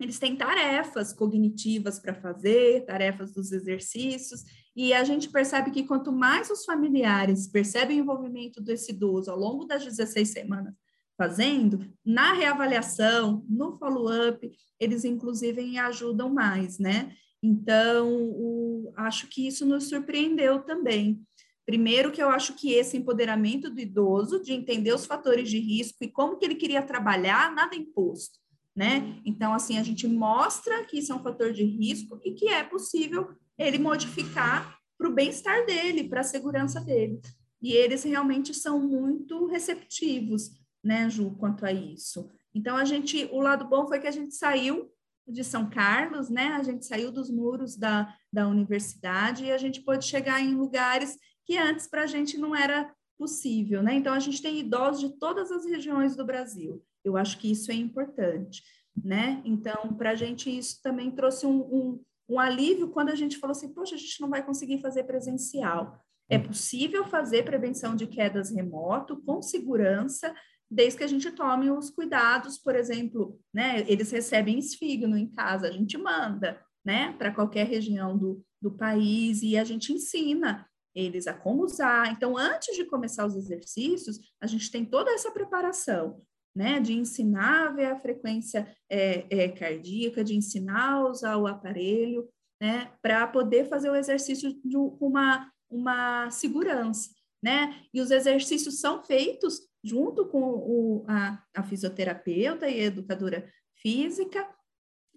eles 0.00 0.18
têm 0.18 0.34
tarefas 0.34 1.12
cognitivas 1.12 2.00
para 2.00 2.14
fazer, 2.14 2.84
tarefas 2.84 3.32
dos 3.32 3.52
exercícios, 3.52 4.42
e 4.74 4.92
a 4.92 5.04
gente 5.04 5.28
percebe 5.28 5.70
que 5.70 5.84
quanto 5.84 6.10
mais 6.10 6.50
os 6.50 6.64
familiares 6.64 7.46
percebem 7.46 8.00
o 8.00 8.02
envolvimento 8.02 8.60
desse 8.60 8.90
idoso 8.90 9.30
ao 9.30 9.38
longo 9.38 9.64
das 9.64 9.84
16 9.84 10.28
semanas 10.28 10.74
fazendo, 11.16 11.86
na 12.04 12.32
reavaliação, 12.32 13.44
no 13.48 13.78
follow-up, 13.78 14.50
eles 14.80 15.04
inclusive 15.04 15.78
ajudam 15.78 16.28
mais, 16.28 16.78
né? 16.78 17.14
Então, 17.42 18.10
o, 18.32 18.92
acho 18.96 19.28
que 19.28 19.46
isso 19.46 19.64
nos 19.64 19.88
surpreendeu 19.88 20.60
também. 20.62 21.22
Primeiro 21.66 22.12
que 22.12 22.22
eu 22.22 22.28
acho 22.28 22.54
que 22.54 22.72
esse 22.72 22.96
empoderamento 22.96 23.70
do 23.70 23.80
idoso, 23.80 24.42
de 24.42 24.52
entender 24.52 24.92
os 24.92 25.06
fatores 25.06 25.48
de 25.48 25.58
risco 25.58 26.04
e 26.04 26.10
como 26.10 26.36
que 26.36 26.44
ele 26.44 26.54
queria 26.54 26.82
trabalhar, 26.82 27.54
nada 27.54 27.74
imposto, 27.74 28.38
né? 28.76 29.20
Então, 29.24 29.54
assim, 29.54 29.78
a 29.78 29.82
gente 29.82 30.06
mostra 30.06 30.84
que 30.84 30.98
isso 30.98 31.12
é 31.12 31.14
um 31.14 31.22
fator 31.22 31.52
de 31.52 31.64
risco 31.64 32.20
e 32.22 32.32
que 32.32 32.48
é 32.48 32.62
possível 32.62 33.30
ele 33.58 33.78
modificar 33.78 34.78
para 34.98 35.08
o 35.08 35.14
bem-estar 35.14 35.64
dele, 35.64 36.04
para 36.04 36.20
a 36.20 36.24
segurança 36.24 36.80
dele. 36.80 37.20
E 37.62 37.72
eles 37.72 38.04
realmente 38.04 38.52
são 38.52 38.78
muito 38.78 39.46
receptivos, 39.46 40.50
né, 40.82 41.08
Ju, 41.08 41.30
quanto 41.38 41.64
a 41.64 41.72
isso. 41.72 42.30
Então, 42.54 42.76
a 42.76 42.84
gente, 42.84 43.28
o 43.32 43.40
lado 43.40 43.66
bom 43.66 43.88
foi 43.88 44.00
que 44.00 44.06
a 44.06 44.12
gente 44.12 44.34
saiu 44.34 44.90
de 45.26 45.42
São 45.42 45.68
Carlos, 45.70 46.28
né? 46.28 46.48
A 46.48 46.62
gente 46.62 46.84
saiu 46.84 47.10
dos 47.10 47.30
muros 47.30 47.76
da, 47.76 48.14
da 48.30 48.46
universidade 48.46 49.44
e 49.44 49.50
a 49.50 49.58
gente 49.58 49.80
pôde 49.80 50.04
chegar 50.04 50.40
em 50.40 50.54
lugares 50.54 51.16
que 51.44 51.56
antes 51.58 51.86
para 51.86 52.02
a 52.02 52.06
gente 52.06 52.38
não 52.38 52.54
era 52.54 52.92
possível, 53.18 53.82
né? 53.82 53.94
Então 53.94 54.12
a 54.12 54.18
gente 54.18 54.42
tem 54.42 54.58
idosos 54.58 55.00
de 55.00 55.18
todas 55.18 55.50
as 55.50 55.64
regiões 55.64 56.16
do 56.16 56.24
Brasil. 56.24 56.82
Eu 57.04 57.16
acho 57.16 57.38
que 57.38 57.50
isso 57.50 57.70
é 57.70 57.74
importante, 57.74 58.62
né? 59.02 59.40
Então 59.44 59.94
para 59.94 60.10
a 60.10 60.14
gente 60.14 60.56
isso 60.56 60.80
também 60.82 61.10
trouxe 61.10 61.46
um, 61.46 61.60
um, 61.60 62.04
um, 62.28 62.40
alívio 62.40 62.88
quando 62.88 63.10
a 63.10 63.14
gente 63.14 63.38
falou 63.38 63.52
assim, 63.52 63.72
poxa, 63.72 63.94
a 63.94 63.98
gente 63.98 64.20
não 64.20 64.28
vai 64.28 64.44
conseguir 64.44 64.80
fazer 64.80 65.04
presencial. 65.04 66.00
É 66.28 66.38
possível 66.38 67.04
fazer 67.04 67.44
prevenção 67.44 67.94
de 67.94 68.06
quedas 68.06 68.50
remoto 68.50 69.16
com 69.24 69.42
segurança, 69.42 70.34
desde 70.70 70.98
que 70.98 71.04
a 71.04 71.08
gente 71.08 71.30
tome 71.30 71.70
os 71.70 71.90
cuidados, 71.90 72.58
por 72.58 72.74
exemplo, 72.74 73.38
né? 73.52 73.84
Eles 73.86 74.10
recebem 74.10 74.58
esfígano 74.58 75.16
em 75.16 75.30
casa, 75.30 75.68
a 75.68 75.70
gente 75.70 75.96
manda, 75.98 76.60
né? 76.84 77.12
Para 77.12 77.32
qualquer 77.32 77.66
região 77.66 78.16
do, 78.16 78.42
do 78.60 78.72
país 78.72 79.42
e 79.42 79.56
a 79.56 79.64
gente 79.64 79.92
ensina 79.92 80.66
eles 80.94 81.26
a 81.26 81.34
como 81.34 81.64
usar. 81.64 82.12
Então, 82.12 82.36
antes 82.36 82.76
de 82.76 82.84
começar 82.84 83.26
os 83.26 83.36
exercícios, 83.36 84.18
a 84.40 84.46
gente 84.46 84.70
tem 84.70 84.84
toda 84.84 85.10
essa 85.10 85.30
preparação, 85.30 86.22
né? 86.54 86.78
De 86.80 86.92
ensinar 86.92 87.68
a 87.68 87.72
ver 87.72 87.86
a 87.86 87.98
frequência 87.98 88.66
é, 88.90 89.26
é, 89.30 89.48
cardíaca, 89.48 90.22
de 90.22 90.36
ensinar 90.36 90.92
a 90.92 91.08
usar 91.08 91.36
o 91.36 91.46
aparelho, 91.46 92.28
né? 92.60 92.92
Para 93.02 93.26
poder 93.26 93.68
fazer 93.68 93.90
o 93.90 93.96
exercício 93.96 94.54
com 94.62 95.08
uma, 95.08 95.50
uma 95.68 96.30
segurança, 96.30 97.10
né? 97.42 97.82
E 97.92 98.00
os 98.00 98.10
exercícios 98.10 98.80
são 98.80 99.02
feitos 99.04 99.60
junto 99.82 100.26
com 100.26 100.42
o, 100.42 101.04
a, 101.06 101.42
a 101.54 101.62
fisioterapeuta 101.62 102.68
e 102.68 102.80
a 102.80 102.84
educadora 102.84 103.46
física, 103.76 104.48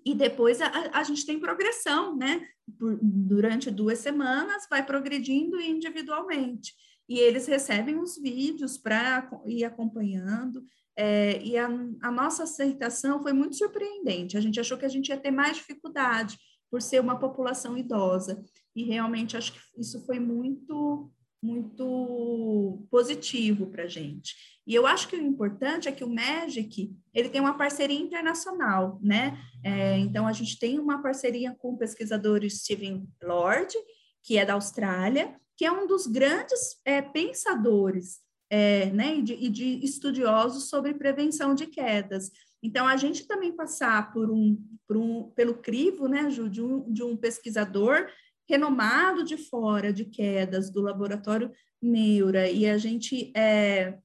e 0.07 0.15
depois 0.15 0.61
a, 0.61 0.71
a, 0.93 1.03
gente 1.03 1.25
tem 1.25 1.37
progressão, 1.37 2.15
né? 2.15 2.47
Por, 2.79 2.97
durante 3.01 3.69
duas 3.69 3.99
semanas, 3.99 4.65
vai 4.69 4.85
progredindo 4.85 5.59
individualmente. 5.59 6.73
E 7.09 7.19
eles 7.19 7.45
recebem 7.45 7.99
os 7.99 8.17
vídeos 8.17 8.77
para 8.77 9.29
ir 9.45 9.65
acompanhando. 9.65 10.63
É, 10.95 11.41
e 11.43 11.57
a, 11.57 11.67
a, 12.01 12.09
nossa 12.09 12.43
aceitação 12.43 13.21
foi 13.21 13.33
muito 13.33 13.57
surpreendente. 13.57 14.37
A 14.37 14.41
gente 14.41 14.59
achou 14.61 14.77
que 14.77 14.85
a 14.85 14.89
gente 14.89 15.09
ia 15.09 15.17
ter 15.17 15.31
mais 15.31 15.57
dificuldade 15.57 16.37
por 16.71 16.81
ser 16.81 17.01
uma 17.01 17.19
população 17.19 17.77
idosa. 17.77 18.41
E 18.73 18.83
realmente 18.83 19.35
acho 19.35 19.53
que 19.53 19.59
isso 19.77 20.05
foi 20.05 20.19
muito 20.21 21.11
muito 21.41 22.85
positivo 22.89 23.67
para 23.67 23.83
a 23.83 23.87
gente. 23.87 24.35
E 24.65 24.73
eu 24.75 24.85
acho 24.85 25.07
que 25.07 25.15
o 25.15 25.21
importante 25.21 25.87
é 25.87 25.91
que 25.91 26.03
o 26.03 26.13
Magic 26.13 26.91
ele 27.13 27.29
tem 27.29 27.39
uma 27.39 27.57
parceria 27.57 27.99
internacional, 27.99 28.99
né? 29.01 29.37
É, 29.63 29.97
então 29.97 30.27
a 30.27 30.33
gente 30.33 30.59
tem 30.59 30.79
uma 30.79 31.01
parceria 31.01 31.55
com 31.57 31.73
o 31.73 31.77
pesquisador 31.77 32.41
Steven 32.49 33.07
Lord, 33.23 33.73
que 34.23 34.37
é 34.37 34.45
da 34.45 34.53
Austrália, 34.53 35.35
que 35.55 35.65
é 35.65 35.71
um 35.71 35.87
dos 35.87 36.05
grandes 36.05 36.79
é, 36.85 37.01
pensadores 37.01 38.19
é, 38.49 38.87
né, 38.91 39.15
e 39.15 39.21
de, 39.21 39.33
e 39.33 39.49
de 39.49 39.85
estudiosos 39.85 40.69
sobre 40.69 40.93
prevenção 40.93 41.53
de 41.53 41.65
quedas. 41.65 42.31
Então, 42.61 42.87
a 42.87 42.97
gente 42.97 43.27
também 43.27 43.51
passar 43.51 44.11
por 44.11 44.29
um, 44.29 44.57
por 44.87 44.97
um 44.97 45.29
pelo 45.31 45.55
crivo, 45.55 46.07
né, 46.07 46.29
Ju, 46.29 46.49
de 46.49 46.61
um, 46.61 46.91
de 46.91 47.03
um 47.03 47.15
pesquisador 47.15 48.07
renomado 48.47 49.23
de 49.23 49.37
fora 49.37 49.91
de 49.91 50.05
quedas 50.05 50.69
do 50.69 50.81
laboratório 50.81 51.51
Neura, 51.81 52.49
e 52.49 52.65
a 52.65 52.77
gente 52.77 53.31
é, 53.35 53.97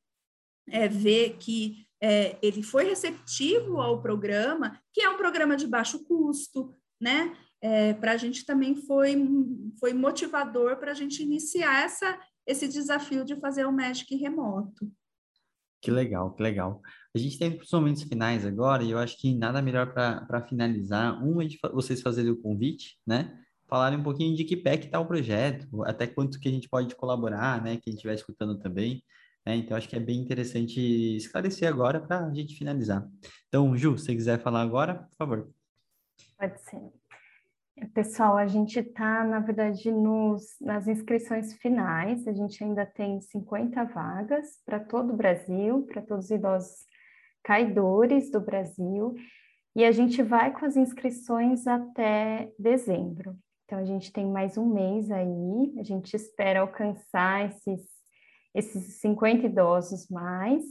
é, 0.69 0.89
vê 0.89 1.31
que 1.31 1.87
é, 2.01 2.37
ele 2.43 2.63
foi 2.63 2.85
receptivo 2.85 3.81
ao 3.81 4.03
programa, 4.03 4.79
que 4.93 5.01
é 5.01 5.09
um 5.09 5.17
programa 5.17 5.57
de 5.57 5.67
baixo 5.67 6.05
custo, 6.05 6.75
né? 7.01 7.37
É, 7.61 7.95
para 7.95 8.13
a 8.13 8.17
gente 8.17 8.45
também 8.45 8.75
foi, 8.75 9.17
foi 9.79 9.93
motivador 9.93 10.77
para 10.79 10.91
a 10.91 10.95
gente 10.95 11.23
iniciar 11.23 11.85
essa, 11.85 12.19
esse 12.45 12.67
desafio 12.67 13.25
de 13.25 13.37
fazer 13.37 13.65
o 13.65 13.73
Magic 13.73 14.15
remoto. 14.17 14.91
Que 15.81 15.91
legal, 15.91 16.33
que 16.35 16.43
legal. 16.43 16.81
A 17.15 17.19
gente 17.19 17.39
tem 17.39 17.57
os 17.57 17.71
momentos 17.71 18.03
finais 18.03 18.45
agora, 18.45 18.83
e 18.83 18.91
eu 18.91 18.99
acho 18.99 19.17
que 19.19 19.35
nada 19.35 19.63
melhor 19.63 19.93
para 19.93 20.47
finalizar. 20.49 21.23
Um 21.23 21.41
é 21.41 21.47
de 21.47 21.59
vocês 21.73 22.01
fazerem 22.01 22.33
o 22.33 22.41
convite, 22.41 22.99
né? 23.07 23.39
Falarem 23.69 23.99
um 23.99 24.03
pouquinho 24.03 24.37
de 24.37 24.45
que 24.45 24.57
pé 24.57 24.77
que 24.77 24.87
está 24.87 25.01
o 25.01 25.07
projeto, 25.07 25.83
até 25.85 26.07
quanto 26.07 26.39
que 26.39 26.49
a 26.49 26.53
gente 26.53 26.69
pode 26.69 26.95
colaborar, 26.95 27.63
né? 27.63 27.79
Quem 27.79 27.95
estiver 27.95 28.15
escutando 28.15 28.59
também. 28.59 29.03
Né? 29.45 29.57
Então, 29.57 29.77
acho 29.77 29.89
que 29.89 29.97
é 29.97 30.01
bem 30.01 30.21
interessante 30.21 30.81
esclarecer 31.17 31.69
agora 31.69 32.01
para 32.01 32.27
a 32.27 32.35
gente 32.35 32.57
finalizar. 32.57 33.07
Então, 33.49 33.77
Ju, 33.77 33.99
se 33.99 34.15
quiser 34.15 34.41
falar 34.41 34.63
agora, 34.63 34.95
por 34.95 35.17
favor. 35.17 35.51
Pode 36.39 36.61
ser. 36.61 36.81
Pessoal, 37.95 38.37
a 38.37 38.47
gente 38.47 38.79
está, 38.79 39.25
na 39.25 39.41
verdade, 39.41 39.91
nos, 39.91 40.57
nas 40.61 40.87
inscrições 40.87 41.55
finais, 41.55 42.29
a 42.29 42.33
gente 42.33 42.63
ainda 42.63 42.87
tem 42.87 43.21
50 43.21 43.85
vagas 43.87 44.61
para 44.65 44.79
todo 44.79 45.13
o 45.13 45.17
Brasil, 45.17 45.83
para 45.83 46.03
todos 46.03 46.27
os 46.27 46.31
idosos 46.31 46.87
caidores 47.43 48.31
do 48.31 48.41
Brasil, 48.41 49.15
e 49.75 49.85
a 49.85 49.91
gente 49.91 50.23
vai 50.23 50.53
com 50.53 50.65
as 50.65 50.77
inscrições 50.77 51.67
até 51.67 52.53
dezembro. 52.59 53.37
Então, 53.73 53.81
a 53.81 53.87
gente 53.87 54.13
tem 54.13 54.27
mais 54.27 54.59
um 54.59 54.67
mês 54.67 55.11
aí, 55.11 55.73
a 55.79 55.83
gente 55.83 56.15
espera 56.15 56.61
alcançar 56.61 57.47
esses, 57.47 57.81
esses 58.55 59.01
50 59.01 59.47
idosos 59.47 60.11
mais, 60.11 60.63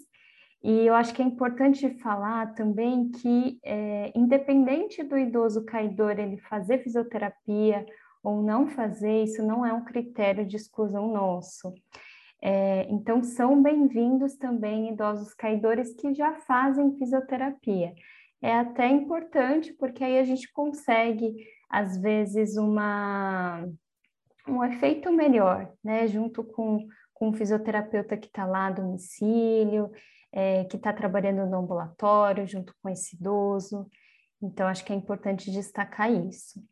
e 0.63 0.85
eu 0.85 0.93
acho 0.93 1.11
que 1.11 1.23
é 1.23 1.25
importante 1.25 1.89
falar 1.97 2.53
também 2.53 3.09
que, 3.09 3.59
é, 3.65 4.11
independente 4.15 5.01
do 5.01 5.17
idoso 5.17 5.65
caidor 5.65 6.19
ele 6.19 6.37
fazer 6.41 6.83
fisioterapia 6.83 7.87
ou 8.23 8.43
não 8.43 8.67
fazer, 8.67 9.23
isso 9.23 9.41
não 9.41 9.65
é 9.65 9.73
um 9.73 9.83
critério 9.83 10.45
de 10.45 10.57
exclusão 10.57 11.11
nosso. 11.11 11.73
É, 12.39 12.85
então, 12.87 13.23
são 13.23 13.63
bem-vindos 13.63 14.35
também 14.35 14.89
idosos 14.89 15.33
caidores 15.33 15.95
que 15.95 16.13
já 16.13 16.35
fazem 16.41 16.95
fisioterapia. 16.99 17.95
É 18.43 18.53
até 18.53 18.87
importante, 18.87 19.73
porque 19.73 20.03
aí 20.03 20.19
a 20.19 20.23
gente 20.23 20.51
consegue, 20.53 21.33
às 21.71 21.97
vezes, 21.97 22.57
uma, 22.57 23.67
um 24.47 24.63
efeito 24.63 25.11
melhor, 25.11 25.71
né, 25.83 26.07
junto 26.07 26.43
com, 26.43 26.85
com 27.13 27.29
o 27.29 27.33
fisioterapeuta 27.33 28.17
que 28.17 28.27
está 28.27 28.45
lá 28.45 28.69
do 28.69 28.81
domicílio 28.81 29.91
é, 30.31 30.63
que 30.65 30.77
está 30.77 30.93
trabalhando 30.93 31.45
no 31.45 31.57
ambulatório 31.57 32.47
junto 32.47 32.73
com 32.81 32.89
esse 32.89 33.15
idoso. 33.15 33.89
Então, 34.41 34.67
acho 34.67 34.83
que 34.83 34.93
é 34.93 34.95
importante 34.95 35.51
destacar 35.51 36.11
isso. 36.11 36.63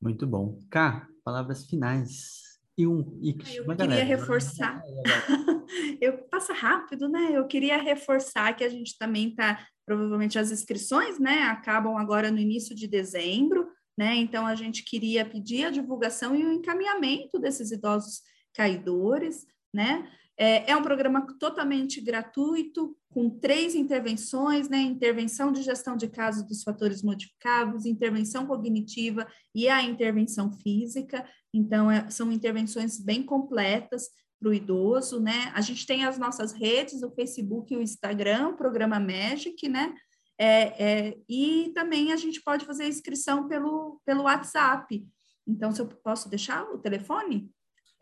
Muito 0.00 0.26
bom. 0.26 0.60
Cá, 0.70 1.06
palavras 1.22 1.66
finais. 1.66 2.42
E 2.76 2.86
um, 2.86 3.18
e 3.22 3.30
ah, 3.30 3.54
eu 3.54 3.64
queria 3.64 3.74
galera. 3.76 4.04
reforçar. 4.04 4.82
eu 6.00 6.18
passa 6.24 6.52
rápido, 6.52 7.08
né? 7.08 7.30
Eu 7.32 7.46
queria 7.46 7.80
reforçar 7.80 8.52
que 8.54 8.64
a 8.64 8.68
gente 8.68 8.98
também 8.98 9.28
está, 9.28 9.64
provavelmente 9.86 10.38
as 10.38 10.50
inscrições, 10.50 11.18
né, 11.18 11.42
acabam 11.42 11.96
agora 11.96 12.30
no 12.30 12.38
início 12.38 12.74
de 12.74 12.86
dezembro, 12.86 13.68
né? 13.96 14.16
Então 14.16 14.46
a 14.46 14.54
gente 14.54 14.84
queria 14.84 15.24
pedir 15.24 15.66
a 15.66 15.70
divulgação 15.70 16.34
e 16.34 16.44
o 16.44 16.52
encaminhamento 16.52 17.38
desses 17.38 17.70
idosos 17.70 18.22
caidores, 18.52 19.46
né? 19.72 20.08
É, 20.36 20.72
é 20.72 20.76
um 20.76 20.82
programa 20.82 21.24
totalmente 21.38 22.00
gratuito, 22.00 22.96
com 23.08 23.30
três 23.30 23.76
intervenções, 23.76 24.68
né? 24.68 24.80
Intervenção 24.80 25.52
de 25.52 25.62
gestão 25.62 25.96
de 25.96 26.08
casos 26.08 26.42
dos 26.42 26.64
fatores 26.64 27.02
modificáveis, 27.02 27.86
intervenção 27.86 28.46
cognitiva 28.46 29.26
e 29.54 29.68
a 29.68 29.80
intervenção 29.82 30.50
física. 30.52 31.24
Então, 31.52 31.88
é, 31.88 32.10
são 32.10 32.32
intervenções 32.32 32.98
bem 32.98 33.22
completas 33.22 34.08
para 34.44 34.50
o 34.50 34.54
idoso, 34.54 35.18
né? 35.18 35.50
A 35.54 35.62
gente 35.62 35.86
tem 35.86 36.04
as 36.04 36.18
nossas 36.18 36.52
redes, 36.52 37.02
o 37.02 37.10
Facebook 37.10 37.72
e 37.72 37.78
o 37.78 37.82
Instagram, 37.82 38.48
o 38.48 38.56
programa 38.56 39.00
Magic, 39.00 39.66
né? 39.66 39.94
É, 40.38 40.84
é, 40.84 41.16
e 41.26 41.72
também 41.74 42.12
a 42.12 42.16
gente 42.16 42.42
pode 42.42 42.66
fazer 42.66 42.84
a 42.84 42.88
inscrição 42.88 43.48
pelo, 43.48 44.02
pelo 44.04 44.24
WhatsApp. 44.24 45.02
Então, 45.46 45.72
se 45.72 45.80
eu 45.80 45.86
posso 45.86 46.28
deixar 46.28 46.62
o 46.64 46.78
telefone? 46.78 47.50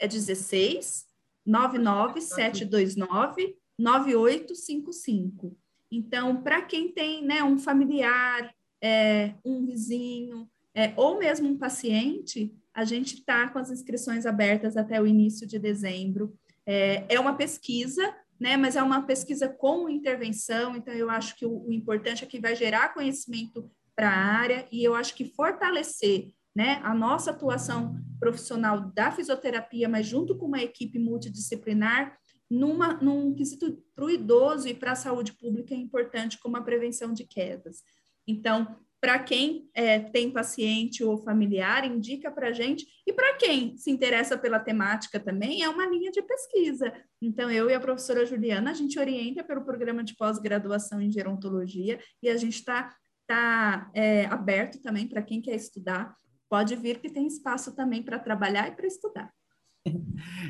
É 0.01 0.09
16 0.09 1.05
99729 1.47 3.57
9855. 3.79 5.57
Então, 5.93 6.43
para 6.43 6.63
quem 6.63 6.91
tem 6.91 7.25
né, 7.25 7.45
um 7.45 7.59
familiar, 7.59 8.53
é, 8.83 9.35
um 9.45 9.65
vizinho, 9.65 10.51
é, 10.75 10.93
ou 10.97 11.19
mesmo 11.19 11.49
um 11.49 11.57
paciente, 11.57 12.53
a 12.75 12.85
gente 12.85 13.17
está 13.17 13.49
com 13.49 13.59
as 13.59 13.71
inscrições 13.71 14.27
abertas 14.27 14.77
até 14.77 15.01
o 15.01 15.07
início 15.07 15.47
de 15.47 15.59
dezembro. 15.59 16.35
É, 16.67 17.05
é 17.09 17.21
uma 17.21 17.35
pesquisa, 17.37 18.15
né, 18.41 18.57
mas 18.57 18.77
é 18.77 18.83
uma 18.83 19.03
pesquisa 19.03 19.49
com 19.49 19.89
intervenção, 19.89 20.77
então 20.77 20.93
eu 20.95 21.11
acho 21.11 21.37
que 21.37 21.47
o, 21.47 21.67
o 21.67 21.73
importante 21.73 22.25
é 22.25 22.27
que 22.27 22.41
vai 22.41 22.57
gerar 22.57 22.95
conhecimento 22.95 23.71
para 23.95 24.11
a 24.11 24.17
área 24.17 24.67
e 24.73 24.83
eu 24.83 24.95
acho 24.95 25.15
que 25.15 25.25
fortalecer 25.25 26.33
né, 26.55 26.81
a 26.83 26.95
nossa 26.95 27.31
atuação 27.31 27.97
profissional 28.19 28.81
da 28.93 29.11
fisioterapia, 29.11 29.89
mas 29.89 30.07
junto 30.07 30.37
com 30.37 30.47
uma 30.47 30.63
equipe 30.63 30.99
multidisciplinar, 30.99 32.17
numa, 32.51 32.95
num 32.95 33.35
quesito 33.35 33.83
para 33.95 34.05
o 34.05 34.11
idoso 34.11 34.69
e 34.69 34.75
para 34.75 34.93
a 34.93 34.97
saúde 34.97 35.33
pública 35.33 35.75
é 35.75 35.79
importante, 35.79 36.39
como 36.39 36.57
a 36.57 36.63
prevenção 36.63 37.13
de 37.13 37.25
quedas. 37.25 37.83
Então, 38.27 38.77
para 39.03 39.19
quem 39.19 39.69
é, 39.75 39.99
tem 39.99 40.31
paciente 40.31 41.03
ou 41.03 41.19
familiar, 41.19 41.85
indica 41.85 42.31
para 42.31 42.51
a 42.51 42.53
gente, 42.53 42.87
e 43.05 43.13
para 43.13 43.35
quem 43.35 43.77
se 43.77 43.91
interessa 43.91 44.39
pela 44.39 44.61
temática 44.61 45.19
também, 45.19 45.61
é 45.61 45.69
uma 45.69 45.87
linha 45.87 46.13
de 46.13 46.23
pesquisa. 46.23 46.93
Então, 47.21 47.51
eu 47.51 47.69
e 47.69 47.75
a 47.75 47.81
professora 47.81 48.25
Juliana, 48.25 48.71
a 48.71 48.75
gente 48.75 49.01
orienta 49.01 49.43
pelo 49.43 49.65
programa 49.65 50.05
de 50.05 50.15
pós-graduação 50.15 51.01
em 51.01 51.11
gerontologia, 51.11 51.99
e 52.23 52.29
a 52.29 52.37
gente 52.37 52.55
está 52.55 52.95
tá, 53.27 53.91
é, 53.93 54.27
aberto 54.27 54.81
também 54.81 55.09
para 55.09 55.21
quem 55.21 55.43
quer 55.43 55.57
estudar 55.57 56.15
pode 56.49 56.77
vir 56.77 57.01
que 57.01 57.09
tem 57.09 57.27
espaço 57.27 57.75
também 57.75 58.03
para 58.03 58.19
trabalhar 58.19 58.69
e 58.69 58.73
para 58.73 58.87
estudar. 58.87 59.33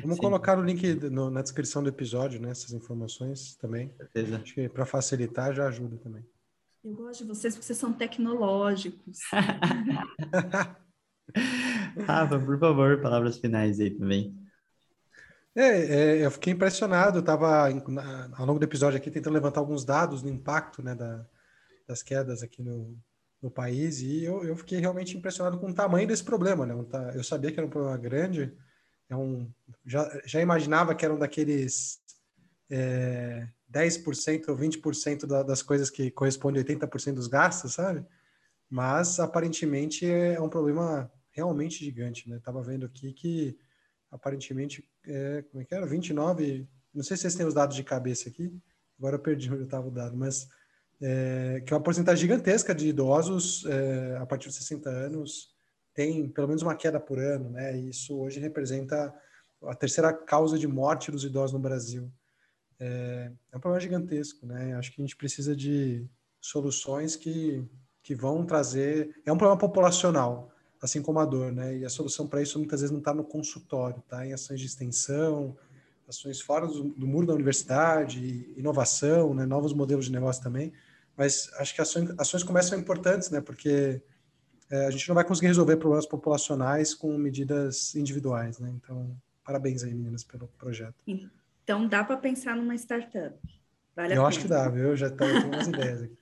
Vamos 0.01 0.17
Sim. 0.17 0.21
colocar 0.21 0.59
o 0.59 0.61
link 0.61 0.95
no, 1.09 1.31
na 1.31 1.41
descrição 1.41 1.81
do 1.81 1.87
episódio, 1.87 2.41
né? 2.41 2.49
Essas 2.49 2.73
informações 2.73 3.55
também. 3.55 3.89
Certeza. 3.95 4.35
Acho 4.35 4.53
que 4.53 4.67
para 4.67 4.85
facilitar 4.85 5.53
já 5.53 5.65
ajuda 5.65 5.97
também. 5.97 6.23
Eu 6.83 6.93
gosto 6.93 7.23
de 7.23 7.29
vocês 7.29 7.53
porque 7.53 7.65
vocês 7.65 7.79
são 7.79 7.93
tecnológicos. 7.93 9.19
Rafa, 12.05 12.39
por 12.39 12.59
favor, 12.59 13.01
palavras 13.01 13.37
finais 13.37 13.79
aí 13.79 13.89
também. 13.89 14.37
É, 15.55 15.61
é, 15.61 16.25
eu 16.25 16.31
fiquei 16.31 16.51
impressionado, 16.51 17.19
eu 17.19 17.21
estava 17.21 17.69
ao 18.35 18.45
longo 18.45 18.59
do 18.59 18.65
episódio 18.65 18.97
aqui 18.97 19.09
tentando 19.09 19.35
levantar 19.35 19.61
alguns 19.61 19.85
dados 19.85 20.21
do 20.21 20.27
impacto 20.27 20.83
né, 20.83 20.93
da, 20.93 21.25
das 21.87 22.03
quedas 22.03 22.43
aqui 22.43 22.61
no, 22.61 22.97
no 23.41 23.49
país 23.49 24.01
e 24.01 24.21
eu, 24.23 24.43
eu 24.43 24.57
fiquei 24.57 24.79
realmente 24.79 25.15
impressionado 25.15 25.57
com 25.59 25.69
o 25.69 25.73
tamanho 25.73 26.07
desse 26.07 26.23
problema, 26.23 26.65
né? 26.65 26.73
Eu 27.13 27.23
sabia 27.23 27.51
que 27.51 27.59
era 27.59 27.67
um 27.67 27.69
problema 27.69 27.97
grande, 27.97 28.51
é 29.07 29.15
um, 29.15 29.49
já, 29.85 30.09
já 30.25 30.41
imaginava 30.41 30.95
que 30.95 31.05
era 31.05 31.13
um 31.13 31.19
daqueles 31.19 32.01
é, 32.69 33.47
10% 33.73 34.49
ou 34.49 34.55
20% 34.55 35.25
da, 35.25 35.41
das 35.41 35.63
coisas 35.63 35.89
que 35.89 36.11
corresponde 36.11 36.59
a 36.59 36.63
80% 36.63 37.15
dos 37.15 37.27
gastos, 37.27 37.73
sabe? 37.73 38.05
Mas 38.69 39.19
aparentemente 39.19 40.05
é 40.05 40.39
um 40.39 40.49
problema 40.49 41.11
realmente 41.31 41.83
gigante, 41.83 42.29
né? 42.29 42.39
Tava 42.43 42.61
vendo 42.61 42.85
aqui 42.85 43.11
que 43.11 43.57
aparentemente, 44.11 44.87
é, 45.07 45.43
como 45.49 45.63
é 45.63 45.65
que 45.65 45.73
era? 45.73 45.85
29, 45.87 46.67
não 46.93 47.03
sei 47.03 47.17
se 47.17 47.21
vocês 47.21 47.35
têm 47.35 47.47
os 47.47 47.53
dados 47.55 47.75
de 47.75 47.83
cabeça 47.83 48.29
aqui, 48.29 48.55
agora 48.99 49.15
eu 49.15 49.19
perdi 49.19 49.51
onde 49.51 49.63
estava 49.63 49.87
o 49.87 49.91
dado, 49.91 50.15
mas 50.15 50.47
é, 51.01 51.63
que 51.65 51.73
é 51.73 51.75
uma 51.75 51.81
porcentagem 51.81 52.21
gigantesca 52.21 52.75
de 52.75 52.87
idosos 52.87 53.65
é, 53.65 54.17
a 54.17 54.25
partir 54.25 54.49
de 54.49 54.55
60 54.55 54.89
anos 54.89 55.51
tem 55.93 56.27
pelo 56.29 56.47
menos 56.47 56.61
uma 56.61 56.75
queda 56.75 56.99
por 56.99 57.19
ano, 57.19 57.49
né? 57.49 57.77
E 57.77 57.89
isso 57.89 58.17
hoje 58.19 58.39
representa 58.39 59.13
a 59.63 59.75
terceira 59.75 60.13
causa 60.13 60.57
de 60.57 60.67
morte 60.67 61.11
dos 61.11 61.23
idosos 61.23 61.53
no 61.53 61.59
Brasil. 61.59 62.11
É, 62.83 63.31
é 63.51 63.57
um 63.57 63.59
problema 63.59 63.79
gigantesco, 63.79 64.45
né? 64.45 64.75
Acho 64.75 64.91
que 64.91 65.01
a 65.01 65.05
gente 65.05 65.15
precisa 65.15 65.55
de 65.55 66.05
soluções 66.41 67.15
que, 67.15 67.65
que 68.01 68.13
vão 68.13 68.45
trazer. 68.45 69.15
É 69.25 69.31
um 69.31 69.37
problema 69.37 69.59
populacional, 69.59 70.51
assim 70.81 71.01
como 71.01 71.19
a 71.19 71.25
dor, 71.25 71.51
né? 71.51 71.77
E 71.77 71.85
a 71.85 71.89
solução 71.89 72.27
para 72.27 72.41
isso 72.41 72.57
muitas 72.59 72.81
vezes 72.81 72.91
não 72.91 72.99
está 72.99 73.13
no 73.13 73.23
consultório, 73.23 74.01
tá? 74.07 74.25
Em 74.25 74.33
ações 74.33 74.59
de 74.59 74.65
extensão, 74.65 75.55
ações 76.07 76.41
fora 76.41 76.67
do, 76.67 76.83
do 76.89 77.07
muro 77.07 77.27
da 77.27 77.33
universidade, 77.33 78.51
inovação, 78.57 79.33
né? 79.33 79.45
Novos 79.45 79.73
modelos 79.73 80.05
de 80.05 80.11
negócio 80.11 80.43
também 80.43 80.73
mas 81.15 81.49
acho 81.57 81.75
que 81.75 81.81
ações, 81.81 82.09
ações 82.17 82.43
são 82.65 82.79
importantes, 82.79 83.29
né? 83.29 83.39
Porque 83.39 84.01
é, 84.69 84.85
a 84.85 84.91
gente 84.91 85.07
não 85.07 85.15
vai 85.15 85.23
conseguir 85.23 85.47
resolver 85.47 85.77
problemas 85.77 86.05
populacionais 86.05 86.93
com 86.93 87.15
medidas 87.17 87.95
individuais, 87.95 88.59
né? 88.59 88.71
Então, 88.75 89.15
parabéns 89.43 89.83
aí, 89.83 89.93
meninas, 89.93 90.23
pelo 90.23 90.47
projeto. 90.47 90.95
Então, 91.63 91.87
dá 91.87 92.03
para 92.03 92.17
pensar 92.17 92.55
numa 92.55 92.75
startup. 92.75 93.37
Vale 93.95 94.17
eu 94.17 94.25
acho 94.25 94.39
que 94.39 94.47
dá, 94.47 94.67
viu? 94.69 94.89
Eu 94.89 94.97
já 94.97 95.09
tenho 95.09 95.47
umas 95.47 95.67
ideias 95.67 96.03
aqui. 96.03 96.17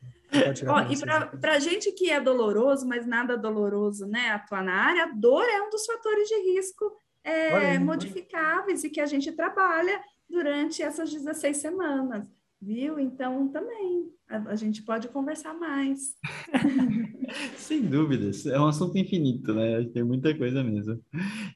Ó, 0.67 0.81
e 0.89 1.39
para 1.39 1.59
gente 1.59 1.91
que 1.91 2.09
é 2.09 2.19
doloroso, 2.19 2.87
mas 2.87 3.05
nada 3.05 3.37
doloroso, 3.37 4.05
né, 4.07 4.29
atuar 4.29 4.63
na 4.63 4.73
área, 4.73 5.03
a 5.03 5.11
dor 5.13 5.43
é 5.43 5.61
um 5.61 5.69
dos 5.69 5.85
fatores 5.85 6.27
de 6.27 6.35
risco 6.53 6.91
é, 7.23 7.77
modificáveis 7.77 8.83
e 8.83 8.89
que 8.89 9.01
a 9.01 9.05
gente 9.05 9.31
trabalha 9.33 10.01
durante 10.29 10.81
essas 10.81 11.11
16 11.11 11.57
semanas, 11.57 12.25
viu? 12.61 12.97
Então, 12.97 13.49
também 13.49 14.09
a, 14.29 14.37
a 14.51 14.55
gente 14.55 14.83
pode 14.83 15.09
conversar 15.09 15.53
mais. 15.53 16.15
Sem 17.57 17.81
dúvidas, 17.81 18.45
é 18.45 18.59
um 18.59 18.67
assunto 18.67 18.97
infinito, 18.97 19.53
né? 19.53 19.83
Tem 19.93 20.03
muita 20.03 20.35
coisa 20.37 20.63
mesmo. 20.63 20.99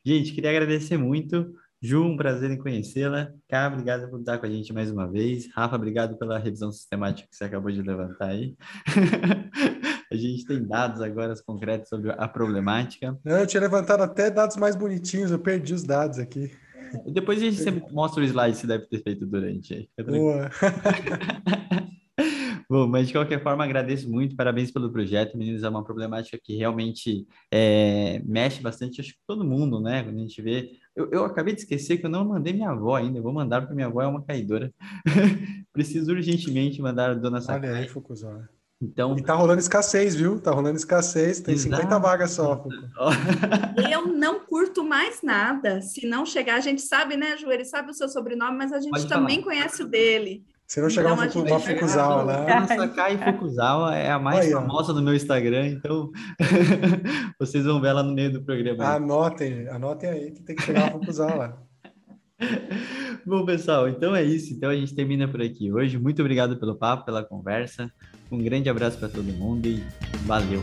Gente, 0.04 0.34
queria 0.34 0.50
agradecer 0.50 0.98
muito. 0.98 1.54
Ju, 1.82 2.04
um 2.04 2.18
prazer 2.18 2.50
em 2.52 2.58
conhecê-la. 2.58 3.32
Cá, 3.48 3.68
obrigado 3.68 4.10
por 4.10 4.20
estar 4.20 4.38
com 4.38 4.46
a 4.46 4.50
gente 4.50 4.74
mais 4.74 4.90
uma 4.90 5.10
vez. 5.10 5.48
Rafa, 5.54 5.76
obrigado 5.76 6.18
pela 6.18 6.40
revisão 6.40 6.72
sistemática 6.72 7.28
que 7.30 7.36
você 7.36 7.44
acabou 7.44 7.72
de 7.72 7.82
levantar 7.82 8.30
aí. 8.30 8.56
a 10.12 10.16
gente 10.16 10.46
tem 10.46 10.66
dados 10.66 11.02
agora 11.02 11.34
concretos 11.46 11.90
sobre 11.90 12.12
a 12.12 12.28
problemática. 12.28 13.18
Não, 13.24 13.38
eu 13.38 13.48
tinha 13.48 13.62
levantado 13.62 14.02
até 14.02 14.32
dados 14.32 14.58
mais 14.58 14.76
bonitinhos, 14.76 15.32
eu 15.32 15.40
perdi 15.40 15.74
os 15.74 15.84
dados 15.84 16.18
aqui. 16.18 16.52
Depois 17.06 17.42
a 17.42 17.50
gente 17.50 17.94
mostra 17.94 18.22
o 18.22 18.26
slide 18.26 18.60
que 18.60 18.68
deve 18.68 18.88
ter 18.88 19.04
feito 19.04 19.26
durante. 19.26 19.90
Boa. 20.08 20.50
Bom, 22.68 22.88
mas 22.88 23.08
de 23.08 23.14
qualquer 23.14 23.44
forma, 23.44 23.64
agradeço 23.64 24.10
muito, 24.10 24.36
parabéns 24.36 24.72
pelo 24.72 24.92
projeto. 24.92 25.38
Meninos, 25.38 25.64
é 25.64 25.70
uma 25.70 25.84
problemática 25.84 26.40
que 26.42 26.56
realmente 26.56 27.28
é, 27.52 28.22
mexe 28.26 28.60
bastante, 28.62 29.02
acho 29.02 29.12
que 29.12 29.20
todo 29.28 29.46
mundo, 29.46 29.80
né? 29.80 30.04
Quando 30.04 30.18
a 30.18 30.22
gente 30.22 30.42
vê. 30.42 30.72
Eu, 30.96 31.10
eu 31.12 31.26
acabei 31.26 31.54
de 31.54 31.62
esquecer 31.62 31.98
que 31.98 32.06
eu 32.06 32.10
não 32.10 32.24
mandei 32.24 32.54
minha 32.54 32.70
avó 32.70 32.96
ainda, 32.96 33.20
eu 33.20 33.24
vou 33.24 33.34
mandar 33.34 33.62
porque 33.62 33.76
minha 33.76 33.88
avó 33.88 34.02
é 34.02 34.08
uma 34.08 34.24
caidora. 34.24 34.74
Preciso 35.74 36.12
urgentemente 36.14 36.82
mandar 36.82 37.12
a 37.12 37.14
dona 37.14 37.42
Sakai. 37.42 37.70
Olha 37.70 37.80
aí, 37.80 37.90
Fukuzão. 37.90 38.44
Então, 38.82 39.18
e 39.18 39.24
tá 39.24 39.34
rolando 39.34 39.60
escassez, 39.60 40.16
viu? 40.16 40.40
Tá 40.40 40.52
rolando 40.52 40.78
escassez, 40.78 41.40
tem 41.40 41.56
Exato. 41.56 41.76
50 41.78 42.00
vagas 42.00 42.32
só. 42.32 42.64
Eu 43.90 44.08
não 44.08 44.42
curto 44.42 44.84
mais 44.84 45.22
nada. 45.22 45.82
Se 45.82 46.06
não 46.06 46.26
chegar, 46.26 46.56
a 46.56 46.60
gente 46.60 46.82
sabe, 46.82 47.16
né, 47.16 47.38
Ju? 47.38 47.50
Ele 47.52 47.66
sabe 47.66 47.92
o 47.92 47.94
seu 47.94 48.10
sobrenome, 48.10 48.58
mas 48.58 48.74
a 48.74 48.80
gente 48.80 48.92
Pode 48.92 49.08
também 49.08 49.42
falar. 49.42 49.56
conhece 49.56 49.82
o 49.82 49.88
dele. 49.88 50.44
Se 50.68 50.82
não 50.82 50.90
chegar 50.90 51.14
então, 51.14 51.42
uma, 51.44 51.52
uma 51.52 51.60
Fukuzawa 51.60 52.24
lá. 52.24 52.68
Sakai 52.68 53.18
Fukuzawa 53.18 53.96
é 53.96 54.12
a 54.12 54.18
mais 54.18 54.48
Aí, 54.48 54.52
famosa 54.52 54.94
no 54.94 55.02
meu 55.02 55.14
Instagram, 55.14 55.68
então 55.68 56.10
vocês 57.40 57.66
vão 57.66 57.80
ver 57.80 57.90
ela 57.90 58.02
no 58.02 58.14
meio 58.14 58.34
do 58.34 58.44
programa. 58.44 58.84
Anotem, 58.96 59.68
anotem 59.70 60.10
aí 60.10 60.32
que 60.32 60.42
tem 60.42 60.56
que 60.56 60.64
chegar 60.64 60.86
uma 60.86 61.00
Fukuzawa 61.00 61.36
lá. 61.36 61.58
Bom, 63.26 63.46
pessoal, 63.46 63.88
então 63.88 64.16
é 64.16 64.24
isso. 64.24 64.54
Então 64.54 64.70
a 64.70 64.76
gente 64.76 64.94
termina 64.94 65.28
por 65.28 65.42
aqui 65.42 65.72
hoje. 65.72 65.98
Muito 65.98 66.22
obrigado 66.22 66.58
pelo 66.58 66.76
papo, 66.76 67.06
pela 67.06 67.24
conversa. 67.24 67.90
Um 68.32 68.40
grande 68.40 68.70
abraço 68.70 68.98
para 68.98 69.10
todo 69.10 69.32
mundo 69.34 69.68
e 69.68 69.84
valeu! 70.26 70.62